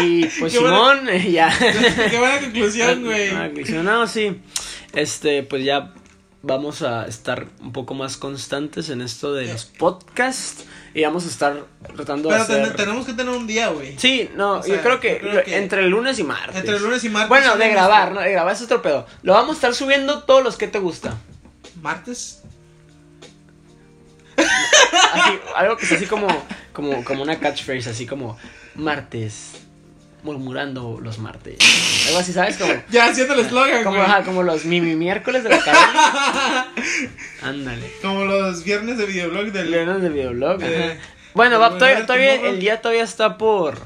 y 0.00 0.24
pues 0.40 0.52
Qué 0.52 0.58
buena- 0.60 0.76
Simón, 0.76 1.08
eh, 1.10 1.30
ya. 1.32 1.52
Qué 2.10 2.18
buena 2.18 2.40
conclusión, 2.40 3.02
güey. 3.04 3.30
Conclusión, 3.30 3.84
no, 3.84 4.06
sí. 4.06 4.40
Este, 4.94 5.42
pues 5.42 5.64
ya 5.64 5.92
vamos 6.42 6.82
a 6.82 7.06
estar 7.06 7.46
un 7.60 7.72
poco 7.72 7.94
más 7.94 8.16
constantes 8.16 8.88
en 8.90 9.00
esto 9.00 9.32
de 9.32 9.46
los 9.52 9.64
podcasts 9.64 10.64
y 10.92 11.02
vamos 11.02 11.24
a 11.24 11.28
estar 11.28 11.64
tratando 11.94 12.28
Pero 12.28 12.44
de 12.44 12.52
hacer... 12.52 12.66
ten- 12.68 12.76
tenemos 12.76 13.06
que 13.06 13.12
tener 13.14 13.32
un 13.32 13.46
día, 13.46 13.68
güey. 13.68 13.96
Sí, 13.98 14.28
no, 14.34 14.54
O 14.54 14.62
sea, 14.62 14.74
yo 14.76 14.82
creo 14.82 14.98
que, 15.00 15.18
creo 15.18 15.44
que- 15.44 15.56
entre 15.56 15.82
el 15.84 15.90
lunes 15.90 16.18
y 16.18 16.24
martes. 16.24 16.56
Entre 16.56 16.76
el 16.76 16.82
lunes 16.82 17.04
y 17.04 17.08
martes. 17.10 17.28
Bueno, 17.28 17.56
de 17.56 17.68
grabar, 17.70 18.12
¿no? 18.12 18.20
De 18.20 18.32
grabar 18.32 18.54
es 18.54 18.62
otro 18.62 18.82
pedo. 18.82 19.06
Lo 19.22 19.34
vamos 19.34 19.50
a 19.50 19.54
estar 19.54 19.74
subiendo 19.74 20.24
todos 20.24 20.42
los 20.42 20.56
que 20.56 20.66
te 20.68 20.78
gusta. 20.80 21.16
¿Martes? 21.80 22.42
Así, 24.36 25.38
algo 25.56 25.76
que 25.76 25.84
es 25.84 25.92
así 25.92 26.06
como, 26.06 26.26
como, 26.72 27.04
como 27.04 27.22
una 27.22 27.38
catchphrase, 27.38 27.88
así 27.90 28.06
como 28.06 28.36
martes, 28.74 29.52
murmurando 30.22 31.00
los 31.02 31.18
martes. 31.18 31.58
Algo 32.08 32.18
así, 32.18 32.32
¿sabes? 32.32 32.56
Como, 32.56 32.72
Ya 32.90 33.06
haciendo 33.06 33.34
el 33.34 33.40
eslogan, 33.40 33.84
como, 33.84 34.00
ajá, 34.02 34.22
como 34.22 34.42
los 34.42 34.64
mimi 34.64 34.94
miércoles 34.94 35.44
de 35.44 35.50
la 35.50 35.58
cadena. 35.58 36.72
Ándale. 37.42 37.92
Como 38.00 38.24
los 38.24 38.64
viernes 38.64 38.98
de 38.98 39.06
videoblog 39.06 39.52
del. 39.52 39.70
Leones 39.70 40.02
de 40.02 40.08
videoblog. 40.08 40.62
Ajá. 40.62 40.96
Bueno, 41.34 41.58
va, 41.58 41.70
todavía, 41.78 42.04
todavía 42.06 42.34
el 42.34 42.60
día 42.60 42.80
todavía 42.80 43.04
está 43.04 43.38
por 43.38 43.78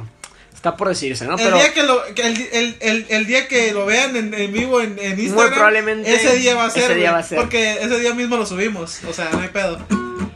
está 0.53 0.77
por 0.77 0.89
decirse, 0.89 1.27
¿no? 1.27 1.37
El 1.37 1.45
Pero 1.45 1.57
día 1.57 1.73
que 1.73 1.83
lo 1.85 2.03
que 2.15 2.27
el, 2.27 2.49
el, 2.53 2.77
el, 2.81 3.07
el 3.09 3.27
día 3.27 3.47
que 3.47 3.73
lo 3.73 3.87
vean 3.87 4.17
en, 4.17 4.35
en 4.35 4.53
vivo 4.53 4.81
en, 4.81 4.99
en 4.99 5.21
Instagram, 5.21 5.55
probablemente 5.55 6.13
ese 6.13 6.35
día 6.37 6.57
va 6.57 6.65
a 6.65 6.71
ser, 6.71 6.85
ese 6.85 6.95
día 6.97 7.13
va 7.13 7.19
a 7.19 7.23
ser. 7.23 7.39
porque 7.39 7.73
ese 7.75 8.01
día 8.01 8.15
mismo 8.15 8.37
lo 8.37 8.47
subimos, 8.47 9.05
o 9.05 9.13
sea, 9.13 9.31
no 9.31 9.41
hay 9.41 9.49
pedo. 9.49 9.79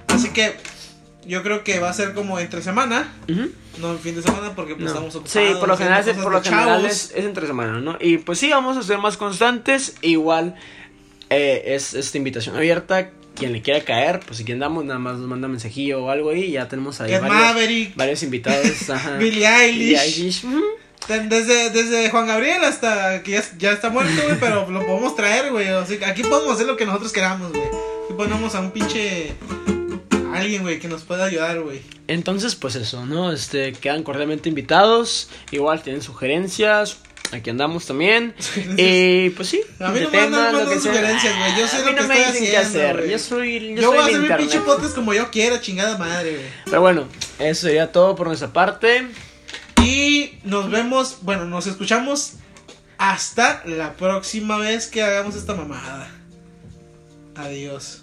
Así 0.09 0.29
que 0.31 0.55
yo 1.31 1.43
creo 1.43 1.65
que 1.65 1.79
va 1.79 1.89
a 1.89 1.93
ser 1.93 2.13
como 2.13 2.39
entre 2.39 2.61
semana, 2.63 3.13
no 3.79 3.93
en 3.93 3.99
fin 4.01 4.15
de 4.17 4.23
semana 4.23 4.53
porque 4.55 4.75
pues, 4.75 4.85
No. 4.85 4.91
estamos 4.91 5.15
ocupados. 5.15 5.33
Sí, 5.33 5.55
por 5.59 5.69
lo 5.69 5.77
general, 5.77 6.01
haciendo 6.01 6.23
por 6.23 6.33
lo 6.33 6.43
general 6.43 6.85
es, 6.85 7.13
es 7.15 7.25
entre 7.25 7.47
semana, 7.47 7.81
¿no? 7.81 7.97
Y 8.01 8.19
pues 8.19 8.39
sí, 8.39 8.51
vamos 8.51 8.77
a 8.77 8.83
ser 8.83 8.99
más 8.99 9.17
constantes. 9.17 9.95
Igual 10.03 10.57
eh, 11.31 11.63
es 11.67 11.95
esta 11.95 12.19
invitación 12.19 12.57
abierta. 12.57 13.11
Quien 13.37 13.53
le 13.53 13.63
quiera 13.63 13.81
caer, 13.83 14.21
pues 14.21 14.37
si 14.39 14.45
quien 14.45 14.59
damos, 14.59 14.85
nada 14.85 14.99
más 14.99 15.17
nos 15.17 15.27
manda 15.29 15.49
mensajillo 15.49 16.05
o 16.05 16.11
algo 16.11 16.35
y 16.35 16.51
ya 16.51 16.69
tenemos 16.69 17.01
ahí 17.01 17.13
varios, 17.19 17.95
varios 17.97 18.23
invitados. 18.23 18.91
Ajá. 18.91 19.17
Billie 19.17 19.47
Eilish. 19.47 20.45
Desde, 21.09 21.71
desde 21.71 22.11
Juan 22.11 22.27
Gabriel 22.27 22.63
hasta 22.65 23.23
que 23.23 23.33
ya, 23.33 23.45
ya 23.57 23.73
está 23.73 23.89
muerto, 23.89 24.13
güey, 24.25 24.39
pero 24.39 24.69
lo 24.71 24.85
podemos 24.85 25.17
traer, 25.17 25.51
güey. 25.51 25.69
Aquí 26.05 26.23
podemos 26.23 26.55
hacer 26.55 26.67
lo 26.67 26.77
que 26.77 26.85
nosotros 26.85 27.13
queramos, 27.13 27.53
güey. 27.53 27.65
Aquí 27.65 28.15
ponemos 28.17 28.55
a 28.55 28.61
un 28.61 28.73
pinche. 28.73 29.33
Alguien, 30.41 30.63
güey, 30.63 30.79
que 30.79 30.89
nos 30.89 31.03
pueda 31.03 31.25
ayudar, 31.25 31.61
güey. 31.61 31.83
Entonces, 32.09 32.55
pues 32.55 32.75
eso, 32.77 33.07
¿no? 33.07 33.33
Este, 33.33 33.73
quedan 33.73 34.03
cordialmente 34.03 34.49
invitados. 34.49 35.29
Igual 35.51 35.83
tienen 35.83 36.03
sugerencias. 36.03 36.99
Aquí 37.33 37.51
andamos 37.51 37.87
también. 37.87 38.35
Y 38.77 39.31
pues 39.31 39.49
sí. 39.49 39.61
A 39.79 39.91
mí 39.91 40.01
no 40.01 40.11
me 40.11 40.19
andan 40.19 40.33
temas, 40.33 40.53
lo 40.53 40.59
mandando 40.59 40.71
que 40.71 40.81
sea. 40.81 40.93
sugerencias, 40.93 41.39
güey. 41.39 41.57
Yo 41.57 41.69
sé 41.69 41.77
A 41.77 41.79
lo 41.81 41.85
que 41.85 41.93
no 41.93 42.09
me 42.09 42.15
estoy 42.15 42.33
dicen 42.33 42.51
qué 42.51 42.57
haciendo, 42.57 42.89
hacer. 42.89 43.09
Yo 43.09 43.19
soy. 43.19 43.61
Yo, 43.61 43.75
Yo, 43.77 43.83
soy 43.83 43.87
voy 43.87 43.99
a 43.99 44.05
hacer 44.05 44.21
mi 44.21 44.29
pinche 44.29 44.61
podcast 44.61 44.95
como 44.95 45.15
yo 45.15 45.31
quiera, 45.31 45.61
chingada 45.61 45.97
madre, 45.99 46.33
güey. 46.33 46.47
Pero 46.65 46.81
bueno, 46.81 47.07
eso 47.39 47.67
sería 47.67 47.93
todo 47.93 48.17
por 48.17 48.27
nuestra 48.27 48.53
parte. 48.53 49.07
Y 49.83 50.39
nos 50.45 50.71
vemos, 50.71 51.19
bueno, 51.23 51.45
nos 51.47 51.67
escuchamos 51.67 52.35
hasta 52.99 53.63
la 53.65 53.95
próxima 53.95 54.59
vez 54.59 54.89
que 54.89 55.03
hagamos 55.03 55.37
esta 55.37 55.55
mamada. 55.55 56.11
Adiós. 57.35 58.03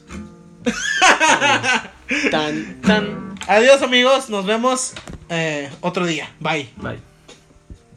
Tan, 2.31 2.81
tan. 2.81 3.35
Adiós, 3.47 3.81
amigos. 3.81 4.29
Nos 4.29 4.45
vemos 4.45 4.93
eh, 5.29 5.69
otro 5.81 6.05
día. 6.05 6.29
Bye. 6.39 6.69
Bye. 6.77 7.16